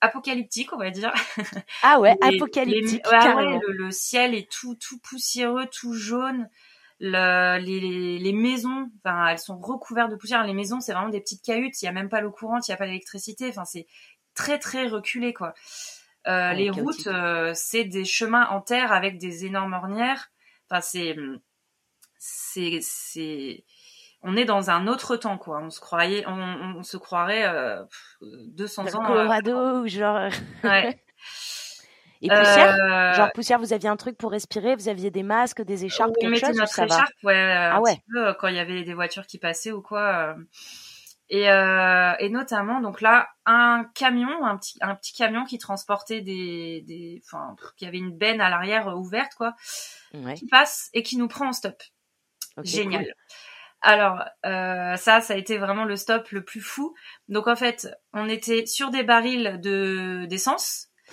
apocalyptique, 0.00 0.72
on 0.72 0.78
va 0.78 0.90
dire. 0.90 1.12
Ah 1.82 2.00
ouais, 2.00 2.16
apocalyptique. 2.20 3.02
le, 3.06 3.90
ciel 3.90 4.34
est 4.34 4.50
tout 4.50 4.74
tout 4.76 4.98
poussiéreux, 4.98 5.66
tout 5.66 5.94
jaune. 5.94 6.48
Le, 6.98 7.58
les, 7.58 8.18
les, 8.18 8.32
maisons, 8.32 8.90
enfin, 9.04 9.28
elles 9.28 9.38
sont 9.38 9.58
recouvertes 9.58 10.10
de 10.10 10.16
poussière. 10.16 10.44
Les 10.44 10.54
maisons, 10.54 10.80
c'est 10.80 10.92
vraiment 10.92 11.10
des 11.10 11.20
petites 11.20 11.44
cahutes. 11.44 11.80
Il 11.82 11.84
y 11.84 11.88
a 11.88 11.92
même 11.92 12.08
pas 12.08 12.22
l'eau 12.22 12.30
courante, 12.30 12.66
il 12.68 12.70
y 12.70 12.74
a 12.74 12.76
pas 12.78 12.86
d'électricité. 12.86 13.48
Enfin, 13.50 13.66
c'est 13.66 13.86
très 14.34 14.58
très 14.58 14.86
reculé, 14.86 15.34
quoi. 15.34 15.52
Euh, 16.26 16.52
les 16.52 16.70
routes, 16.70 17.06
euh, 17.06 17.52
c'est 17.54 17.84
des 17.84 18.04
chemins 18.04 18.48
en 18.48 18.60
terre 18.60 18.92
avec 18.92 19.18
des 19.18 19.44
énormes 19.44 19.74
ornières. 19.74 20.30
Enfin, 20.68 20.80
c'est 20.80 21.16
c'est 22.18 22.78
c'est 22.80 23.64
on 24.22 24.36
est 24.36 24.44
dans 24.44 24.70
un 24.70 24.88
autre 24.88 25.16
temps, 25.16 25.38
quoi. 25.38 25.60
On 25.62 25.70
se 25.70 25.78
croyait, 25.78 26.24
on, 26.26 26.82
se 26.82 26.96
croirait 26.96 27.46
euh, 27.46 27.84
200 28.20 28.94
ans. 28.94 29.06
Colorado, 29.06 29.82
ou 29.82 29.86
genre. 29.86 30.30
Ouais. 30.64 31.00
Et 32.22 32.28
poussière? 32.28 32.76
Euh, 32.80 33.12
Genre 33.12 33.32
poussière, 33.32 33.58
vous 33.58 33.72
aviez 33.72 33.88
un 33.88 33.96
truc 33.96 34.16
pour 34.16 34.30
respirer, 34.30 34.74
vous 34.74 34.88
aviez 34.88 35.10
des 35.10 35.22
masques, 35.22 35.62
des 35.62 35.84
écharpes, 35.84 36.12
on 36.16 36.20
quelque 36.20 36.46
chose 36.46 36.56
notre 36.56 36.72
ça 36.72 36.86
écharpe, 36.86 37.12
ouais, 37.22 37.52
ah 37.52 37.80
ouais. 37.80 37.98
Peu, 38.10 38.28
euh, 38.28 38.34
quand 38.34 38.48
il 38.48 38.56
y 38.56 38.58
avait 38.58 38.84
des 38.84 38.94
voitures 38.94 39.26
qui 39.26 39.38
passaient 39.38 39.72
ou 39.72 39.82
quoi. 39.82 40.34
Euh. 41.32 42.12
Et, 42.18 42.26
et 42.26 42.28
notamment, 42.28 42.80
donc 42.80 43.00
là, 43.00 43.28
un 43.46 43.84
camion, 43.94 44.44
un 44.44 44.56
petit, 44.56 44.78
un 44.80 44.94
petit 44.94 45.12
camion 45.12 45.44
qui 45.44 45.58
transportait 45.58 46.20
des, 46.20 46.84
des, 46.86 47.20
enfin, 47.24 47.56
qui 47.76 47.86
avait 47.86 47.98
une 47.98 48.16
benne 48.16 48.40
à 48.40 48.48
l'arrière 48.48 48.96
ouverte, 48.96 49.32
quoi, 49.36 49.54
qui 50.36 50.46
passe 50.46 50.88
et 50.92 51.02
qui 51.02 51.16
nous 51.16 51.28
prend 51.28 51.48
en 51.48 51.52
stop. 51.52 51.82
Génial. 52.62 53.12
Alors 53.82 54.24
euh, 54.44 54.96
ça, 54.96 55.20
ça 55.20 55.34
a 55.34 55.36
été 55.36 55.58
vraiment 55.58 55.84
le 55.84 55.96
stop 55.96 56.30
le 56.30 56.44
plus 56.44 56.60
fou. 56.60 56.94
Donc 57.28 57.46
en 57.46 57.56
fait, 57.56 57.88
on 58.12 58.28
était 58.28 58.66
sur 58.66 58.90
des 58.90 59.02
barils 59.02 59.60
de 59.62 60.26
d'essence. 60.26 60.88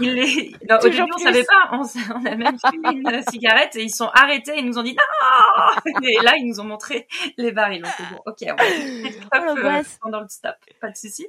Il 0.00 0.18
est... 0.18 0.52
au 0.72 0.78
début, 0.78 1.02
on 1.02 1.18
savait 1.18 1.44
pas. 1.44 1.70
On, 1.72 2.26
a 2.26 2.34
même 2.34 2.56
fumé 2.58 2.88
une 2.88 3.22
cigarette 3.30 3.76
et 3.76 3.84
ils 3.84 3.94
sont 3.94 4.10
arrêtés. 4.14 4.52
et 4.52 4.60
Ils 4.60 4.66
nous 4.66 4.78
ont 4.78 4.82
dit 4.82 4.94
non. 4.94 5.02
Et 6.02 6.22
là, 6.22 6.34
ils 6.36 6.46
nous 6.46 6.60
ont 6.60 6.64
montré 6.64 7.06
les 7.36 7.52
barils. 7.52 7.82
Donc 7.82 7.92
bon, 8.10 8.20
ok, 8.26 8.36
on 8.42 8.54
va 8.54 9.52
oh, 9.52 9.58
euh, 9.58 9.82
pendant 10.00 10.20
le 10.20 10.28
stop, 10.28 10.56
pas 10.80 10.90
de 10.90 10.96
souci. 10.96 11.26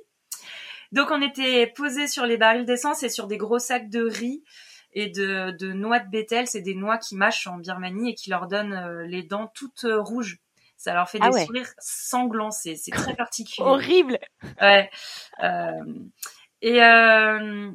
Donc 0.92 1.10
on 1.12 1.22
était 1.22 1.68
posé 1.76 2.08
sur 2.08 2.26
les 2.26 2.38
barils 2.38 2.66
d'essence 2.66 3.04
et 3.04 3.10
sur 3.10 3.28
des 3.28 3.38
gros 3.38 3.60
sacs 3.60 3.90
de 3.90 4.04
riz 4.04 4.44
et 4.94 5.10
de, 5.10 5.52
de 5.58 5.74
noix 5.74 6.00
de 6.00 6.10
bétel. 6.10 6.48
C'est 6.48 6.62
des 6.62 6.76
noix 6.76 6.98
qui 6.98 7.16
mâchent 7.16 7.48
en 7.48 7.58
Birmanie 7.58 8.12
et 8.12 8.16
qui 8.16 8.30
leur 8.30 8.48
donnent 8.48 8.74
euh, 8.74 9.06
les 9.08 9.24
dents 9.24 9.52
toutes 9.56 9.86
rouges. 9.86 10.40
Ça 10.84 10.94
leur 10.94 11.10
fait 11.10 11.20
ah 11.22 11.30
des 11.30 11.46
sourires 11.46 11.74
sanglants. 11.80 12.52
C'est, 12.52 12.76
très 12.92 13.16
particulier. 13.16 13.66
Horrible. 13.66 14.20
Ouais. 14.62 14.90
Euh, 15.42 15.82
et, 16.62 16.84
euh, 16.84 17.72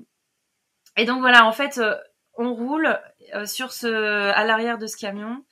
et 0.98 1.06
donc 1.06 1.20
voilà, 1.20 1.46
en 1.46 1.52
fait, 1.52 1.78
euh, 1.78 1.96
on 2.34 2.52
roule 2.52 3.00
sur 3.46 3.72
ce, 3.72 3.86
à 4.30 4.44
l'arrière 4.44 4.76
de 4.76 4.86
ce 4.86 4.98
camion. 4.98 5.42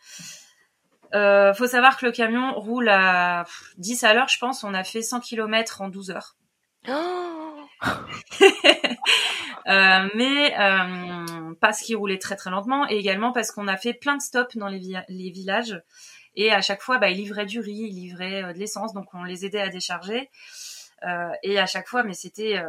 Euh, 1.14 1.54
faut 1.54 1.66
savoir 1.66 1.96
que 1.96 2.06
le 2.06 2.12
camion 2.12 2.52
roule 2.54 2.88
à 2.88 3.44
10 3.78 4.04
à 4.04 4.14
l'heure, 4.14 4.28
je 4.28 4.38
pense. 4.38 4.64
On 4.64 4.74
a 4.74 4.84
fait 4.84 5.02
100 5.02 5.20
km 5.20 5.82
en 5.82 5.88
12 5.88 6.10
heures. 6.10 6.36
Oh 6.88 7.62
euh, 9.68 10.08
mais 10.14 10.54
euh, 10.58 11.54
parce 11.60 11.80
qu'il 11.80 11.96
roulait 11.96 12.18
très 12.18 12.36
très 12.36 12.50
lentement 12.50 12.88
et 12.88 12.96
également 12.96 13.32
parce 13.32 13.50
qu'on 13.50 13.68
a 13.68 13.76
fait 13.76 13.92
plein 13.92 14.16
de 14.16 14.22
stops 14.22 14.56
dans 14.56 14.68
les, 14.68 14.98
les 15.08 15.30
villages 15.30 15.82
et 16.36 16.52
à 16.52 16.60
chaque 16.60 16.82
fois, 16.82 16.98
bah, 16.98 17.08
ils 17.10 17.16
livraient 17.16 17.46
du 17.46 17.60
riz, 17.60 17.88
ils 17.88 17.94
livraient 17.94 18.44
euh, 18.44 18.52
de 18.52 18.58
l'essence, 18.58 18.92
donc 18.92 19.06
on 19.14 19.24
les 19.24 19.44
aidait 19.44 19.60
à 19.60 19.70
décharger. 19.70 20.30
Euh, 21.02 21.30
et 21.42 21.58
à 21.58 21.66
chaque 21.66 21.88
fois, 21.88 22.02
mais 22.04 22.14
c'était 22.14 22.62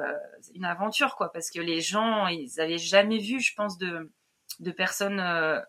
une 0.54 0.66
aventure, 0.66 1.16
quoi, 1.16 1.32
parce 1.32 1.50
que 1.50 1.60
les 1.60 1.82
gens, 1.82 2.28
ils 2.28 2.60
avaient 2.60 2.78
jamais 2.78 3.20
vu, 3.20 3.40
je 3.40 3.54
pense, 3.56 3.78
de, 3.78 4.12
de 4.60 4.72
personnes 4.72 5.20
euh, 5.20 5.62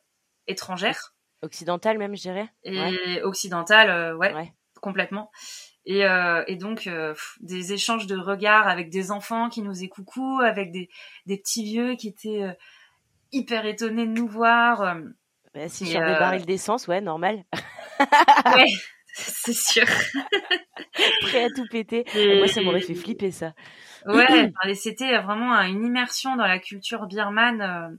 étrangères. 0.47 1.15
Occidentales 1.43 1.99
même, 1.99 2.17
je 2.17 2.23
dirais. 2.23 2.49
Et 2.65 3.23
occidentales, 3.23 4.17
ouais, 4.17 4.35
ouais, 4.35 4.53
complètement. 4.81 5.31
Et, 5.87 6.03
et 6.47 6.57
donc 6.57 6.89
des 7.41 7.73
échanges 7.73 8.07
de 8.07 8.17
regards 8.17 8.69
avec 8.69 8.91
des 8.91 9.11
enfants 9.11 9.49
qui 9.49 9.63
nous 9.63 9.73
faisaient 9.73 9.89
coucou, 9.89 10.41
avec 10.43 10.73
des, 10.73 10.89
des 11.27 11.39
petits 11.39 11.65
vieux 11.65 11.95
qui 11.95 12.09
étaient 12.09 12.45
hyper 13.33 13.67
étonnés 13.67 14.07
de 14.07 14.13
nous 14.13 14.29
voir. 14.29 14.97
Bah, 15.55 15.69
si 15.69 15.87
sur 15.87 16.01
des 16.01 16.07
barils 16.07 16.45
d'essence, 16.45 16.89
ouais, 16.89 17.01
normal. 17.01 17.45
ouais, 18.57 18.71
c'est 19.15 19.55
sûr. 19.55 19.87
Prêt 21.23 21.45
à 21.45 21.49
tout 21.49 21.67
péter. 21.71 22.05
Moi, 22.15 22.49
ça 22.49 22.61
m'aurait 22.63 22.81
fait 22.81 22.95
flipper 22.95 23.31
ça. 23.31 23.55
Ouais, 24.07 24.53
c'était 24.75 25.19
vraiment 25.19 25.55
une 25.63 25.85
immersion 25.85 26.37
dans 26.37 26.47
la 26.47 26.59
culture 26.59 27.07
birmane 27.07 27.99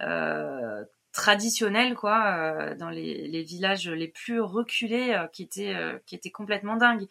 euh, 0.00 0.06
euh 0.06 0.84
traditionnelle, 1.18 1.96
quoi, 1.96 2.36
euh, 2.36 2.74
dans 2.76 2.90
les, 2.90 3.26
les, 3.26 3.42
villages 3.42 3.88
les 3.88 4.06
plus 4.06 4.40
reculés, 4.40 5.14
euh, 5.14 5.26
qui 5.26 5.42
étaient 5.42 5.74
qui 6.06 6.14
étaient 6.14 6.30
complètement 6.30 6.76
dingues. 6.76 7.08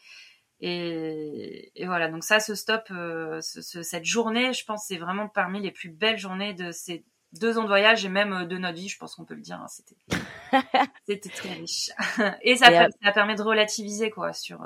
Et, 0.62 1.74
et, 1.76 1.86
voilà, 1.86 2.08
donc 2.08 2.24
ça, 2.24 2.40
ce 2.40 2.56
stop, 2.56 2.88
ce, 2.88 3.84
cette 3.84 4.06
journée, 4.06 4.54
je 4.54 4.64
pense, 4.64 4.86
c'est 4.88 4.98
vraiment 4.98 5.28
parmi 5.28 5.62
les 5.62 5.72
plus 5.72 5.90
belles 5.90 6.18
journées 6.18 6.54
de 6.54 6.72
ces 6.72 7.06
deux 7.34 7.58
ans 7.58 7.64
de 7.64 7.68
voyage 7.68 8.06
et 8.06 8.10
même 8.10 8.34
euh, 8.34 8.46
de 8.46 8.58
notre 8.58 8.78
vie, 8.78 8.88
je 8.88 8.98
pense 8.98 9.14
qu'on 9.14 9.26
peut 9.26 9.36
le 9.36 9.42
dire. 9.42 9.60
Hein, 9.60 9.68
c'était, 9.68 9.98
c'était 11.08 11.30
très 11.30 11.54
riche. 11.54 11.92
et 12.42 12.56
ça, 12.56 12.88
ça 13.04 13.12
permet 13.12 13.36
de 13.36 13.44
relativiser 13.44 14.10
quoi 14.10 14.32
sur. 14.32 14.66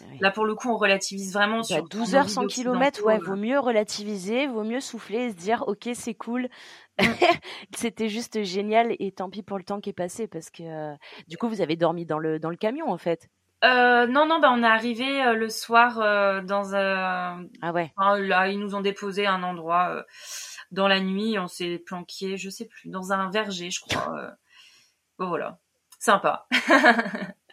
Euh, 0.00 0.04
là 0.20 0.30
pour 0.30 0.44
le 0.44 0.54
coup, 0.54 0.70
on 0.70 0.76
relativise 0.76 1.32
vraiment 1.32 1.58
bah, 1.58 1.62
sur 1.64 1.88
12 1.88 2.14
heures 2.14 2.28
100 2.28 2.46
km. 2.46 3.04
Ouais, 3.04 3.18
vaut 3.18 3.36
mieux 3.36 3.58
relativiser, 3.58 4.46
vaut 4.46 4.64
mieux 4.64 4.80
souffler 4.80 5.26
et 5.26 5.30
se 5.30 5.36
dire 5.36 5.64
ok 5.66 5.90
c'est 5.94 6.14
cool. 6.14 6.48
Mm. 7.00 7.04
c'était 7.76 8.08
juste 8.08 8.42
génial 8.42 8.94
et 8.98 9.12
tant 9.12 9.30
pis 9.30 9.42
pour 9.42 9.58
le 9.58 9.64
temps 9.64 9.80
qui 9.80 9.90
est 9.90 9.94
passé 9.94 10.26
parce 10.26 10.50
que 10.50 10.62
euh, 10.62 10.94
du 11.28 11.36
coup 11.36 11.48
vous 11.48 11.60
avez 11.60 11.76
dormi 11.76 12.06
dans 12.06 12.18
le 12.18 12.38
dans 12.38 12.50
le 12.50 12.56
camion 12.56 12.90
en 12.90 12.98
fait. 12.98 13.28
Euh, 13.64 14.06
non, 14.06 14.26
non, 14.26 14.40
bah 14.40 14.50
on 14.52 14.62
est 14.62 14.66
arrivé 14.66 15.34
le 15.34 15.48
soir 15.48 16.42
dans 16.44 16.74
un. 16.74 17.46
Ah 17.62 17.72
ouais. 17.72 17.92
là, 17.96 18.48
ils 18.48 18.58
nous 18.58 18.74
ont 18.74 18.82
déposé 18.82 19.26
un 19.26 19.42
endroit 19.42 20.04
dans 20.74 20.88
la 20.88 21.00
nuit, 21.00 21.38
on 21.38 21.46
s'est 21.46 21.78
planqué, 21.78 22.36
je 22.36 22.50
sais 22.50 22.66
plus, 22.66 22.90
dans 22.90 23.12
un 23.12 23.30
verger, 23.30 23.70
je 23.70 23.80
crois. 23.80 24.18
Euh. 24.18 24.30
Bon 25.18 25.28
voilà, 25.28 25.58
sympa. 25.98 26.46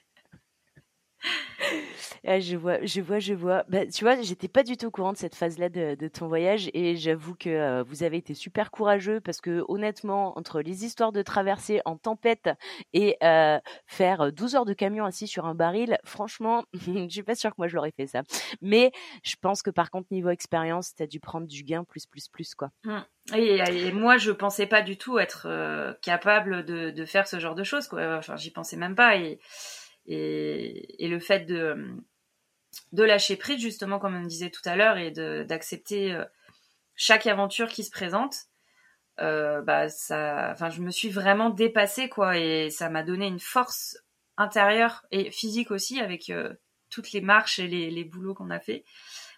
Ah, 2.28 2.40
je 2.40 2.56
vois, 2.56 2.78
je 2.86 3.02
vois, 3.02 3.18
je 3.18 3.34
vois. 3.34 3.64
Bah, 3.68 3.88
tu 3.88 4.04
vois, 4.04 4.22
j'étais 4.22 4.48
pas 4.48 4.62
du 4.62 4.78
tout 4.78 4.86
au 4.86 4.92
courant 4.92 5.12
de 5.12 5.18
cette 5.18 5.34
phase-là 5.34 5.70
de, 5.70 6.08
ton 6.08 6.28
voyage 6.28 6.70
et 6.76 6.96
j'avoue 6.96 7.34
que 7.34 7.50
euh, 7.50 7.84
vous 7.84 8.04
avez 8.04 8.18
été 8.18 8.36
super 8.36 8.70
courageux 8.70 9.20
parce 9.20 9.42
que 9.42 9.64
honnêtement, 9.68 10.38
entre 10.38 10.62
les 10.62 10.86
histoires 10.86 11.12
de 11.12 11.24
traverser 11.24 11.82
en 11.84 11.98
tempête 11.98 12.50
et 12.94 13.18
euh, 13.24 13.58
faire 13.88 14.32
12 14.32 14.56
heures 14.56 14.66
de 14.66 14.74
camion 14.74 15.06
assis 15.06 15.26
sur 15.26 15.48
un 15.48 15.56
baril, 15.56 15.98
franchement, 16.04 16.64
je 16.74 17.10
suis 17.10 17.24
pas 17.24 17.34
sûre 17.34 17.50
que 17.50 17.56
moi 17.58 17.68
je 17.68 17.76
l'aurais 17.76 17.92
fait 17.92 18.06
ça. 18.06 18.22
Mais 18.62 18.92
je 19.24 19.36
pense 19.42 19.64
que 19.64 19.72
par 19.72 19.90
contre, 19.90 20.08
niveau 20.12 20.30
expérience, 20.30 20.94
tu 20.94 21.02
as 21.02 21.08
dû 21.08 21.20
prendre 21.20 21.48
du 21.48 21.64
gain 21.64 21.84
plus, 21.84 22.06
plus, 22.06 22.28
plus, 22.28 22.54
quoi. 22.54 22.70
Mmh. 22.84 23.00
Et, 23.36 23.92
moi, 23.94 24.18
je 24.18 24.32
pensais 24.32 24.68
pas 24.68 24.84
du 24.84 24.98
tout 24.98 25.18
être 25.18 25.48
euh, 25.48 25.94
capable 26.04 26.66
de, 26.66 27.06
faire 27.06 27.28
ce 27.28 27.40
genre 27.40 27.56
de 27.56 27.64
choses, 27.64 27.88
quoi. 27.88 28.18
Enfin, 28.18 28.36
j'y 28.36 28.52
pensais 28.52 28.78
même 28.78 28.96
pas 28.96 29.16
et 29.18 29.40
le 30.08 31.20
fait 31.20 31.46
de, 31.46 32.04
de 32.92 33.04
lâcher 33.04 33.36
prise, 33.36 33.60
justement, 33.60 34.00
comme 34.00 34.16
on 34.16 34.26
disait 34.26 34.50
tout 34.50 34.62
à 34.66 34.76
l'heure, 34.76 34.98
et 34.98 35.12
d'accepter 35.12 36.14
euh, 36.14 36.26
chaque 36.96 37.28
aventure 37.28 37.68
qui 37.68 37.84
se 37.84 37.92
présente, 37.92 38.36
euh, 39.20 39.62
bah 39.62 39.90
ça, 39.90 40.50
enfin, 40.52 40.70
je 40.70 40.82
me 40.82 40.92
suis 40.92 41.10
vraiment 41.10 41.50
dépassée, 41.50 42.10
quoi, 42.10 42.38
et 42.38 42.70
ça 42.70 42.90
m'a 42.90 43.04
donné 43.04 43.28
une 43.28 43.40
force 43.40 43.98
intérieure 44.38 45.06
et 45.12 45.32
physique 45.32 45.72
aussi 45.72 46.00
avec 46.00 46.30
euh, 46.30 46.54
toutes 46.90 47.12
les 47.12 47.22
marches 47.22 47.60
et 47.60 47.68
les, 47.68 47.92
les 47.92 48.04
boulots 48.04 48.34
qu'on 48.34 48.50
a 48.50 48.60
fait, 48.60 48.84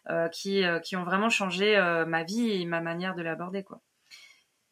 euh, 0.09 0.29
qui, 0.29 0.63
euh, 0.63 0.79
qui 0.79 0.95
ont 0.95 1.03
vraiment 1.03 1.29
changé 1.29 1.77
ma 2.07 2.23
vie 2.23 2.51
et 2.51 2.65
ma 2.65 2.81
manière 2.81 3.15
de 3.15 3.21
l'aborder, 3.21 3.63
quoi. 3.63 3.81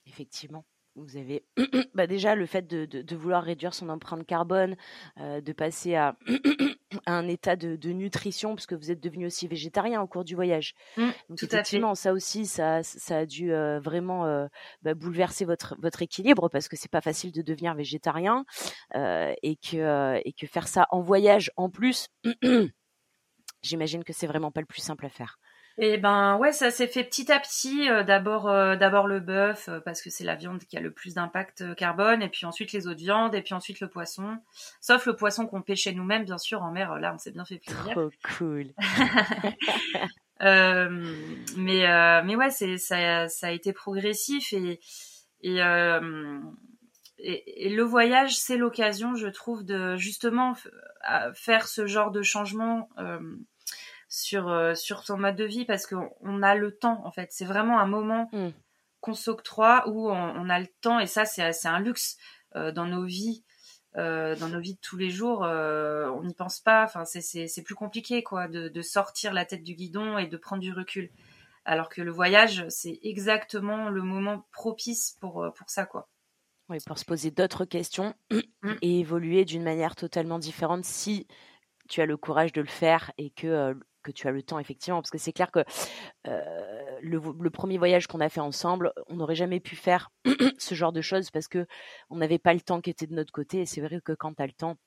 Effectivement 0.05 0.65
vous 0.95 1.17
avez 1.17 1.43
bah 1.95 2.07
déjà 2.07 2.35
le 2.35 2.45
fait 2.45 2.67
de, 2.67 2.85
de, 2.85 3.01
de, 3.01 3.15
vouloir 3.15 3.43
réduire 3.43 3.73
son 3.73 3.89
empreinte 3.89 4.25
carbone, 4.25 4.75
euh, 5.19 5.41
de 5.41 5.53
passer 5.53 5.95
à, 5.95 6.17
un 7.05 7.27
état 7.27 7.55
de, 7.55 7.75
de, 7.75 7.89
nutrition, 7.91 8.55
puisque 8.55 8.73
vous 8.73 8.91
êtes 8.91 8.99
devenu 8.99 9.25
aussi 9.25 9.47
végétarien 9.47 10.01
au 10.01 10.07
cours 10.07 10.23
du 10.23 10.35
voyage. 10.35 10.73
Mmh, 10.97 11.09
Donc 11.29 11.37
tout 11.39 11.45
effectivement, 11.45 11.95
ça 11.95 12.13
aussi, 12.13 12.45
ça, 12.45 12.83
ça 12.83 13.19
a 13.19 13.25
dû 13.25 13.53
euh, 13.53 13.79
vraiment 13.79 14.25
euh, 14.25 14.47
bah, 14.81 14.93
bouleverser 14.93 15.45
votre, 15.45 15.75
votre 15.79 16.01
équilibre, 16.01 16.49
parce 16.49 16.67
que 16.67 16.75
c'est 16.75 16.91
pas 16.91 17.01
facile 17.01 17.31
de 17.31 17.41
devenir 17.41 17.73
végétarien 17.75 18.45
et 18.93 19.55
que 19.55 20.21
et 20.25 20.33
que 20.33 20.47
faire 20.47 20.67
ça 20.67 20.87
en 20.91 21.01
voyage 21.01 21.51
en 21.55 21.69
plus, 21.69 22.07
j'imagine 23.61 24.03
que 24.03 24.13
c'est 24.13 24.27
vraiment 24.27 24.51
pas 24.51 24.61
le 24.61 24.65
plus 24.65 24.81
simple 24.81 25.05
à 25.05 25.09
faire. 25.09 25.39
Et 25.77 25.97
ben 25.97 26.37
ouais, 26.37 26.51
ça 26.51 26.69
s'est 26.69 26.87
fait 26.87 27.03
petit 27.03 27.31
à 27.31 27.39
petit. 27.39 27.89
Euh, 27.89 28.03
d'abord, 28.03 28.49
euh, 28.49 28.75
d'abord 28.75 29.07
le 29.07 29.19
bœuf 29.19 29.69
euh, 29.69 29.79
parce 29.79 30.01
que 30.01 30.09
c'est 30.09 30.23
la 30.23 30.35
viande 30.35 30.59
qui 30.65 30.77
a 30.77 30.79
le 30.79 30.91
plus 30.91 31.15
d'impact 31.15 31.75
carbone, 31.75 32.21
et 32.21 32.29
puis 32.29 32.45
ensuite 32.45 32.71
les 32.73 32.87
autres 32.87 32.99
viandes, 32.99 33.33
et 33.35 33.41
puis 33.41 33.53
ensuite 33.53 33.79
le 33.79 33.87
poisson. 33.87 34.37
Sauf 34.79 35.05
le 35.05 35.15
poisson 35.15 35.47
qu'on 35.47 35.61
pêchait 35.61 35.93
nous-mêmes, 35.93 36.25
bien 36.25 36.37
sûr, 36.37 36.61
en 36.61 36.71
mer. 36.71 36.95
Là, 36.99 37.13
on 37.13 37.17
s'est 37.17 37.31
bien 37.31 37.45
fait 37.45 37.59
plaisir. 37.59 37.91
Trop 37.91 38.09
cool. 38.37 38.73
mais 40.41 42.21
mais 42.23 42.35
ouais, 42.35 42.49
c'est 42.49 42.77
ça, 42.77 43.27
ça 43.29 43.47
a 43.47 43.51
été 43.51 43.73
progressif 43.73 44.53
et 44.53 44.79
et, 45.43 45.57
et, 47.17 47.65
et 47.65 47.69
le 47.69 47.83
voyage, 47.83 48.37
c'est 48.37 48.57
l'occasion, 48.57 49.15
je 49.15 49.27
trouve, 49.27 49.63
de 49.63 49.95
justement 49.97 50.53
faire 51.33 51.67
ce 51.67 51.85
genre 51.85 52.11
de 52.11 52.21
changement 52.21 52.89
euh, 52.97 53.19
sur 54.11 55.03
son 55.03 55.17
mode 55.17 55.37
de 55.37 55.45
vie 55.45 55.65
parce 55.65 55.87
qu'on 55.87 56.43
a 56.43 56.55
le 56.55 56.77
temps 56.77 57.01
en 57.05 57.11
fait. 57.11 57.29
C'est 57.31 57.45
vraiment 57.45 57.79
un 57.79 57.87
moment 57.87 58.29
mm. 58.33 58.49
qu'on 58.99 59.13
s'octroie 59.13 59.87
où 59.87 60.11
on, 60.11 60.49
a 60.49 60.59
le 60.59 60.67
temps 60.81 60.99
et 60.99 61.07
ça 61.07 61.25
c'est 61.25 61.53
c'est 61.53 61.69
un 61.69 61.79
luxe 61.79 62.17
euh, 62.55 62.71
dans 62.71 62.85
nos 62.85 63.05
vies. 63.05 63.43
Euh, 63.97 64.37
dans 64.37 64.47
nos 64.47 64.61
vies 64.61 64.75
de 64.75 64.79
tous 64.79 64.95
les 64.95 65.09
jours, 65.09 65.41
on 65.41 66.23
n'y 66.23 66.33
pense 66.33 66.61
pas. 66.61 66.85
Enfin, 66.85 67.03
c'est 67.03 67.63
plus 67.63 67.75
compliqué, 67.75 68.23
quoi, 68.23 68.47
de, 68.47 68.69
de, 68.69 68.81
sortir 68.81 69.33
la 69.33 69.43
tête 69.43 69.63
du 69.63 69.75
guidon 69.75 70.17
et 70.17 70.27
de 70.27 70.37
prendre 70.37 70.61
du 70.61 70.71
recul. 70.71 71.09
Alors 71.65 71.89
que 71.89 72.01
le 72.01 72.09
voyage, 72.09 72.65
c'est 72.69 72.99
exactement 73.03 73.89
le 73.89 74.01
moment 74.01 74.45
propice 74.53 75.17
pour 75.19 75.45
pour 75.55 75.69
ça, 75.69 75.85
quoi. 75.85 76.07
Oui, 76.69 76.77
pour 76.87 76.97
se 76.97 77.03
poser 77.03 77.31
d'autres 77.31 77.65
questions 77.65 78.13
mm. 78.31 78.75
et 78.81 78.99
évoluer 79.01 79.43
d'une 79.43 79.63
manière 79.63 79.97
totalement 79.97 80.39
différente 80.39 80.85
si 80.85 81.27
tu 81.89 81.99
as 81.99 82.05
le 82.05 82.15
courage 82.15 82.53
de 82.53 82.61
le 82.61 82.67
faire 82.67 83.11
et 83.17 83.29
que 83.29 83.77
que 84.01 84.11
tu 84.11 84.27
as 84.27 84.31
le 84.31 84.43
temps 84.43 84.59
effectivement, 84.59 84.99
parce 85.01 85.11
que 85.11 85.17
c'est 85.17 85.33
clair 85.33 85.51
que 85.51 85.63
le, 87.01 87.49
premier 87.49 87.77
voyage 87.77 88.07
qu'on 88.07 88.19
a 88.19 88.29
fait 88.29 88.39
ensemble, 88.39 88.93
on 89.07 89.15
n'aurait 89.15 89.35
jamais 89.35 89.59
pu 89.59 89.75
faire 89.75 90.11
ce 90.57 90.75
genre 90.75 90.91
de 90.91 91.01
choses 91.01 91.31
parce 91.31 91.47
que 91.47 91.65
on 92.09 92.17
n'avait 92.17 92.39
pas 92.39 92.53
le 92.53 92.61
temps 92.61 92.81
qui 92.81 92.89
était 92.89 93.07
de 93.07 93.13
notre 93.13 93.31
côté. 93.31 93.61
Et 93.61 93.65
c'est 93.65 93.81
vrai 93.81 93.99
que 94.03 94.13
quand 94.13 94.33
tu 94.33 94.43
as 94.43 94.47
le 94.47 94.53
temps, 94.53 94.77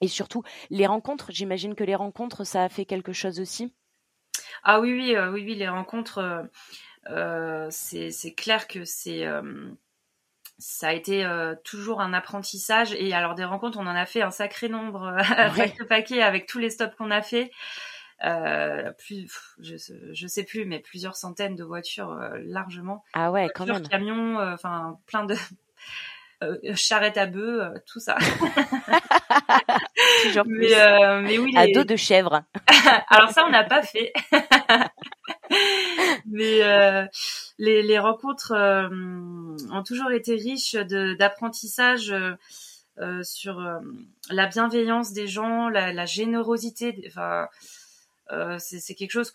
et 0.00 0.08
surtout 0.08 0.42
les 0.70 0.86
rencontres, 0.86 1.30
j'imagine 1.30 1.74
que 1.74 1.84
les 1.84 1.94
rencontres, 1.94 2.44
ça 2.44 2.64
a 2.64 2.68
fait 2.68 2.84
quelque 2.84 3.12
chose 3.12 3.40
aussi? 3.40 3.72
Ah 4.62 4.80
oui, 4.80 4.92
oui, 4.92 5.16
oui, 5.32 5.44
oui, 5.44 5.54
les 5.54 5.68
rencontres, 5.68 6.48
c'est 7.70 8.34
clair 8.36 8.66
que 8.68 8.84
c'est 8.84 9.26
ça 10.58 10.88
a 10.88 10.92
été 10.92 11.26
toujours 11.64 12.00
un 12.00 12.12
apprentissage 12.12 12.94
et 12.94 13.12
alors 13.12 13.34
des 13.34 13.44
rencontres 13.44 13.78
on 13.78 13.86
en 13.86 13.96
a 13.96 14.06
fait 14.06 14.22
un 14.22 14.30
sacré 14.30 14.68
nombre 14.68 15.16
avec 15.36 15.78
le 15.78 15.86
paquet 15.86 16.22
avec 16.22 16.46
tous 16.46 16.60
les 16.60 16.70
stops 16.70 16.94
qu'on 16.96 17.10
a 17.10 17.22
fait 17.22 17.50
euh, 18.24 18.90
plus, 18.92 19.30
je, 19.60 19.76
je 20.12 20.26
sais 20.26 20.44
plus, 20.44 20.64
mais 20.64 20.78
plusieurs 20.78 21.16
centaines 21.16 21.56
de 21.56 21.64
voitures 21.64 22.12
euh, 22.12 22.38
largement. 22.44 23.04
Ah 23.12 23.30
ouais, 23.30 23.48
quand 23.54 23.66
même. 23.66 23.86
Camions, 23.86 24.40
euh, 24.40 24.54
enfin 24.54 24.98
plein 25.06 25.26
de 25.26 25.36
charrettes 26.74 27.18
à 27.18 27.26
bœufs, 27.26 27.74
tout 27.86 28.00
ça. 28.00 28.16
Toujours 30.22 30.44
mais, 30.46 31.22
mais 31.22 31.38
oui, 31.38 31.54
à 31.56 31.66
dos 31.66 31.84
de 31.84 31.96
chèvre. 31.96 32.42
Alors 33.10 33.30
ça, 33.30 33.44
on 33.46 33.50
n'a 33.50 33.64
pas 33.64 33.82
fait. 33.82 34.12
mais 36.26 36.60
les, 37.58 37.82
les, 37.82 37.98
rencontres 37.98 38.54
ont 38.54 39.82
toujours 39.82 40.12
été 40.12 40.34
riches 40.34 40.76
d'apprentissage. 40.76 42.14
sur 43.22 43.80
la 44.30 44.46
bienveillance 44.46 45.12
des 45.12 45.26
gens, 45.26 45.68
la, 45.68 45.92
la 45.92 46.06
générosité, 46.06 47.02
enfin 47.06 47.48
c'est 48.58 48.94
quelque 48.94 49.12
chose 49.12 49.32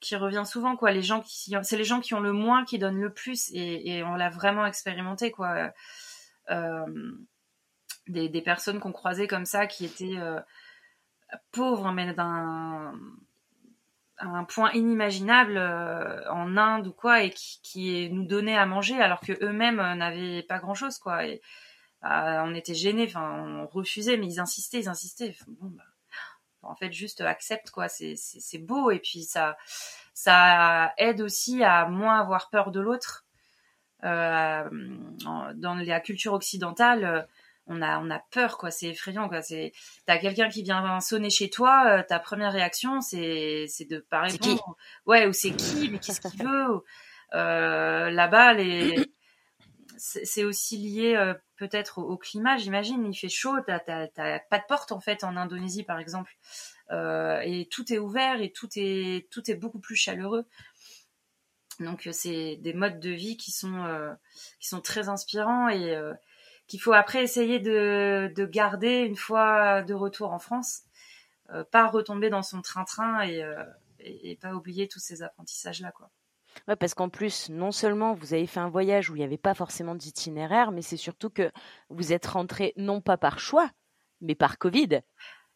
qui 0.00 0.16
revient 0.16 0.44
souvent 0.46 0.76
quoi. 0.76 0.90
Les 0.90 1.02
gens 1.02 1.22
c'est 1.26 1.76
les 1.76 1.84
gens 1.84 2.00
qui 2.00 2.14
ont 2.14 2.20
le 2.20 2.32
moins 2.32 2.64
qui 2.64 2.78
donnent 2.78 3.00
le 3.00 3.12
plus 3.12 3.50
et, 3.52 4.02
on 4.04 4.14
l'a 4.14 4.30
vraiment 4.30 4.66
expérimenté 4.66 5.30
quoi. 5.30 5.72
Euh, 6.50 7.12
des, 8.08 8.42
personnes 8.42 8.80
qu'on 8.80 8.92
croisait 8.92 9.28
comme 9.28 9.44
ça 9.44 9.66
qui 9.66 9.84
étaient 9.84 10.18
euh, 10.18 10.40
pauvres 11.52 11.92
mais 11.92 12.12
d'un 12.12 12.98
un 14.22 14.44
point 14.44 14.70
inimaginable 14.72 15.56
en 15.58 16.56
Inde 16.56 16.88
ou 16.88 16.92
quoi 16.92 17.22
et 17.22 17.30
qui, 17.30 18.10
nous 18.10 18.26
donnaient 18.26 18.56
à 18.56 18.66
manger 18.66 19.00
alors 19.00 19.20
que 19.20 19.32
eux-mêmes 19.44 19.76
n'avaient 19.76 20.42
pas 20.42 20.58
grand 20.58 20.74
chose 20.74 20.98
quoi 20.98 21.20
on 22.02 22.54
était 22.54 22.74
gênés 22.74 23.06
enfin 23.06 23.44
on 23.46 23.66
refusait 23.66 24.16
mais 24.16 24.26
ils 24.26 24.40
insistaient 24.40 24.80
ils 24.80 24.88
insistaient. 24.88 25.36
Bon 25.46 25.68
bah 25.68 25.84
en 26.62 26.74
fait 26.74 26.92
juste 26.92 27.20
accepte 27.20 27.70
quoi. 27.70 27.88
C'est 27.88 28.14
c'est 28.16 28.58
beau 28.58 28.90
et 28.90 28.98
puis 28.98 29.24
ça 29.24 29.56
ça 30.14 30.92
aide 30.98 31.20
aussi 31.20 31.62
à 31.64 31.86
moins 31.86 32.20
avoir 32.20 32.50
peur 32.50 32.70
de 32.70 32.80
l'autre. 32.80 33.24
Euh, 34.02 34.68
dans 35.54 35.74
la 35.74 36.00
culture 36.00 36.32
occidentale 36.32 37.26
on 37.70 37.82
a 37.82 37.98
on 38.00 38.10
a 38.10 38.18
peur 38.30 38.58
quoi. 38.58 38.70
C'est 38.70 38.88
effrayant 38.88 39.28
quoi. 39.28 39.42
C'est 39.42 39.72
t'as 40.06 40.18
quelqu'un 40.18 40.48
qui 40.48 40.62
vient 40.62 41.00
sonner 41.00 41.30
chez 41.30 41.48
toi 41.50 41.84
euh, 41.86 42.02
ta 42.02 42.18
première 42.18 42.52
réaction 42.52 43.00
c'est 43.00 43.66
c'est 43.68 43.84
de 43.84 43.98
pas 43.98 44.22
répondre. 44.22 44.76
Ouais 45.06 45.26
ou 45.26 45.32
c'est 45.32 45.52
qui 45.52 45.88
mais 45.90 45.98
qu'est-ce 45.98 46.20
qu'il 46.20 46.42
veut? 46.42 46.84
Euh, 47.34 48.10
là-bas 48.10 48.54
les 48.54 48.96
c'est 49.96 50.44
aussi 50.44 50.78
lié 50.78 51.14
euh, 51.16 51.34
peut-être 51.60 51.98
au, 51.98 52.16
climat, 52.16 52.56
j'imagine. 52.56 53.04
Il 53.04 53.14
fait 53.14 53.28
chaud, 53.28 53.54
t'as 53.66 54.08
pas 54.08 54.58
de 54.58 54.66
porte 54.66 54.92
en 54.92 55.00
fait 55.00 55.24
en 55.24 55.36
Indonésie 55.36 55.84
par 55.84 55.98
exemple, 55.98 56.32
euh, 56.90 57.38
et 57.44 57.68
tout 57.70 57.92
est 57.92 57.98
ouvert 57.98 58.40
et 58.40 58.50
tout 58.50 58.68
est 58.78 59.54
beaucoup 59.60 59.78
plus 59.78 59.94
chaleureux. 59.94 60.46
Donc 61.78 62.06
euh, 62.06 62.12
c'est 62.12 62.56
des 62.56 62.72
modes 62.72 62.98
de 62.98 63.10
vie 63.10 63.36
qui 63.36 63.52
sont 63.52 63.84
sont 64.58 64.80
très 64.80 65.10
inspirants 65.10 65.68
et 65.68 65.94
qu'il 66.66 66.80
faut 66.80 66.94
après 66.94 67.22
essayer 67.22 67.60
de, 67.60 68.32
de, 68.34 68.46
garder 68.46 69.00
une 69.00 69.16
fois 69.16 69.82
de 69.82 69.92
retour 69.92 70.32
en 70.32 70.38
France, 70.38 70.84
pas 71.70 71.88
retomber 71.88 72.30
dans 72.30 72.42
son 72.42 72.62
train-train 72.62 73.22
et, 73.22 74.38
pas 74.40 74.54
oublier 74.54 74.88
tous 74.88 75.00
ces 75.00 75.22
apprentissages 75.22 75.82
là 75.82 75.92
quoi. 75.92 76.10
Ouais, 76.68 76.76
parce 76.76 76.94
qu'en 76.94 77.08
plus, 77.08 77.48
non 77.50 77.72
seulement 77.72 78.14
vous 78.14 78.34
avez 78.34 78.46
fait 78.46 78.60
un 78.60 78.68
voyage 78.68 79.10
où 79.10 79.16
il 79.16 79.18
n'y 79.18 79.24
avait 79.24 79.38
pas 79.38 79.54
forcément 79.54 79.94
d'itinéraire, 79.94 80.72
mais 80.72 80.82
c'est 80.82 80.96
surtout 80.96 81.30
que 81.30 81.50
vous 81.88 82.12
êtes 82.12 82.26
rentré 82.26 82.72
non 82.76 83.00
pas 83.00 83.16
par 83.16 83.38
choix, 83.38 83.70
mais 84.20 84.34
par 84.34 84.58
Covid. 84.58 85.00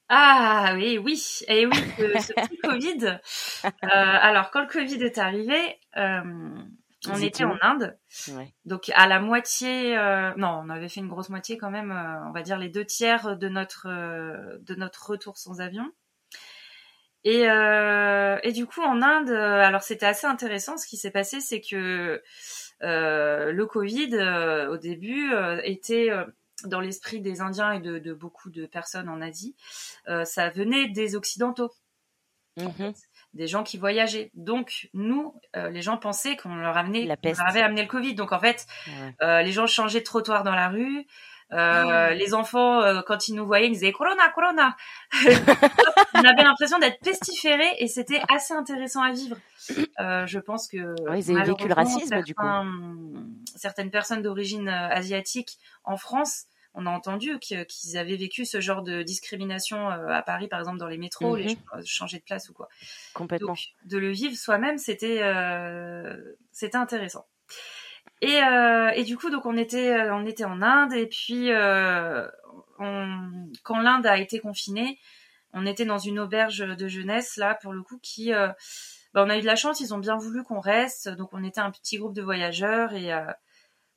Ah 0.09 0.72
oui, 0.74 0.99
oui, 0.99 1.40
et 1.49 1.66
oui, 1.66 1.72
ce, 1.99 2.32
petit 2.32 2.59
Covid. 2.59 3.18
Euh, 3.64 3.70
alors, 3.82 4.51
quand 4.51 4.61
le 4.61 4.66
Covid 4.66 5.03
est 5.03 5.18
arrivé, 5.18 5.78
euh, 5.97 6.22
on 7.09 7.16
était 7.16 7.45
en 7.45 7.57
Inde, 7.61 7.99
donc 8.64 8.90
à 8.95 9.07
la 9.07 9.20
moitié, 9.20 9.97
euh, 9.97 10.32
non, 10.36 10.62
on 10.64 10.70
avait 10.70 10.88
fait 10.88 11.01
une 11.01 11.09
grosse 11.09 11.28
moitié 11.30 11.59
quand 11.59 11.70
même, 11.70 11.90
on 12.26 12.32
va 12.32 12.42
dire 12.42 12.59
les 12.59 12.68
deux 12.68 12.84
tiers 12.84 13.36
de 13.36 13.49
notre 13.49 13.88
de 13.88 14.74
notre 14.74 15.11
retour 15.11 15.36
sans 15.36 15.61
avion. 15.61 15.90
Et, 17.25 17.49
euh, 17.49 18.39
et 18.43 18.53
du 18.53 18.66
coup, 18.66 18.83
en 18.83 19.01
Inde, 19.01 19.31
euh, 19.31 19.61
alors 19.61 19.83
c'était 19.83 20.07
assez 20.07 20.27
intéressant. 20.27 20.77
Ce 20.77 20.87
qui 20.87 20.99
s'est 20.99 21.11
passé, 21.11 21.41
c'est 21.41 21.61
que 21.61 22.22
euh, 22.83 23.53
le 23.53 23.66
Covid, 23.66 24.11
euh, 24.14 24.68
au 24.68 24.77
début, 24.77 25.33
euh, 25.33 25.61
était 25.64 26.11
dans 26.64 26.81
l'esprit 26.81 27.20
des 27.20 27.41
Indiens 27.41 27.72
et 27.72 27.81
de, 27.81 27.99
de, 27.99 28.12
beaucoup 28.12 28.51
de 28.51 28.66
personnes 28.66 29.09
en 29.09 29.20
Asie. 29.20 29.57
ça 30.25 30.51
venait 30.51 30.89
des 30.89 31.16
Occidentaux. 31.16 31.72
Mmh 32.57 32.91
des 33.33 33.49
gens 33.49 33.64
qui 33.64 33.79
voyageaient. 33.79 34.31
Donc 34.35 34.89
nous, 34.95 35.35
les 35.57 35.83
gens 35.83 35.97
pensaient 35.97 36.37
qu'on 36.37 36.55
leur, 36.55 36.77
amenait, 36.77 37.05
la 37.05 37.16
peste. 37.16 37.41
avait 37.45 37.62
amené 37.62 37.83
le 37.83 37.89
Covid. 37.89 38.14
Donc 38.14 38.31
en 38.31 38.39
fait, 38.39 38.64
les 39.20 39.51
gens 39.51 39.66
changeaient 39.66 39.99
de 39.99 40.05
trottoir 40.05 40.45
dans 40.45 40.55
la 40.55 40.68
rue. 40.68 41.05
Euh, 41.53 41.57
ah. 41.57 42.14
Les 42.14 42.34
enfants, 42.34 42.80
euh, 42.80 43.03
quand 43.07 43.28
ils 43.28 43.34
nous 43.34 43.47
voyaient, 43.47 43.66
ils 43.66 43.72
disaient 43.72 43.92
Corona, 43.92 44.28
Corona. 44.34 44.76
on 46.14 46.24
avait 46.24 46.42
l'impression 46.42 46.78
d'être 46.78 47.01
pestiférés 47.01 47.76
et 47.78 47.86
c'était 47.86 48.20
assez 48.34 48.55
intéressant 48.55 49.03
à 49.03 49.12
vivre. 49.12 49.36
Euh, 50.01 50.26
je 50.26 50.38
pense 50.38 50.68
que 50.68 50.95
ils 51.16 51.36
avaient 51.36 51.51
vécu 51.51 51.68
le 51.68 51.74
racisme 51.74 52.22
du 52.22 52.34
coup. 52.34 52.47
Certaines 53.57 53.90
personnes 53.90 54.22
d'origine 54.22 54.68
asiatique 54.68 55.59
en 55.84 55.97
France, 55.97 56.45
on 56.74 56.86
a 56.86 56.90
entendu 56.90 57.38
qu'ils 57.38 57.97
avaient 57.97 58.16
vécu 58.16 58.45
ce 58.45 58.61
genre 58.61 58.82
de 58.82 59.03
discrimination 59.03 59.88
à 59.88 60.22
Paris, 60.22 60.49
par 60.49 60.59
exemple 60.59 60.78
dans 60.78 60.88
les 60.88 60.99
métros, 60.99 61.36
les 61.36 61.55
mhm. 61.55 61.86
changer 61.86 62.18
de 62.18 62.24
place 62.24 62.49
ou 62.49 62.53
quoi. 62.53 62.68
Complètement. 63.12 63.55
de 63.84 63.99
le 63.99 64.11
vivre 64.11 64.36
soi-même, 64.36 64.78
c'était 64.78 65.22
c'était 66.53 66.76
intéressant. 66.76 67.26
Et, 68.25 68.43
euh, 68.43 68.89
et 68.95 69.05
du 69.05 69.18
coup, 69.18 69.29
donc 69.29 69.45
on 69.45 69.55
était, 69.55 69.93
euh, 69.93 70.14
on 70.14 70.25
était 70.25 70.47
en 70.47 70.62
Inde 70.62 70.95
et 70.95 71.07
puis 71.07 71.53
euh, 71.53 72.27
on, 72.79 73.51
quand 73.64 73.79
l'Inde 73.81 74.07
a 74.07 74.16
été 74.16 74.41
confinée, 74.41 74.99
on 75.53 75.66
était 75.66 75.85
dans 75.85 75.99
une 75.99 76.18
auberge 76.18 76.61
de 76.61 76.89
jeunesse 76.89 77.37
là 77.37 77.55
pour 77.55 77.75
le 77.75 77.83
coup 77.83 77.99
qui, 78.03 78.33
bah, 78.33 78.57
on 79.14 79.29
a 79.29 79.37
eu 79.37 79.43
de 79.43 79.47
la 79.47 79.57
chance, 79.57 79.81
ils 79.81 79.93
ont 79.93 79.99
bien 79.99 80.16
voulu 80.16 80.43
qu'on 80.43 80.61
reste, 80.61 81.11
donc 81.11 81.35
on 81.35 81.45
était 81.45 81.61
un 81.61 81.70
petit 81.70 81.99
groupe 81.99 82.14
de 82.14 82.22
voyageurs 82.22 82.95
et 82.95 83.12
euh, 83.12 83.31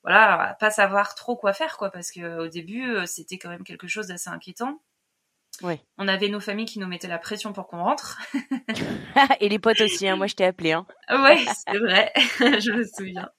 voilà, 0.04 0.58
pas 0.60 0.72
savoir 0.72 1.16
trop 1.16 1.38
quoi 1.38 1.54
faire 1.54 1.78
quoi 1.78 1.90
parce 1.90 2.12
que 2.12 2.40
au 2.40 2.50
début 2.50 2.98
c'était 3.06 3.38
quand 3.38 3.50
même 3.50 3.64
quelque 3.64 3.88
chose 3.88 4.08
d'assez 4.08 4.30
inquiétant. 4.30 4.82
On 5.98 6.08
avait 6.08 6.30
nos 6.30 6.40
familles 6.40 6.66
qui 6.66 6.80
nous 6.80 6.88
mettaient 6.88 7.08
la 7.08 7.18
pression 7.18 7.52
pour 7.52 7.68
qu'on 7.68 7.84
rentre. 7.84 8.20
et 9.40 9.50
les 9.50 9.60
potes 9.60 9.82
aussi, 9.82 10.08
hein. 10.08 10.16
moi 10.16 10.28
je 10.28 10.36
t'ai 10.36 10.46
appelé. 10.46 10.74
Hein. 10.74 10.86
Ouais, 11.10 11.44
c'est 11.68 11.78
vrai, 11.78 12.12
je 12.16 12.72
me 12.72 12.84
souviens. 12.84 13.30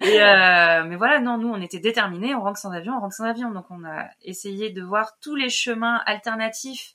Et 0.00 0.22
euh, 0.22 0.84
mais 0.84 0.96
voilà, 0.96 1.20
non, 1.20 1.38
nous 1.38 1.48
on 1.48 1.60
était 1.60 1.80
déterminés, 1.80 2.34
on 2.34 2.42
rentre 2.42 2.58
sans 2.58 2.70
avion, 2.70 2.94
on 2.96 3.00
rentre 3.00 3.14
sans 3.14 3.24
avion, 3.24 3.50
donc 3.50 3.66
on 3.70 3.84
a 3.84 4.08
essayé 4.22 4.70
de 4.70 4.82
voir 4.82 5.18
tous 5.20 5.34
les 5.34 5.48
chemins 5.48 6.00
alternatifs 6.06 6.94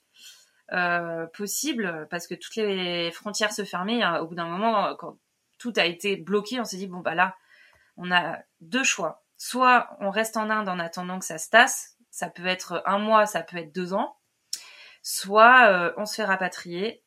euh, 0.72 1.26
possibles 1.36 2.06
parce 2.10 2.26
que 2.26 2.34
toutes 2.34 2.56
les 2.56 3.10
frontières 3.10 3.52
se 3.52 3.64
fermaient. 3.64 4.02
Hein. 4.02 4.20
Au 4.20 4.26
bout 4.26 4.34
d'un 4.34 4.48
moment, 4.48 4.94
quand 4.96 5.18
tout 5.58 5.72
a 5.76 5.84
été 5.84 6.16
bloqué, 6.16 6.60
on 6.60 6.64
s'est 6.64 6.76
dit 6.76 6.86
bon 6.86 7.00
bah 7.00 7.14
là, 7.14 7.34
on 7.96 8.10
a 8.10 8.38
deux 8.60 8.84
choix. 8.84 9.24
Soit 9.36 9.88
on 10.00 10.10
reste 10.10 10.36
en 10.36 10.50
Inde 10.50 10.68
en 10.68 10.78
attendant 10.78 11.18
que 11.18 11.24
ça 11.24 11.38
se 11.38 11.48
tasse, 11.48 11.96
ça 12.10 12.28
peut 12.28 12.46
être 12.46 12.82
un 12.86 12.98
mois, 12.98 13.26
ça 13.26 13.42
peut 13.42 13.58
être 13.58 13.74
deux 13.74 13.94
ans. 13.94 14.17
Soit 15.10 15.70
euh, 15.70 15.92
on 15.96 16.04
se 16.04 16.16
fait 16.16 16.24
rapatrier 16.26 17.02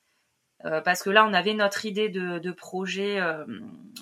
euh, 0.66 0.82
parce 0.82 1.04
que 1.04 1.10
là, 1.10 1.26
on 1.26 1.34
avait 1.34 1.54
notre 1.54 1.86
idée 1.86 2.10
de, 2.10 2.40
de 2.40 2.52
projet, 2.52 3.20
euh, 3.20 3.46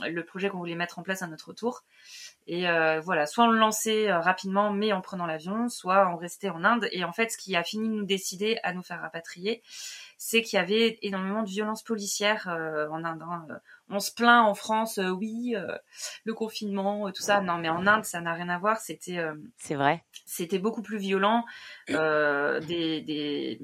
le 0.08 0.24
projet 0.24 0.50
qu'on 0.50 0.58
voulait 0.58 0.76
mettre 0.76 1.00
en 1.00 1.04
place 1.04 1.22
à 1.22 1.28
notre 1.28 1.54
tour. 1.54 1.84
Et 2.48 2.68
euh, 2.68 3.00
voilà, 3.00 3.28
soit 3.28 3.46
on 3.46 3.52
le 3.52 3.60
lançait 3.60 4.12
rapidement, 4.12 4.72
mais 4.72 4.92
en 4.92 5.02
prenant 5.02 5.28
l'avion, 5.28 5.70
soit 5.70 6.10
on 6.12 6.18
restait 6.18 6.50
en 6.50 6.64
Inde. 6.64 6.88
Et 6.92 7.04
en 7.04 7.14
fait, 7.14 7.30
ce 7.30 7.38
qui 7.38 7.56
a 7.56 7.64
fini 7.64 7.88
de 7.88 7.94
nous 7.94 8.06
décider 8.06 8.58
à 8.64 8.74
nous 8.74 8.82
faire 8.82 9.02
rapatrier, 9.02 9.62
c'est 10.18 10.42
qu'il 10.42 10.58
y 10.58 10.62
avait 10.62 10.98
énormément 11.02 11.44
de 11.44 11.50
violences 11.50 11.84
policières 11.84 12.48
en 12.48 13.04
Inde. 13.04 13.22
Hein. 13.22 13.46
On 13.90 14.00
se 14.00 14.12
plaint 14.12 14.46
en 14.46 14.56
France, 14.56 15.00
oui, 15.18 15.56
le 16.24 16.34
confinement, 16.34 17.12
tout 17.12 17.22
ça. 17.22 17.42
Non, 17.42 17.58
mais 17.60 17.70
en 17.70 17.86
Inde, 17.86 18.04
ça 18.04 18.20
n'a 18.20 18.34
rien 18.34 18.50
à 18.50 18.58
voir. 18.58 18.80
C'était, 18.80 19.24
c'est 19.58 19.76
vrai. 19.76 20.04
C'était 20.26 20.60
beaucoup 20.60 20.82
plus 20.82 20.98
violent. 20.98 21.46
des, 21.88 23.02
des 23.02 23.62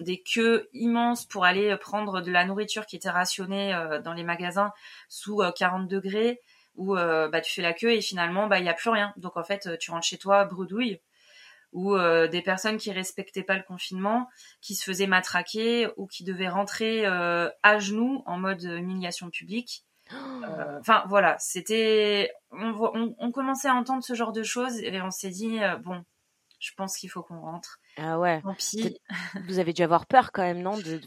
des 0.00 0.22
queues 0.22 0.68
immenses 0.72 1.26
pour 1.26 1.44
aller 1.44 1.76
prendre 1.76 2.20
de 2.20 2.32
la 2.32 2.44
nourriture 2.44 2.86
qui 2.86 2.96
était 2.96 3.10
rationnée 3.10 3.74
euh, 3.74 4.00
dans 4.00 4.14
les 4.14 4.24
magasins 4.24 4.72
sous 5.08 5.42
40 5.56 5.82
euh, 5.82 5.86
degrés 5.86 6.40
où 6.76 6.96
euh, 6.96 7.28
bah, 7.28 7.40
tu 7.40 7.52
fais 7.52 7.62
la 7.62 7.72
queue 7.72 7.92
et 7.92 8.00
finalement 8.00 8.46
bah 8.46 8.58
il 8.58 8.64
y 8.64 8.68
a 8.68 8.74
plus 8.74 8.90
rien. 8.90 9.12
Donc 9.16 9.36
en 9.36 9.44
fait 9.44 9.78
tu 9.78 9.90
rentres 9.90 10.06
chez 10.06 10.18
toi 10.18 10.44
bredouille 10.44 11.00
ou 11.72 11.96
des 11.96 12.42
personnes 12.42 12.78
qui 12.78 12.90
respectaient 12.90 13.44
pas 13.44 13.56
le 13.56 13.62
confinement, 13.62 14.28
qui 14.60 14.74
se 14.74 14.82
faisaient 14.82 15.06
matraquer 15.06 15.88
ou 15.96 16.08
qui 16.08 16.24
devaient 16.24 16.48
rentrer 16.48 17.06
à 17.06 17.78
genoux 17.78 18.24
en 18.26 18.38
mode 18.38 18.64
humiliation 18.64 19.30
publique. 19.30 19.84
Enfin 20.80 21.04
voilà, 21.08 21.36
c'était 21.38 22.32
on, 22.50 23.14
on, 23.20 23.30
commençait 23.30 23.68
à 23.68 23.74
entendre 23.76 24.02
ce 24.02 24.14
genre 24.14 24.32
de 24.32 24.42
choses 24.42 24.80
et 24.80 25.00
on 25.00 25.12
s'est 25.12 25.30
dit 25.30 25.60
bon, 25.84 26.04
je 26.60 26.72
pense 26.76 26.96
qu'il 26.98 27.10
faut 27.10 27.22
qu'on 27.22 27.40
rentre. 27.40 27.80
Ah 27.96 28.18
ouais. 28.18 28.42
Tant 28.42 28.54
pis. 28.54 29.00
Vous 29.48 29.58
avez 29.58 29.72
dû 29.72 29.82
avoir 29.82 30.06
peur 30.06 30.30
quand 30.30 30.42
même, 30.42 30.60
non, 30.60 30.76
de, 30.76 31.00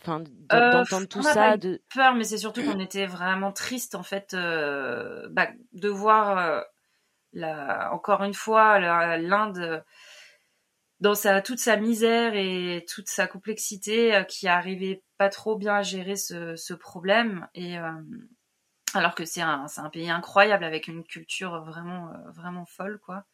euh, 0.52 0.72
d'entendre 0.72 1.08
tout 1.08 1.22
ça. 1.22 1.58
De... 1.58 1.82
Peur, 1.94 2.16
mais 2.16 2.24
c'est 2.24 2.40
surtout 2.40 2.64
qu'on 2.64 2.80
était 2.80 3.06
vraiment 3.06 3.52
triste 3.52 3.96
en 3.96 4.04
fait 4.04 4.34
euh, 4.34 5.30
bah, 5.32 5.48
de 5.72 5.90
voir 5.90 6.38
euh, 6.38 6.62
la, 7.34 7.94
encore 7.94 8.24
une 8.24 8.34
fois 8.34 8.80
l'Inde 9.18 9.86
dans 11.00 11.16
sa 11.16 11.42
toute 11.42 11.60
sa 11.60 11.78
misère 11.78 12.34
et 12.34 12.86
toute 12.90 13.08
sa 13.08 13.28
complexité 13.28 14.24
qui 14.28 14.48
arrivait 14.48 15.04
pas 15.18 15.30
trop 15.30 15.56
bien 15.56 15.76
à 15.76 15.84
gérer 15.84 16.16
ce, 16.16 16.56
ce 16.56 16.74
problème 16.74 17.48
et 17.54 17.76
alors 18.94 19.14
que 19.14 19.26
c'est 19.26 19.42
un, 19.42 19.68
c'est 19.68 19.82
un 19.82 19.90
pays 19.90 20.10
incroyable 20.10 20.64
avec 20.64 20.88
une 20.88 21.04
culture 21.04 21.64
vraiment 21.66 22.14
vraiment 22.34 22.66
folle 22.66 23.00
quoi. 23.00 23.26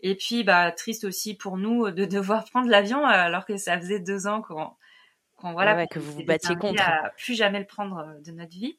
Et 0.00 0.14
puis, 0.14 0.44
bah, 0.44 0.72
triste 0.72 1.04
aussi 1.04 1.34
pour 1.34 1.56
nous 1.56 1.90
de 1.90 2.04
devoir 2.04 2.44
prendre 2.44 2.68
l'avion 2.68 3.00
euh, 3.04 3.10
alors 3.10 3.44
que 3.44 3.56
ça 3.56 3.78
faisait 3.78 4.00
deux 4.00 4.26
ans 4.26 4.42
qu'on, 4.42 4.72
voilà, 5.52 5.86
que 5.86 5.98
vous 5.98 6.12
vous 6.12 6.24
battiez 6.24 6.56
contre. 6.56 6.82
À 6.82 7.10
plus 7.16 7.34
jamais 7.34 7.58
le 7.58 7.66
prendre 7.66 7.98
euh, 7.98 8.20
de 8.20 8.32
notre 8.32 8.52
vie. 8.52 8.78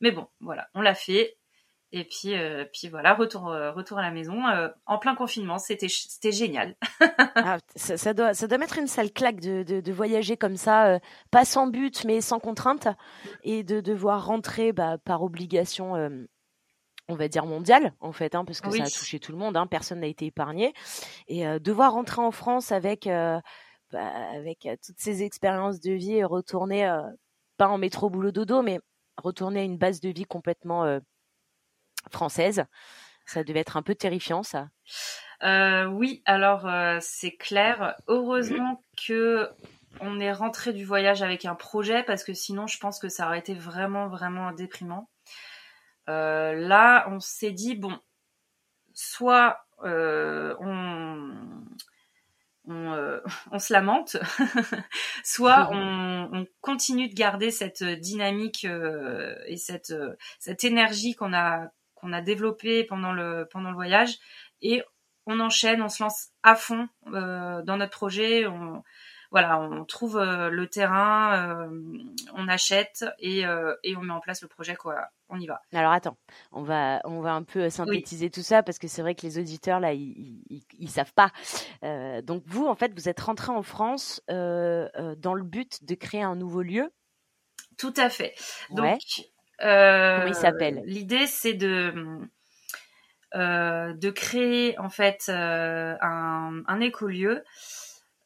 Mais 0.00 0.10
bon, 0.10 0.28
voilà, 0.40 0.68
on 0.74 0.80
l'a 0.80 0.94
fait. 0.94 1.36
Et 1.92 2.04
puis, 2.04 2.34
euh, 2.34 2.64
puis 2.72 2.88
voilà, 2.88 3.14
retour, 3.14 3.46
retour 3.46 3.98
à 3.98 4.02
la 4.02 4.12
maison 4.12 4.44
en 4.86 4.98
plein 4.98 5.16
confinement. 5.16 5.58
C'était, 5.58 5.88
c'était 5.88 6.30
génial. 6.30 6.76
ah, 7.34 7.58
ça, 7.74 8.14
doit, 8.14 8.32
ça 8.32 8.46
doit 8.46 8.58
mettre 8.58 8.78
une 8.78 8.86
sale 8.86 9.10
claque 9.10 9.40
de, 9.40 9.64
de, 9.64 9.80
de 9.80 9.92
voyager 9.92 10.36
comme 10.36 10.56
ça, 10.56 11.00
pas 11.32 11.44
sans 11.44 11.66
but 11.66 12.04
mais 12.04 12.20
sans 12.20 12.38
contrainte, 12.38 12.86
et 13.42 13.64
de 13.64 13.80
devoir 13.80 14.24
rentrer 14.24 14.72
bah, 14.72 14.98
par 15.04 15.24
obligation 15.24 15.96
on 17.10 17.16
va 17.16 17.28
dire 17.28 17.46
mondial 17.46 17.92
en 18.00 18.12
fait, 18.12 18.34
hein, 18.34 18.44
parce 18.44 18.60
que 18.60 18.70
ça 18.70 18.84
a 18.84 18.90
touché 18.90 19.18
tout 19.18 19.32
le 19.32 19.38
monde, 19.38 19.56
hein, 19.56 19.66
personne 19.66 20.00
n'a 20.00 20.06
été 20.06 20.26
épargné. 20.26 20.72
Et 21.28 21.46
euh, 21.46 21.58
devoir 21.58 21.92
rentrer 21.92 22.22
en 22.22 22.30
France 22.30 22.72
avec 22.72 23.06
euh, 23.06 23.40
bah, 23.90 24.06
avec 24.34 24.66
euh, 24.66 24.76
toutes 24.84 24.98
ces 24.98 25.22
expériences 25.22 25.80
de 25.80 25.92
vie 25.92 26.14
et 26.14 26.24
retourner 26.24 26.88
pas 27.56 27.68
en 27.68 27.78
métro 27.78 28.08
boulot 28.10 28.32
dodo, 28.32 28.62
mais 28.62 28.80
retourner 29.16 29.60
à 29.60 29.64
une 29.64 29.78
base 29.78 30.00
de 30.00 30.08
vie 30.08 30.24
complètement 30.24 31.00
française, 32.10 32.64
ça 33.26 33.44
devait 33.44 33.60
être 33.60 33.76
un 33.76 33.82
peu 33.82 33.94
terrifiant 33.94 34.42
ça. 34.42 34.68
oui, 35.42 36.22
alors 36.24 36.66
c'est 37.00 37.36
clair. 37.36 37.96
Heureusement 38.06 38.80
que 39.06 39.50
on 40.00 40.20
est 40.20 40.32
rentré 40.32 40.72
du 40.72 40.84
voyage 40.84 41.22
avec 41.22 41.44
un 41.44 41.54
projet 41.54 42.02
parce 42.04 42.22
que 42.22 42.32
sinon 42.32 42.66
je 42.66 42.78
pense 42.78 42.98
que 42.98 43.08
ça 43.08 43.26
aurait 43.26 43.40
été 43.40 43.54
vraiment 43.54 44.08
vraiment 44.08 44.52
déprimant. 44.52 45.08
Euh, 46.10 46.54
là, 46.54 47.06
on 47.08 47.20
s'est 47.20 47.52
dit, 47.52 47.76
bon, 47.76 47.96
soit 48.92 49.64
euh, 49.84 50.56
on, 50.58 51.30
euh, 52.68 53.20
on, 53.52 53.58
se 53.58 53.72
lamente, 53.72 54.16
soit 55.24 55.70
on, 55.72 56.46
continue 56.60 57.08
de 57.08 57.14
garder 57.14 57.50
cette 57.50 57.84
dynamique 57.84 58.66
et 59.46 59.56
cette, 59.56 59.94
cette 60.38 60.64
énergie 60.64 61.14
qu'on 61.14 61.32
a, 61.32 61.68
qu'on 61.94 62.12
a 62.12 62.20
développée 62.20 62.84
pendant 62.84 63.12
le, 63.12 63.46
pendant 63.50 63.70
le 63.70 63.76
voyage 63.76 64.18
et 64.62 64.82
on 65.26 65.38
enchaîne, 65.38 65.80
on 65.80 65.88
se 65.88 66.02
lance 66.02 66.30
à 66.42 66.56
fond 66.56 66.88
dans 67.06 67.76
notre 67.76 67.92
projet. 67.92 68.46
On, 68.46 68.82
voilà, 69.30 69.60
on 69.60 69.84
trouve 69.84 70.18
le 70.20 70.66
terrain, 70.66 71.68
on 72.34 72.48
achète 72.48 73.04
et, 73.18 73.44
et 73.82 73.96
on 73.96 74.02
met 74.02 74.12
en 74.12 74.20
place 74.20 74.42
le 74.42 74.48
projet 74.48 74.76
quoi 74.76 75.10
on 75.30 75.38
y 75.38 75.46
va. 75.46 75.62
Alors 75.72 75.92
attends, 75.92 76.18
on 76.52 76.62
va, 76.62 77.00
on 77.04 77.20
va 77.20 77.32
un 77.32 77.42
peu 77.42 77.70
synthétiser 77.70 78.30
tout 78.30 78.42
ça 78.42 78.62
parce 78.62 78.78
que 78.78 78.88
c'est 78.88 79.02
vrai 79.02 79.14
que 79.14 79.22
les 79.22 79.38
auditeurs 79.38 79.80
là, 79.80 79.92
ils, 79.92 80.42
ils, 80.78 80.90
savent 80.90 81.12
pas. 81.14 81.30
Euh, 81.84 82.20
donc 82.20 82.42
vous, 82.46 82.66
en 82.66 82.74
fait, 82.74 82.92
vous 82.94 83.08
êtes 83.08 83.20
rentré 83.20 83.52
en 83.52 83.62
France 83.62 84.22
euh, 84.30 84.88
euh, 84.96 85.14
dans 85.16 85.34
le 85.34 85.44
but 85.44 85.84
de 85.84 85.94
créer 85.94 86.22
un 86.22 86.36
nouveau 86.36 86.62
lieu? 86.62 86.92
Tout 87.78 87.94
à 87.96 88.10
fait. 88.10 88.34
Donc, 88.70 88.98
comment 89.58 90.26
il 90.26 90.34
s'appelle? 90.34 90.82
L'idée, 90.84 91.26
c'est 91.26 91.54
de 91.54 92.20
de 93.32 94.10
créer 94.10 94.76
en 94.80 94.88
fait 94.88 95.28
un, 95.28 96.62
un 96.66 96.80
écolieu. 96.80 97.44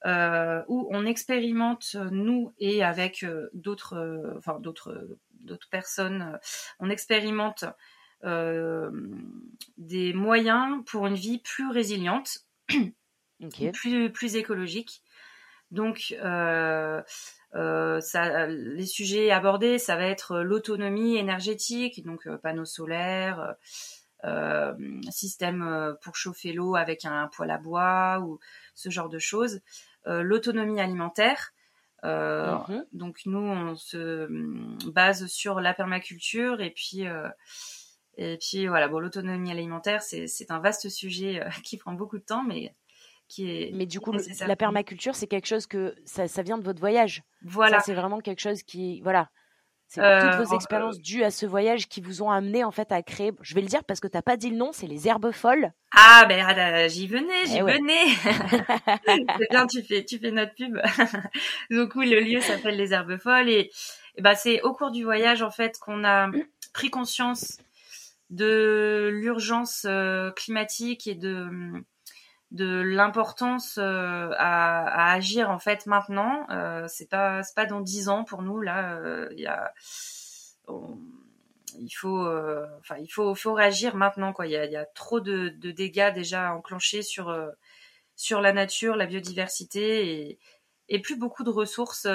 Où 0.05 0.89
on 0.91 1.07
expérimente 1.07 1.97
nous 2.11 2.53
et 2.59 2.85
avec 2.85 3.25
d'autres, 3.55 4.35
enfin 4.37 4.59
d'autres 4.61 5.17
d'autres 5.45 5.69
personnes, 5.71 6.23
euh, 6.35 6.39
on 6.81 6.91
expérimente 6.91 7.65
euh, 8.25 8.91
des 9.77 10.13
moyens 10.13 10.83
pour 10.87 11.07
une 11.07 11.15
vie 11.15 11.39
plus 11.39 11.69
résiliente, 11.71 12.47
plus, 13.73 14.11
plus 14.11 14.37
écologique. 14.37 15.03
Donc, 15.71 16.15
euh, 16.23 17.03
ça, 17.53 18.47
les 18.47 18.87
sujets 18.87 19.31
abordés, 19.31 19.79
ça 19.79 19.97
va 19.97 20.07
être 20.07 20.41
l'autonomie 20.41 21.17
énergétique, 21.17 22.05
donc 22.05 22.29
panneaux 22.43 22.65
solaires, 22.65 23.55
système 25.11 25.97
pour 26.01 26.17
chauffer 26.17 26.53
l'eau 26.53 26.77
avec 26.77 27.05
un 27.05 27.29
poêle 27.29 27.51
à 27.51 27.59
bois 27.59 28.21
ou 28.21 28.39
ce 28.75 28.89
genre 28.89 29.09
de 29.09 29.19
choses, 29.19 29.61
l'autonomie 30.07 30.81
alimentaire, 30.81 31.53
euh, 32.05 32.57
mhm. 32.69 32.85
Donc 32.93 33.21
nous, 33.27 33.39
on 33.39 33.77
se 33.77 34.27
hum, 34.27 34.79
base 34.93 35.27
sur 35.27 35.61
la 35.61 35.73
permaculture 35.73 36.61
et 36.61 36.71
puis 36.71 37.07
euh, 37.07 37.29
et 38.17 38.39
puis 38.39 38.67
voilà. 38.67 38.89
Bon, 38.89 38.99
l'autonomie 38.99 39.51
alimentaire, 39.51 40.03
c'est 40.03 40.51
un 40.51 40.61
vaste 40.61 40.89
sujet 40.89 41.43
euh, 41.43 41.49
qui 41.65 41.77
prend 41.77 41.93
beaucoup 41.93 42.19
de 42.19 42.25
temps, 42.25 42.45
mais 42.45 42.75
qui 43.29 43.51
est. 43.51 43.71
Mais 43.75 43.87
du 43.87 44.01
coup, 44.01 44.13
la 44.47 44.57
permaculture, 44.57 45.15
c'est 45.15 45.27
quelque 45.27 45.47
chose 45.47 45.67
que 45.67 45.95
ça, 46.05 46.29
ça, 46.29 46.43
vient 46.43 46.59
de 46.59 46.65
votre 46.65 46.81
voyage. 46.81 47.23
Voilà. 47.43 47.81
C'est 47.81 47.95
vraiment 47.95 48.21
quelque 48.21 48.41
chose 48.41 48.63
qui 48.63 49.01
voilà. 49.01 49.31
C'est 49.95 50.21
toutes 50.21 50.47
vos 50.47 50.55
expériences 50.57 50.99
dues 51.01 51.23
à 51.23 51.31
ce 51.31 51.47
voyage 51.47 51.89
qui 51.89 52.01
vous 52.01 52.23
ont 52.23 52.31
amené 52.31 52.65
en 52.65 52.71
fait 52.71 52.91
à 52.91 53.03
créer. 53.03 53.33
Je 53.43 53.55
vais 53.55 53.61
le 53.61 53.69
dire 53.69 53.85
parce 53.85 54.01
que 54.01 54.09
t'as 54.09 54.23
pas 54.23 54.37
dit 54.37 54.51
le 54.51 54.57
nom, 54.57 54.71
c'est 54.73 54.87
les 54.87 55.07
herbes 55.07 55.31
folles. 55.31 55.73
Ah 55.97 56.25
ben 56.29 56.45
ah, 56.45 56.89
j'y 56.89 57.07
venais, 57.07 57.47
j'y 57.47 57.59
eh 57.59 57.63
venais. 57.63 58.07
c'est 59.39 59.51
bien, 59.51 59.67
tu 59.67 59.83
fais 59.83 60.05
tu 60.05 60.19
fais 60.19 60.33
notre 60.33 60.55
pub. 60.55 60.81
Donc 61.71 61.95
oui, 61.95 62.11
le 62.11 62.21
lieu 62.21 62.41
s'appelle 62.41 62.77
les 62.77 62.93
herbes 62.93 63.19
folles 63.19 63.49
et, 63.49 63.71
et 64.17 64.23
bah 64.23 64.35
c'est 64.35 64.61
au 64.63 64.73
cours 64.73 64.91
du 64.91 65.05
voyage 65.05 65.43
en 65.43 65.51
fait 65.51 65.79
qu'on 65.79 66.05
a 66.05 66.29
pris 66.73 66.91
conscience 66.91 67.59
de 68.31 69.11
l'urgence 69.13 69.87
climatique 70.35 71.07
et 71.07 71.15
de 71.15 71.49
de 72.55 72.81
l'importance 72.81 73.79
à, 73.79 74.31
à, 74.31 75.13
agir 75.13 75.51
en 75.51 75.59
fait 75.59 75.87
maintenant. 75.87 76.47
c'est 76.89 77.11
pas 77.11 77.43
c'est 77.43 77.55
pas 77.55 77.67
dans 77.67 77.81
dix 77.81 78.09
ans 78.09 78.25
pour 78.25 78.43
nous 78.43 78.61
là. 78.61 78.99
Il 79.33 79.41
y 79.41 79.47
a 79.47 79.73
il 81.77 81.91
faut, 81.91 82.27
il 82.99 83.09
faut, 83.11 83.55
réagir 83.55 83.97
maintenant, 83.97 84.33
quoi. 84.33 84.47
Il 84.47 84.53
y 84.53 84.77
a, 84.77 84.87
trop 84.87 85.21
de, 85.21 85.49
dégâts 85.49 86.13
déjà 86.15 86.55
enclenchés 86.55 87.03
sur, 87.03 87.37
sur 88.17 88.41
la 88.41 88.53
nature, 88.53 88.97
la 88.97 89.07
biodiversité 89.07 90.39
et, 90.89 91.01
plus 91.01 91.17
beaucoup 91.17 91.45
de 91.45 91.51
ressources 91.51 92.07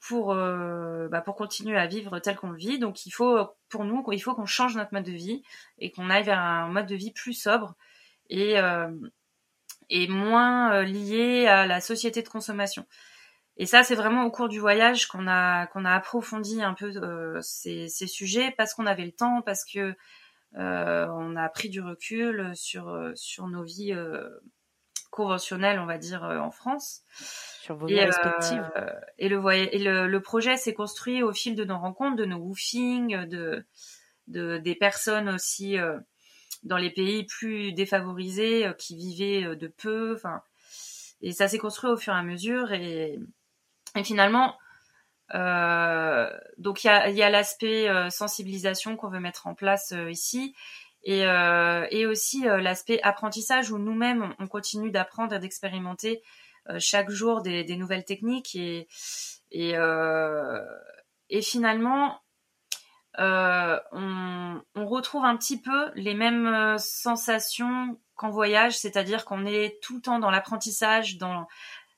pour, 0.00 0.32
euh, 0.32 1.08
bah, 1.08 1.20
pour 1.20 1.36
continuer 1.36 1.76
à 1.76 1.86
vivre 1.86 2.18
tel 2.18 2.36
qu'on 2.36 2.50
le 2.50 2.58
vit. 2.58 2.78
Donc 2.78 3.06
il 3.06 3.10
faut, 3.10 3.38
pour 3.68 3.84
nous, 3.84 4.04
il 4.12 4.20
faut 4.20 4.34
qu'on 4.34 4.46
change 4.46 4.76
notre 4.76 4.92
mode 4.92 5.04
de 5.04 5.12
vie 5.12 5.42
et 5.78 5.90
qu'on 5.90 6.10
aille 6.10 6.24
vers 6.24 6.40
un 6.40 6.68
mode 6.68 6.86
de 6.86 6.96
vie 6.96 7.12
plus 7.12 7.34
sobre 7.34 7.76
euh, 8.32 8.90
et 9.90 10.08
moins 10.08 10.72
euh, 10.72 10.82
lié 10.82 11.46
à 11.46 11.66
la 11.66 11.80
société 11.80 12.22
de 12.22 12.28
consommation. 12.28 12.86
Et 13.56 13.66
ça, 13.66 13.82
c'est 13.82 13.94
vraiment 13.94 14.24
au 14.24 14.30
cours 14.30 14.48
du 14.48 14.58
voyage 14.58 15.06
qu'on 15.06 15.26
a 15.28 15.66
qu'on 15.66 15.84
a 15.84 15.94
approfondi 15.94 16.62
un 16.62 16.72
peu 16.72 16.92
euh, 16.96 17.38
ces, 17.42 17.88
ces, 17.88 18.06
sujets 18.06 18.54
parce 18.56 18.72
qu'on 18.72 18.86
avait 18.86 19.04
le 19.04 19.12
temps, 19.12 19.42
parce 19.42 19.64
que 19.64 19.94
euh, 20.56 21.06
on 21.10 21.36
a 21.36 21.48
pris 21.48 21.68
du 21.68 21.82
recul 21.82 22.52
sur 22.54 23.12
sur 23.14 23.48
nos 23.48 23.62
vies 23.62 23.94
conventionnelles, 25.10 25.78
on 25.78 25.86
va 25.86 25.98
dire, 25.98 26.22
en 26.22 26.50
France 26.50 27.02
sur 27.60 27.76
vos 27.76 27.88
et, 27.88 28.04
respectives. 28.04 28.68
Euh, 28.76 28.90
et 29.18 29.28
le, 29.28 29.40
et 29.52 29.78
le, 29.78 30.06
le 30.06 30.22
projet 30.22 30.56
s'est 30.56 30.74
construit 30.74 31.22
au 31.22 31.32
fil 31.32 31.54
de 31.54 31.64
nos 31.64 31.78
rencontres, 31.78 32.16
de 32.16 32.24
nos 32.24 32.38
woofings, 32.38 33.26
de, 33.26 33.64
de 34.28 34.58
des 34.58 34.74
personnes 34.74 35.28
aussi 35.28 35.78
euh, 35.78 35.98
dans 36.62 36.76
les 36.76 36.90
pays 36.90 37.24
plus 37.24 37.72
défavorisés 37.72 38.66
euh, 38.66 38.72
qui 38.72 38.96
vivaient 38.96 39.56
de 39.56 39.66
peu. 39.68 40.14
Enfin, 40.14 40.42
et 41.22 41.32
ça 41.32 41.48
s'est 41.48 41.58
construit 41.58 41.90
au 41.90 41.96
fur 41.96 42.14
et 42.14 42.18
à 42.18 42.22
mesure. 42.22 42.72
Et, 42.72 43.18
et 43.96 44.04
finalement, 44.04 44.56
euh, 45.34 46.30
donc 46.58 46.84
il 46.84 46.88
y 46.88 46.90
a, 46.90 47.10
y 47.10 47.22
a 47.22 47.30
l'aspect 47.30 47.88
sensibilisation 48.10 48.96
qu'on 48.96 49.08
veut 49.08 49.20
mettre 49.20 49.46
en 49.46 49.54
place 49.54 49.94
ici. 50.08 50.54
Et, 51.02 51.24
euh, 51.24 51.86
et 51.90 52.04
aussi 52.04 52.42
l'aspect 52.42 53.00
apprentissage 53.02 53.70
où 53.70 53.78
nous-mêmes 53.78 54.34
on 54.38 54.46
continue 54.46 54.90
d'apprendre 54.90 55.34
et 55.34 55.38
d'expérimenter 55.38 56.20
euh, 56.68 56.76
chaque 56.78 57.10
jour 57.10 57.42
des, 57.42 57.64
des, 57.64 57.76
nouvelles 57.76 58.04
techniques 58.04 58.54
et 58.54 58.86
et, 59.50 59.76
euh, 59.76 60.62
et 61.30 61.42
finalement 61.42 62.12
euh, 62.12 62.16
on, 63.20 64.60
on, 64.74 64.86
retrouve 64.86 65.24
un 65.24 65.36
petit 65.36 65.60
peu 65.60 65.90
les 65.94 66.14
mêmes 66.14 66.76
sensations 66.78 67.98
qu'en 68.16 68.30
voyage, 68.30 68.78
c'est-à-dire 68.78 69.24
qu'on 69.24 69.46
est 69.46 69.78
tout 69.82 69.96
le 69.96 70.00
temps 70.00 70.18
dans 70.18 70.30
l'apprentissage, 70.30 71.18
dans 71.18 71.46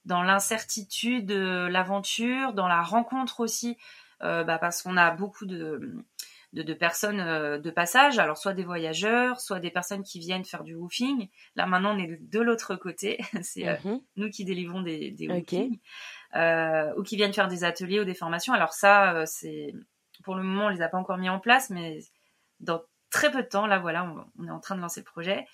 dans 0.04 0.22
l'incertitude, 0.22 1.30
l'aventure, 1.30 2.52
dans 2.54 2.68
la 2.68 2.82
rencontre 2.82 3.40
aussi, 3.40 3.76
euh, 4.22 4.44
bah 4.44 4.58
parce 4.58 4.82
qu'on 4.82 4.96
a 4.96 5.10
beaucoup 5.10 5.46
de 5.46 6.04
de, 6.52 6.62
de 6.62 6.74
personnes 6.74 7.20
euh, 7.20 7.58
de 7.58 7.70
passage, 7.70 8.18
alors 8.18 8.36
soit 8.36 8.52
des 8.52 8.64
voyageurs, 8.64 9.40
soit 9.40 9.58
des 9.58 9.70
personnes 9.70 10.02
qui 10.02 10.18
viennent 10.18 10.44
faire 10.44 10.64
du 10.64 10.74
woofing. 10.74 11.28
Là 11.56 11.66
maintenant 11.66 11.96
on 11.96 11.98
est 11.98 12.18
de 12.20 12.40
l'autre 12.40 12.76
côté, 12.76 13.18
c'est 13.42 13.68
euh, 13.68 13.76
mhm. 13.84 14.00
nous 14.16 14.30
qui 14.30 14.44
délivrons 14.44 14.82
des, 14.82 15.10
des 15.10 15.28
euh, 16.34 16.92
ou 16.96 17.02
qui 17.02 17.16
viennent 17.16 17.32
faire 17.32 17.48
des 17.48 17.64
ateliers 17.64 18.00
ou 18.00 18.04
des 18.04 18.14
formations. 18.14 18.54
Alors 18.54 18.72
ça, 18.72 19.14
euh, 19.14 19.24
c'est 19.26 19.74
pour 20.22 20.34
le 20.34 20.42
moment 20.42 20.66
on 20.66 20.68
les 20.70 20.82
a 20.82 20.88
pas 20.88 20.98
encore 20.98 21.18
mis 21.18 21.28
en 21.28 21.38
place, 21.38 21.70
mais 21.70 21.98
dans 22.60 22.80
très 23.10 23.30
peu 23.30 23.42
de 23.42 23.48
temps, 23.48 23.66
là 23.66 23.78
voilà, 23.78 24.10
on, 24.38 24.46
est 24.46 24.50
en 24.50 24.60
train 24.60 24.74
de 24.74 24.80
lancer 24.80 25.00
le 25.00 25.04
projet. 25.04 25.46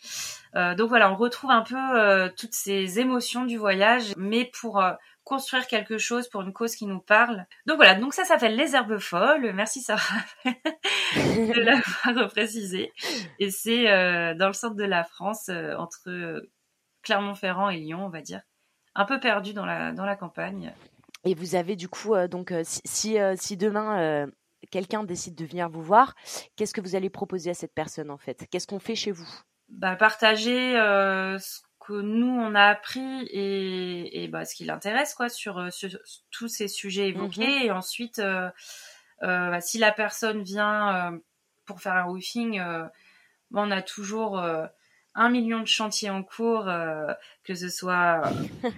Euh, 0.55 0.75
donc 0.75 0.89
voilà, 0.89 1.11
on 1.11 1.17
retrouve 1.17 1.51
un 1.51 1.63
peu 1.63 2.31
toutes 2.37 2.55
ces 2.55 3.01
émotions 3.01 3.45
du 3.45 3.57
voyage, 3.57 4.13
mais 4.17 4.51
pour 4.61 4.81
construire 5.29 5.67
quelque 5.67 5.99
chose 5.99 6.27
pour 6.29 6.41
une 6.41 6.55
cause 6.55 6.75
qui 6.75 6.87
nous 6.87 7.01
parle. 7.01 7.45
Donc 7.67 7.77
voilà, 7.77 7.95
donc 7.95 8.15
ça 8.15 8.25
s'appelle 8.25 8.57
Les 8.57 8.75
Herbes 8.75 8.97
Folles. 8.97 9.53
Merci 9.53 9.83
Sarah 9.83 10.25
de 10.47 11.61
l'avoir 12.07 12.31
précisé. 12.31 12.93
Et 13.39 13.51
c'est 13.51 13.91
euh, 13.91 14.35
dans 14.35 14.47
le 14.47 14.55
centre 14.55 14.75
de 14.75 14.85
la 14.85 15.05
France, 15.05 15.51
euh, 15.51 15.77
entre 15.77 16.09
euh, 16.09 16.51
Clermont-Ferrand 17.03 17.69
et 17.69 17.77
Lyon, 17.77 18.07
on 18.07 18.09
va 18.09 18.23
dire. 18.23 18.41
Un 18.95 19.05
peu 19.05 19.21
perdu 19.21 19.53
dans 19.53 19.67
la, 19.67 19.93
dans 19.93 20.07
la 20.07 20.17
campagne. 20.17 20.73
Et 21.25 21.35
vous 21.35 21.57
avez 21.57 21.77
du 21.77 21.89
coup, 21.89 22.15
donc 22.29 22.55
si, 22.63 23.19
si 23.37 23.57
demain 23.59 24.29
quelqu'un 24.71 25.05
décide 25.05 25.35
de 25.35 25.45
venir 25.45 25.69
vous 25.69 25.83
voir, 25.83 26.15
qu'est-ce 26.57 26.75
que 26.75 26.81
vous 26.81 26.97
allez 26.97 27.11
proposer 27.11 27.51
à 27.51 27.55
cette 27.55 27.75
personne 27.75 28.11
en 28.11 28.19
fait? 28.19 28.47
Qu'est-ce 28.51 28.67
qu'on 28.67 28.81
fait 28.81 28.95
chez 28.97 29.13
vous? 29.13 29.29
Bah, 29.69 29.97
Partager 29.97 30.75
ce 31.39 31.61
nous 31.93 32.27
on 32.27 32.55
a 32.55 32.65
appris 32.65 33.27
et, 33.31 34.23
et 34.23 34.29
bah, 34.29 34.45
ce 34.45 34.55
qui 34.55 34.65
l'intéresse 34.65 35.15
quoi 35.15 35.29
sur, 35.29 35.59
euh, 35.59 35.71
sur, 35.71 35.91
tous 36.31 36.49
ces 36.49 36.69
sujets 36.69 37.09
évoqués. 37.09 37.61
Mhm. 37.61 37.67
et 37.67 37.71
ensuite 37.71 38.19
euh, 38.19 38.51
euh, 39.23 39.51
bah, 39.51 39.61
si 39.61 39.79
la 39.79 39.93
personne 39.93 40.43
vient 40.43 41.13
euh, 41.13 41.19
pour 41.65 41.81
faire 41.81 41.95
un 41.95 42.05
roofing 42.05 42.59
bah, 42.61 42.91
on 43.53 43.71
a 43.71 43.83
toujours 43.83 44.43
un 45.19 45.31
million 45.31 45.59
de 45.61 45.67
chantiers 45.67 46.11
en 46.11 46.23
cours, 46.23 46.69
euh, 46.69 47.13
que 47.43 47.55
ce 47.55 47.69
soit 47.69 48.23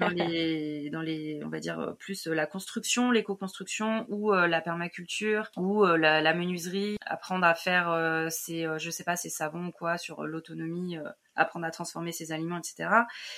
dans 0.00 0.08
les, 0.08 0.88
dans 0.92 1.02
les, 1.02 1.40
on 1.44 1.50
va 1.50 1.60
dire 1.60 1.94
plus 1.98 2.26
la 2.26 2.46
construction, 2.46 3.10
l'éco-construction 3.10 4.06
ou 4.08 4.32
euh, 4.32 4.46
la 4.46 4.62
permaculture 4.62 5.50
ou 5.56 5.84
euh, 5.84 5.98
la, 5.98 6.22
la, 6.22 6.32
menuiserie, 6.32 6.96
apprendre 7.04 7.44
à 7.44 7.54
faire 7.54 8.26
ses, 8.30 8.66
je 8.78 8.90
sais 8.90 9.04
pas, 9.04 9.16
ses 9.16 9.28
savons 9.28 9.66
ou 9.66 9.70
quoi 9.70 9.98
sur 9.98 10.24
l'autonomie, 10.24 10.96
apprendre 11.34 11.66
à 11.66 11.70
transformer 11.70 12.12
ses 12.12 12.32
aliments, 12.32 12.58
etc. 12.58 12.88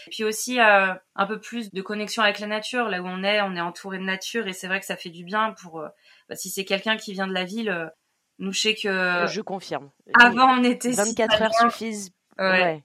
Et 0.07 0.11
puis 0.11 0.23
aussi 0.23 0.61
un 0.61 1.27
peu 1.27 1.41
plus 1.41 1.73
de 1.73 1.83
connexion 1.83 2.23
avec 2.23 2.39
la 2.39 2.47
nature, 2.47 2.89
là 2.89 3.03
où 3.03 3.07
on 3.07 3.25
est, 3.25 3.41
on 3.41 3.57
est 3.57 3.61
entouré 3.61 3.99
de 3.99 4.05
nature 4.05 4.47
et 4.47 4.53
c'est 4.53 4.69
vrai 4.69 4.79
que 4.79 4.87
ça 4.87 4.97
fait 4.97 5.11
du 5.11 5.25
bien 5.25 5.55
pour, 5.61 5.85
bah, 6.29 6.37
si 6.37 6.51
c'est 6.51 6.65
quelqu'un 6.65 6.97
qui 6.97 7.13
vient 7.13 7.27
de 7.27 7.35
la 7.35 7.45
ville. 7.45 7.91
Nous, 8.39 8.53
je 8.53 8.61
sais 8.61 8.75
que. 8.75 9.27
Je 9.29 9.41
confirme. 9.41 9.91
Avant, 10.19 10.59
on 10.59 10.65
était. 10.65 10.93
24 10.93 11.43
heures 11.43 11.55
suffisent 11.55 12.13
Ouais. 12.51 12.85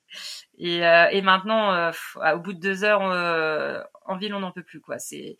Et, 0.58 0.86
euh, 0.86 1.08
et 1.12 1.22
maintenant, 1.22 1.74
euh, 1.74 1.91
au 2.36 2.39
bout 2.39 2.53
de 2.53 2.60
deux 2.60 2.84
heures, 2.84 3.03
euh, 3.03 3.82
en 4.05 4.18
ville, 4.18 4.34
on 4.34 4.39
n'en 4.39 4.51
peut 4.51 4.64
plus, 4.64 4.82
quoi. 4.82 4.99
C'est 4.99 5.38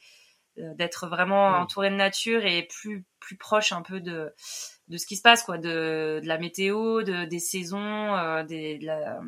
d'être 0.58 1.06
vraiment 1.06 1.50
entouré 1.50 1.92
de 1.92 1.96
nature 1.96 2.44
et 2.44 2.64
plus 2.64 3.06
plus 3.20 3.38
proche 3.38 3.72
un 3.74 3.84
peu 3.84 4.00
de 4.00 4.34
de 4.88 4.98
ce 4.98 5.06
qui 5.06 5.16
se 5.16 5.22
passe 5.22 5.44
quoi 5.44 5.60
de, 5.60 6.20
de 6.20 6.28
la 6.28 6.40
météo 6.40 7.04
de 7.04 7.26
des 7.26 7.38
saisons 7.38 8.42
des, 8.42 8.80
de, 8.80 8.86
la, 8.88 9.20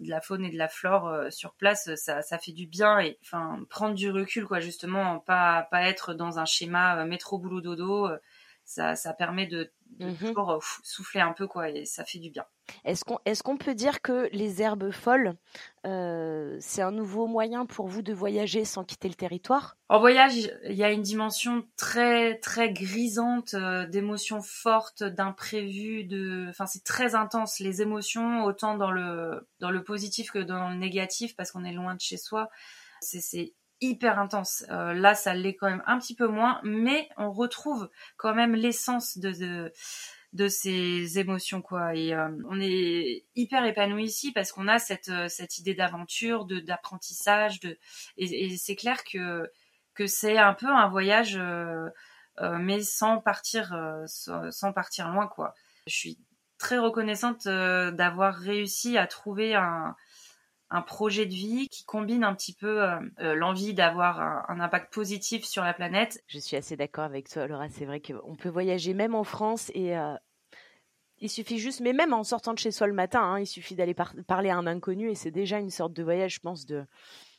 de 0.00 0.10
la 0.10 0.20
faune 0.20 0.44
et 0.44 0.50
de 0.50 0.58
la 0.58 0.66
flore 0.66 1.30
sur 1.30 1.54
place 1.54 1.94
ça 1.94 2.20
ça 2.22 2.36
fait 2.36 2.50
du 2.50 2.66
bien 2.66 2.98
et 2.98 3.16
enfin 3.22 3.64
prendre 3.70 3.94
du 3.94 4.10
recul 4.10 4.44
quoi 4.44 4.58
justement 4.58 5.20
pas 5.20 5.68
pas 5.70 5.82
être 5.82 6.14
dans 6.14 6.40
un 6.40 6.46
schéma 6.46 7.04
métro 7.04 7.38
boulot 7.38 7.60
dodo 7.60 8.08
ça 8.64 8.96
ça 8.96 9.12
permet 9.12 9.46
de 9.46 9.70
de 9.98 10.06
mmh 10.06 10.16
toujours 10.16 10.62
souffler 10.82 11.20
un 11.20 11.32
peu 11.32 11.46
quoi 11.46 11.70
et 11.70 11.84
ça 11.84 12.04
fait 12.04 12.18
du 12.18 12.30
bien. 12.30 12.44
Est-ce 12.84 13.42
qu'on 13.42 13.56
peut 13.56 13.74
dire 13.74 14.02
que 14.02 14.28
les 14.32 14.62
herbes 14.62 14.90
folles 14.90 15.34
euh, 15.84 16.56
c'est 16.60 16.82
un 16.82 16.92
nouveau 16.92 17.26
moyen 17.26 17.66
pour 17.66 17.88
vous 17.88 18.02
de 18.02 18.12
voyager 18.12 18.64
sans 18.64 18.84
quitter 18.84 19.08
le 19.08 19.14
territoire? 19.14 19.76
En 19.88 19.98
voyage, 19.98 20.34
il 20.64 20.76
y 20.76 20.84
a 20.84 20.92
une 20.92 21.02
dimension 21.02 21.64
très 21.76 22.38
très 22.38 22.72
grisante 22.72 23.54
euh, 23.54 23.86
d'émotions 23.86 24.42
fortes, 24.42 25.02
d'imprévus, 25.02 26.08
enfin 26.48 26.66
c'est 26.66 26.84
très 26.84 27.14
intense 27.14 27.58
les 27.58 27.82
émotions 27.82 28.44
autant 28.44 28.76
dans 28.76 28.92
le 28.92 29.48
dans 29.58 29.70
le 29.70 29.82
positif 29.82 30.30
que 30.30 30.38
dans 30.38 30.70
le 30.70 30.76
négatif 30.76 31.34
parce 31.36 31.50
qu'on 31.50 31.64
est 31.64 31.72
loin 31.72 31.94
de 31.94 32.00
chez 32.00 32.16
soi. 32.16 32.48
C'est 33.00 33.54
hyper 33.82 34.18
intense. 34.18 34.64
Euh, 34.70 34.94
là, 34.94 35.14
ça 35.14 35.34
l'est 35.34 35.54
quand 35.54 35.68
même 35.68 35.82
un 35.86 35.98
petit 35.98 36.14
peu 36.14 36.28
moins, 36.28 36.60
mais 36.62 37.08
on 37.18 37.30
retrouve 37.32 37.90
quand 38.16 38.34
même 38.34 38.54
l'essence 38.54 39.18
de, 39.18 39.72
de 40.32 40.48
ces 40.48 41.18
émotions 41.18 41.62
quoi. 41.62 41.94
Et 41.94 42.14
euh, 42.14 42.28
on 42.48 42.60
est 42.60 43.24
hyper 43.36 43.64
épanoui 43.64 44.04
ici 44.04 44.32
parce 44.32 44.52
qu'on 44.52 44.68
a 44.68 44.78
cette 44.78 45.08
euh, 45.08 45.28
cette 45.28 45.58
idée 45.58 45.74
d'aventure, 45.74 46.44
de 46.44 46.60
d'apprentissage, 46.60 47.60
de 47.60 47.78
et, 48.16 48.56
c'est 48.56 48.76
clair 48.76 49.04
que 49.04 49.50
que 49.94 50.06
c'est 50.06 50.38
un 50.38 50.54
peu 50.54 50.68
un 50.68 50.88
voyage, 50.88 51.38
mais 52.40 52.82
sans 52.82 53.18
partir 53.18 53.76
sans 54.06 54.72
partir 54.72 55.10
loin 55.10 55.26
quoi. 55.26 55.54
Je 55.86 55.94
suis 55.94 56.18
très 56.58 56.78
reconnaissante 56.78 57.46
d'avoir 57.46 58.34
réussi 58.34 58.96
à 58.96 59.06
trouver 59.06 59.54
un 59.54 59.94
un 60.72 60.80
projet 60.80 61.26
de 61.26 61.34
vie 61.34 61.68
qui 61.68 61.84
combine 61.84 62.24
un 62.24 62.34
petit 62.34 62.54
peu 62.54 62.82
euh, 62.82 62.98
euh, 63.20 63.34
l'envie 63.34 63.74
d'avoir 63.74 64.20
un, 64.20 64.58
impact 64.58 64.92
positif 64.92 65.44
sur 65.44 65.62
la 65.62 65.74
planète. 65.74 66.24
Je 66.28 66.38
suis 66.38 66.56
assez 66.56 66.76
d'accord 66.76 67.04
avec 67.04 67.28
toi, 67.28 67.46
Laura. 67.46 67.68
C'est 67.68 67.84
vrai 67.84 68.00
qu'on 68.00 68.36
peut 68.36 68.48
voyager 68.48 68.94
même 68.94 69.14
en 69.14 69.24
France 69.24 69.70
et 69.74 69.96
euh, 69.96 70.14
il 71.18 71.28
suffit 71.28 71.58
juste, 71.58 71.80
mais 71.80 71.92
même 71.92 72.14
en 72.14 72.24
sortant 72.24 72.54
de 72.54 72.58
chez 72.58 72.70
soi 72.70 72.86
le 72.86 72.94
matin, 72.94 73.20
hein, 73.20 73.38
il 73.38 73.46
suffit 73.46 73.76
d'aller 73.76 73.94
parler 74.26 74.48
à 74.48 74.56
un 74.56 74.66
inconnu 74.66 75.10
et 75.10 75.14
c'est 75.14 75.30
déjà 75.30 75.58
une 75.58 75.70
sorte 75.70 75.92
de 75.92 76.02
voyage, 76.02 76.36
je 76.36 76.40
pense, 76.40 76.64
de 76.64 76.84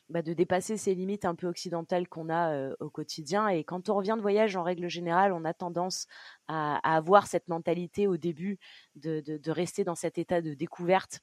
bah, 0.08 0.22
dépasser 0.22 0.76
ces 0.76 0.94
limites 0.94 1.24
un 1.24 1.34
peu 1.34 1.48
occidentales 1.48 2.08
qu'on 2.08 2.30
a 2.30 2.70
au 2.78 2.88
quotidien. 2.88 3.48
Et 3.48 3.64
quand 3.64 3.88
on 3.88 3.96
revient 3.96 4.14
de 4.16 4.22
voyage, 4.22 4.54
en 4.56 4.62
règle 4.62 4.88
générale, 4.88 5.32
on 5.32 5.44
a 5.44 5.54
tendance 5.54 6.06
à, 6.46 6.76
avoir 6.88 7.26
cette 7.26 7.48
mentalité 7.48 8.06
au 8.06 8.16
début 8.16 8.58
de 8.94 9.50
rester 9.50 9.82
dans 9.82 9.96
cet 9.96 10.18
état 10.18 10.40
de 10.40 10.54
découverte 10.54 11.20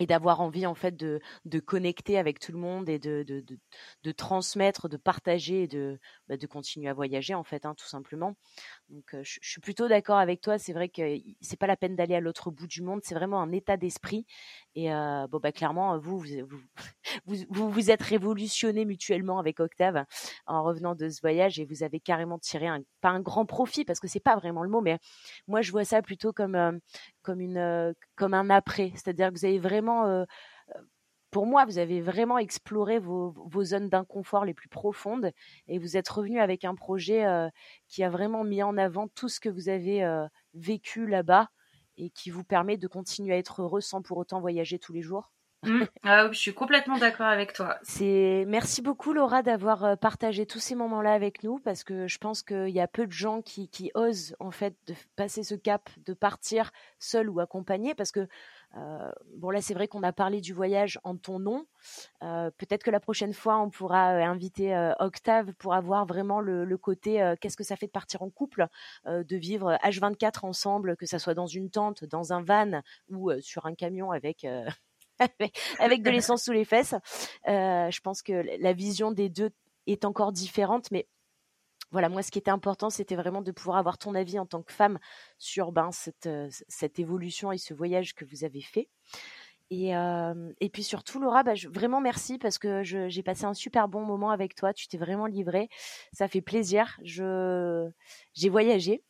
et 0.00 0.06
d'avoir 0.06 0.40
envie 0.40 0.66
en 0.66 0.74
fait 0.74 0.96
de, 0.96 1.20
de 1.44 1.60
connecter 1.60 2.18
avec 2.18 2.38
tout 2.38 2.52
le 2.52 2.58
monde 2.58 2.88
et 2.88 2.98
de, 2.98 3.22
de, 3.24 3.40
de, 3.40 3.58
de 4.02 4.12
transmettre, 4.12 4.88
de 4.88 4.96
partager 4.96 5.64
et 5.64 5.68
de, 5.68 5.98
bah, 6.28 6.36
de 6.36 6.46
continuer 6.46 6.88
à 6.88 6.94
voyager 6.94 7.34
en 7.34 7.44
fait, 7.44 7.66
hein, 7.66 7.74
tout 7.76 7.86
simplement. 7.86 8.34
Donc 8.88 9.04
je, 9.12 9.38
je, 9.40 9.50
suis 9.50 9.60
plutôt 9.60 9.88
d'accord 9.88 10.18
avec 10.18 10.40
toi. 10.40 10.58
C'est 10.58 10.72
vrai 10.72 10.88
que 10.88 11.02
c'est 11.40 11.58
pas 11.58 11.66
la 11.66 11.76
peine 11.76 11.94
d'aller 11.94 12.14
à 12.14 12.20
l'autre 12.20 12.50
bout 12.50 12.66
du 12.66 12.82
monde. 12.82 13.00
C'est 13.04 13.14
vraiment 13.14 13.40
un 13.42 13.52
état 13.52 13.76
d'esprit. 13.76 14.26
Et 14.74 14.92
euh, 14.92 15.26
bon 15.28 15.38
bah 15.38 15.52
clairement 15.52 15.98
vous 15.98 16.18
vous, 16.18 16.26
vous 16.46 16.60
vous, 17.50 17.70
vous 17.70 17.90
êtes 17.90 18.02
révolutionné 18.02 18.84
mutuellement 18.84 19.38
avec 19.38 19.60
Octave 19.60 20.04
en 20.46 20.62
revenant 20.62 20.94
de 20.94 21.08
ce 21.08 21.20
voyage 21.20 21.58
et 21.60 21.64
vous 21.64 21.82
avez 21.82 22.00
carrément 22.00 22.38
tiré 22.38 22.66
un, 22.66 22.80
pas 23.00 23.10
un 23.10 23.20
grand 23.20 23.46
profit 23.46 23.84
parce 23.84 24.00
que 24.00 24.08
c'est 24.08 24.20
pas 24.20 24.36
vraiment 24.36 24.62
le 24.62 24.70
mot, 24.70 24.80
mais 24.80 24.98
moi 25.46 25.62
je 25.62 25.70
vois 25.70 25.84
ça 25.84 26.02
plutôt 26.02 26.32
comme 26.32 26.80
comme 27.22 27.40
une 27.40 27.94
comme 28.16 28.34
un 28.34 28.50
après. 28.50 28.92
C'est-à-dire 28.94 29.28
que 29.32 29.38
vous 29.38 29.44
avez 29.44 29.58
vraiment 29.58 30.24
pour 31.30 31.46
moi, 31.46 31.64
vous 31.64 31.78
avez 31.78 32.02
vraiment 32.02 32.36
exploré 32.38 32.98
vos, 32.98 33.34
zones 33.64 33.88
d'inconfort 33.88 34.44
les 34.44 34.52
plus 34.54 34.68
profondes 34.68 35.32
et 35.66 35.78
vous 35.78 35.96
êtes 35.96 36.08
revenu 36.08 36.40
avec 36.40 36.64
un 36.64 36.74
projet 36.74 37.24
qui 37.88 38.04
a 38.04 38.10
vraiment 38.10 38.44
mis 38.44 38.62
en 38.62 38.76
avant 38.76 39.08
tout 39.08 39.30
ce 39.30 39.40
que 39.40 39.48
vous 39.48 39.70
avez 39.70 40.06
vécu 40.54 41.06
là-bas 41.06 41.48
et 41.96 42.10
qui 42.10 42.30
vous 42.30 42.44
permet 42.44 42.76
de 42.76 42.86
continuer 42.86 43.34
à 43.34 43.38
être 43.38 43.62
heureux 43.62 43.80
sans 43.80 44.02
pour 44.02 44.18
autant 44.18 44.40
voyager 44.40 44.78
tous 44.78 44.92
les 44.92 45.02
jours. 45.02 45.32
Mmh. 45.64 45.84
Je 46.32 46.38
suis 46.38 46.54
complètement 46.54 46.98
d'accord 46.98 47.26
avec 47.26 47.52
toi. 47.52 47.78
C'est 47.82 48.44
merci 48.48 48.82
beaucoup 48.82 49.12
Laura 49.12 49.42
d'avoir 49.42 49.84
euh, 49.84 49.96
partagé 49.96 50.44
tous 50.44 50.58
ces 50.58 50.74
moments-là 50.74 51.12
avec 51.12 51.44
nous 51.44 51.60
parce 51.60 51.84
que 51.84 52.08
je 52.08 52.18
pense 52.18 52.42
qu'il 52.42 52.70
y 52.70 52.80
a 52.80 52.88
peu 52.88 53.06
de 53.06 53.12
gens 53.12 53.42
qui, 53.42 53.68
qui 53.68 53.92
osent 53.94 54.34
en 54.40 54.50
fait 54.50 54.74
de 54.88 54.94
passer 55.14 55.44
ce 55.44 55.54
cap, 55.54 55.88
de 56.04 56.14
partir 56.14 56.72
seul 56.98 57.30
ou 57.30 57.38
accompagné 57.38 57.94
parce 57.94 58.10
que 58.10 58.26
euh, 58.76 59.12
bon 59.36 59.50
là 59.50 59.60
c'est 59.60 59.74
vrai 59.74 59.86
qu'on 59.86 60.02
a 60.02 60.12
parlé 60.12 60.40
du 60.40 60.52
voyage 60.52 60.98
en 61.04 61.16
ton 61.16 61.38
nom. 61.38 61.66
Euh, 62.24 62.50
Peut-être 62.58 62.82
que 62.82 62.90
la 62.90 63.00
prochaine 63.00 63.32
fois 63.32 63.58
on 63.58 63.70
pourra 63.70 64.08
inviter 64.08 64.74
Octave 64.98 65.52
pour 65.54 65.74
avoir 65.74 66.06
vraiment 66.06 66.40
le, 66.40 66.64
le 66.64 66.76
côté 66.76 67.34
qu'est-ce 67.40 67.56
que 67.56 67.64
ça 67.64 67.76
fait 67.76 67.86
de 67.86 67.92
partir 67.92 68.22
en 68.22 68.30
couple, 68.30 68.66
de 69.06 69.36
vivre 69.36 69.78
H24 69.84 70.44
ensemble, 70.44 70.96
que 70.96 71.06
ça 71.06 71.18
soit 71.18 71.34
dans 71.34 71.46
une 71.46 71.70
tente, 71.70 72.04
dans 72.04 72.32
un 72.32 72.42
van 72.42 72.82
ou 73.10 73.30
sur 73.40 73.66
un 73.66 73.74
camion 73.74 74.10
avec 74.10 74.46
avec 75.78 76.02
de 76.02 76.10
l'essence 76.10 76.44
sous 76.44 76.52
les 76.52 76.64
fesses. 76.64 76.94
je 77.46 78.00
pense 78.00 78.22
que 78.22 78.44
la 78.60 78.72
vision 78.72 79.12
des 79.12 79.28
deux 79.28 79.50
est 79.86 80.04
encore 80.04 80.32
différente, 80.32 80.90
mais 80.90 81.06
voilà, 81.92 82.08
moi, 82.08 82.22
ce 82.22 82.30
qui 82.30 82.38
était 82.38 82.50
important, 82.50 82.88
c'était 82.88 83.16
vraiment 83.16 83.42
de 83.42 83.52
pouvoir 83.52 83.76
avoir 83.76 83.98
ton 83.98 84.14
avis 84.14 84.38
en 84.38 84.46
tant 84.46 84.62
que 84.62 84.72
femme 84.72 84.98
sur 85.38 85.72
ben, 85.72 85.92
cette, 85.92 86.26
euh, 86.26 86.48
cette 86.66 86.98
évolution 86.98 87.52
et 87.52 87.58
ce 87.58 87.74
voyage 87.74 88.14
que 88.14 88.24
vous 88.24 88.44
avez 88.44 88.62
fait. 88.62 88.88
Et, 89.70 89.94
euh, 89.94 90.52
puis 90.72 90.82
surtout, 90.82 91.20
Laura, 91.20 91.42
bah, 91.42 91.52
vraiment 91.70 92.00
merci 92.00 92.38
parce 92.38 92.58
que 92.58 92.82
j'ai 92.82 93.22
passé 93.22 93.44
un 93.44 93.54
super 93.54 93.88
bon 93.88 94.04
moment 94.04 94.30
avec 94.30 94.54
toi. 94.54 94.72
Tu 94.72 94.88
t'es 94.88 94.98
vraiment 94.98 95.26
livrée. 95.26 95.68
Ça 96.12 96.28
fait 96.28 96.40
plaisir. 96.40 96.98
J'ai 97.04 98.48
voyagé 98.48 99.02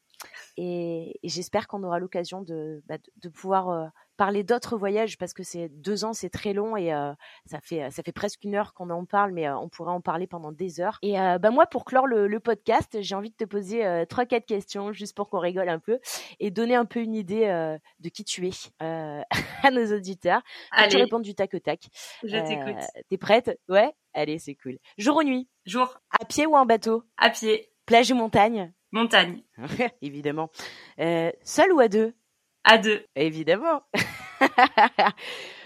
et, 0.57 1.19
j'espère 1.25 1.69
qu'on 1.69 1.83
aura 1.83 1.99
l'occasion 1.99 2.43
de, 2.43 2.83
bah, 2.87 2.99
de, 3.17 3.29
pouvoir 3.29 3.71
euh, 3.71 3.87
parler 4.17 4.45
d'autres 4.45 4.77
voyages 4.77 5.19
parce 5.19 5.33
que 5.33 5.43
c'est 5.43 5.69
deux 5.69 6.05
ans, 6.05 6.13
c'est 6.13 6.29
très 6.31 6.53
long 6.53 6.77
et 6.77 6.93
euh, 6.93 7.13
ça 7.47 7.61
fait 7.61 7.91
ça 7.91 8.03
fait 8.03 8.13
presque 8.13 8.45
une 8.45 8.55
heure 8.55 8.75
qu'on 8.75 8.91
en 8.91 9.05
parle, 9.05 9.33
mais 9.33 9.49
euh, 9.49 9.57
on 9.59 9.69
pourrait 9.69 9.93
en 9.93 10.01
parler 10.01 10.27
pendant 10.27 10.53
des 10.53 10.81
heures. 10.81 10.99
Et 11.03 11.19
euh, 11.19 11.39
bah 11.39 11.51
moi, 11.51 11.67
pour 11.67 11.85
clore 11.85 12.07
le, 12.07 12.27
le 12.29 12.41
podcast, 12.41 12.99
j'ai 13.01 13.15
envie 13.15 13.31
de 13.31 13.37
te 13.37 13.45
poser 13.45 13.85
euh, 13.87 14.05
trois 14.05 14.27
quatre 14.27 14.47
questions 14.47 14.93
juste 14.93 15.17
pour 15.17 15.29
qu'on 15.29 15.39
rigole 15.39 15.69
un 15.69 15.79
peu 15.79 15.99
et 16.41 16.51
donner 16.51 16.75
un 16.75 16.85
peu 16.85 17.01
une 17.01 17.15
idée 17.15 17.45
euh, 17.47 17.79
de 18.01 18.09
qui 18.09 18.25
tu 18.25 18.47
es 18.47 18.51
à 18.81 19.71
nos 19.71 19.97
auditeurs. 19.97 20.43
Allez. 20.73 20.89
Tu 20.91 20.97
réponds 20.99 21.21
du 21.21 21.35
tac 21.35 21.55
au 21.55 21.59
tac. 21.59 21.81
Je 22.23 22.37
t'écoute. 22.37 22.83
T'es 23.09 23.17
prête? 23.19 23.59
Ouais? 23.69 23.93
Allez, 24.15 24.39
c'est 24.39 24.55
cool. 24.55 24.79
Jour 24.99 25.17
ou 25.17 25.23
nuit? 25.23 25.49
Jour. 25.65 25.99
À 26.21 26.25
pied 26.25 26.47
ou 26.47 26.55
en 26.55 26.67
bateau? 26.67 27.05
À 27.17 27.31
pied. 27.31 27.71
Plage 27.87 28.11
ou 28.13 28.15
montagne? 28.15 28.73
Montagne. 28.93 29.43
Évidemment. 30.03 30.51
seul 30.99 31.73
ou 31.73 31.81
à 31.81 31.89
deux? 31.89 32.15
À 32.65 32.79
deux. 32.79 33.05
Évidemment. 33.17 33.83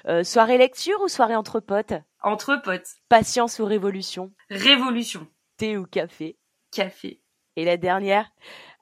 euh, 0.08 0.24
soirée 0.24 0.58
lecture 0.58 1.00
ou 1.02 1.08
soirée 1.08 1.36
entre 1.36 1.60
potes? 1.60 1.94
Entre 2.22 2.56
potes. 2.56 2.88
Patience 3.08 3.58
ou 3.58 3.64
révolution? 3.64 4.32
Révolution. 4.50 5.26
Thé 5.56 5.76
ou 5.76 5.86
café? 5.86 6.36
Café. 6.72 7.20
Et 7.56 7.64
la 7.64 7.76
dernière, 7.76 8.30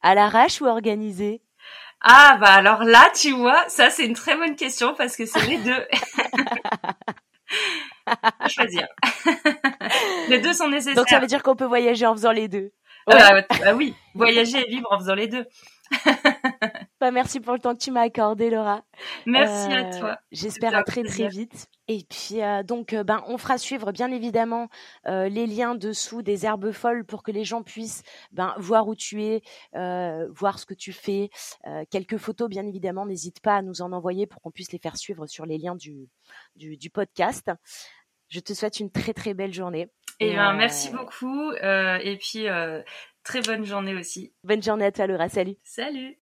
à 0.02 0.14
l'arrache 0.14 0.60
ou 0.60 0.66
organisée 0.66 1.42
Ah 2.00 2.36
bah 2.40 2.52
alors 2.52 2.84
là, 2.84 3.10
tu 3.14 3.32
vois, 3.32 3.68
ça 3.68 3.90
c'est 3.90 4.04
une 4.04 4.14
très 4.14 4.36
bonne 4.36 4.56
question 4.56 4.94
parce 4.94 5.16
que 5.16 5.26
c'est 5.26 5.46
les 5.46 5.58
deux. 5.58 5.86
à 8.06 8.48
choisir. 8.48 8.88
les 10.28 10.40
deux 10.40 10.52
sont 10.52 10.68
nécessaires. 10.68 10.96
Donc 10.96 11.08
ça 11.08 11.20
veut 11.20 11.26
dire 11.26 11.42
qu'on 11.42 11.56
peut 11.56 11.64
voyager 11.64 12.06
en 12.06 12.14
faisant 12.14 12.32
les 12.32 12.48
deux. 12.48 12.72
Ouais. 13.06 13.16
Ah, 13.18 13.32
bah, 13.34 13.56
bah 13.60 13.74
oui, 13.74 13.94
voyager 14.14 14.66
et 14.66 14.70
vivre 14.70 14.88
en 14.90 14.98
faisant 14.98 15.14
les 15.14 15.28
deux. 15.28 15.46
Bah, 17.04 17.10
merci 17.10 17.38
pour 17.38 17.52
le 17.52 17.58
temps 17.58 17.74
que 17.74 17.82
tu 17.82 17.90
m'as 17.90 18.00
accordé, 18.00 18.48
Laura. 18.48 18.82
Merci 19.26 19.70
euh, 19.70 19.76
à 19.76 19.98
toi. 19.98 20.18
J'espère 20.32 20.74
à 20.74 20.82
très 20.84 21.02
très 21.02 21.28
vite. 21.28 21.68
Et 21.86 22.06
puis 22.08 22.40
euh, 22.40 22.62
donc, 22.62 22.94
ben, 22.94 23.22
on 23.26 23.36
fera 23.36 23.58
suivre 23.58 23.92
bien 23.92 24.10
évidemment 24.10 24.70
euh, 25.06 25.28
les 25.28 25.46
liens 25.46 25.74
dessous 25.74 26.22
des 26.22 26.46
herbes 26.46 26.72
folles 26.72 27.04
pour 27.04 27.22
que 27.22 27.30
les 27.30 27.44
gens 27.44 27.62
puissent 27.62 28.04
ben, 28.32 28.54
voir 28.56 28.88
où 28.88 28.94
tu 28.94 29.22
es, 29.22 29.42
euh, 29.74 30.26
voir 30.30 30.58
ce 30.58 30.64
que 30.64 30.72
tu 30.72 30.94
fais. 30.94 31.28
quelques 31.90 32.16
photos, 32.16 32.48
bien 32.48 32.66
évidemment, 32.66 33.04
n'hésite 33.04 33.40
pas 33.40 33.56
à 33.56 33.60
nous 33.60 33.82
en 33.82 33.92
envoyer 33.92 34.26
pour 34.26 34.40
qu'on 34.40 34.50
puisse 34.50 34.72
les 34.72 34.78
faire 34.78 34.96
suivre 34.96 35.26
sur 35.26 35.44
les 35.44 35.58
liens 35.58 35.76
du, 35.76 36.08
du, 36.56 36.78
du 36.78 36.88
podcast. 36.88 37.50
Je 38.30 38.40
te 38.40 38.54
souhaite 38.54 38.80
une 38.80 38.90
très 38.90 39.12
très 39.12 39.34
belle 39.34 39.52
journée. 39.52 39.88
Et, 40.20 40.30
et 40.30 40.36
ben, 40.36 40.54
merci 40.54 40.88
beaucoup. 40.88 41.52
et 41.52 42.16
puis 42.18 42.46
Très 43.24 43.40
bonne 43.40 43.64
journée 43.64 43.94
aussi. 43.94 44.34
Bonne 44.44 44.62
journée 44.62 44.84
à 44.84 44.92
toi 44.92 45.06
Laura, 45.06 45.30
salut. 45.30 45.56
Salut. 45.64 46.12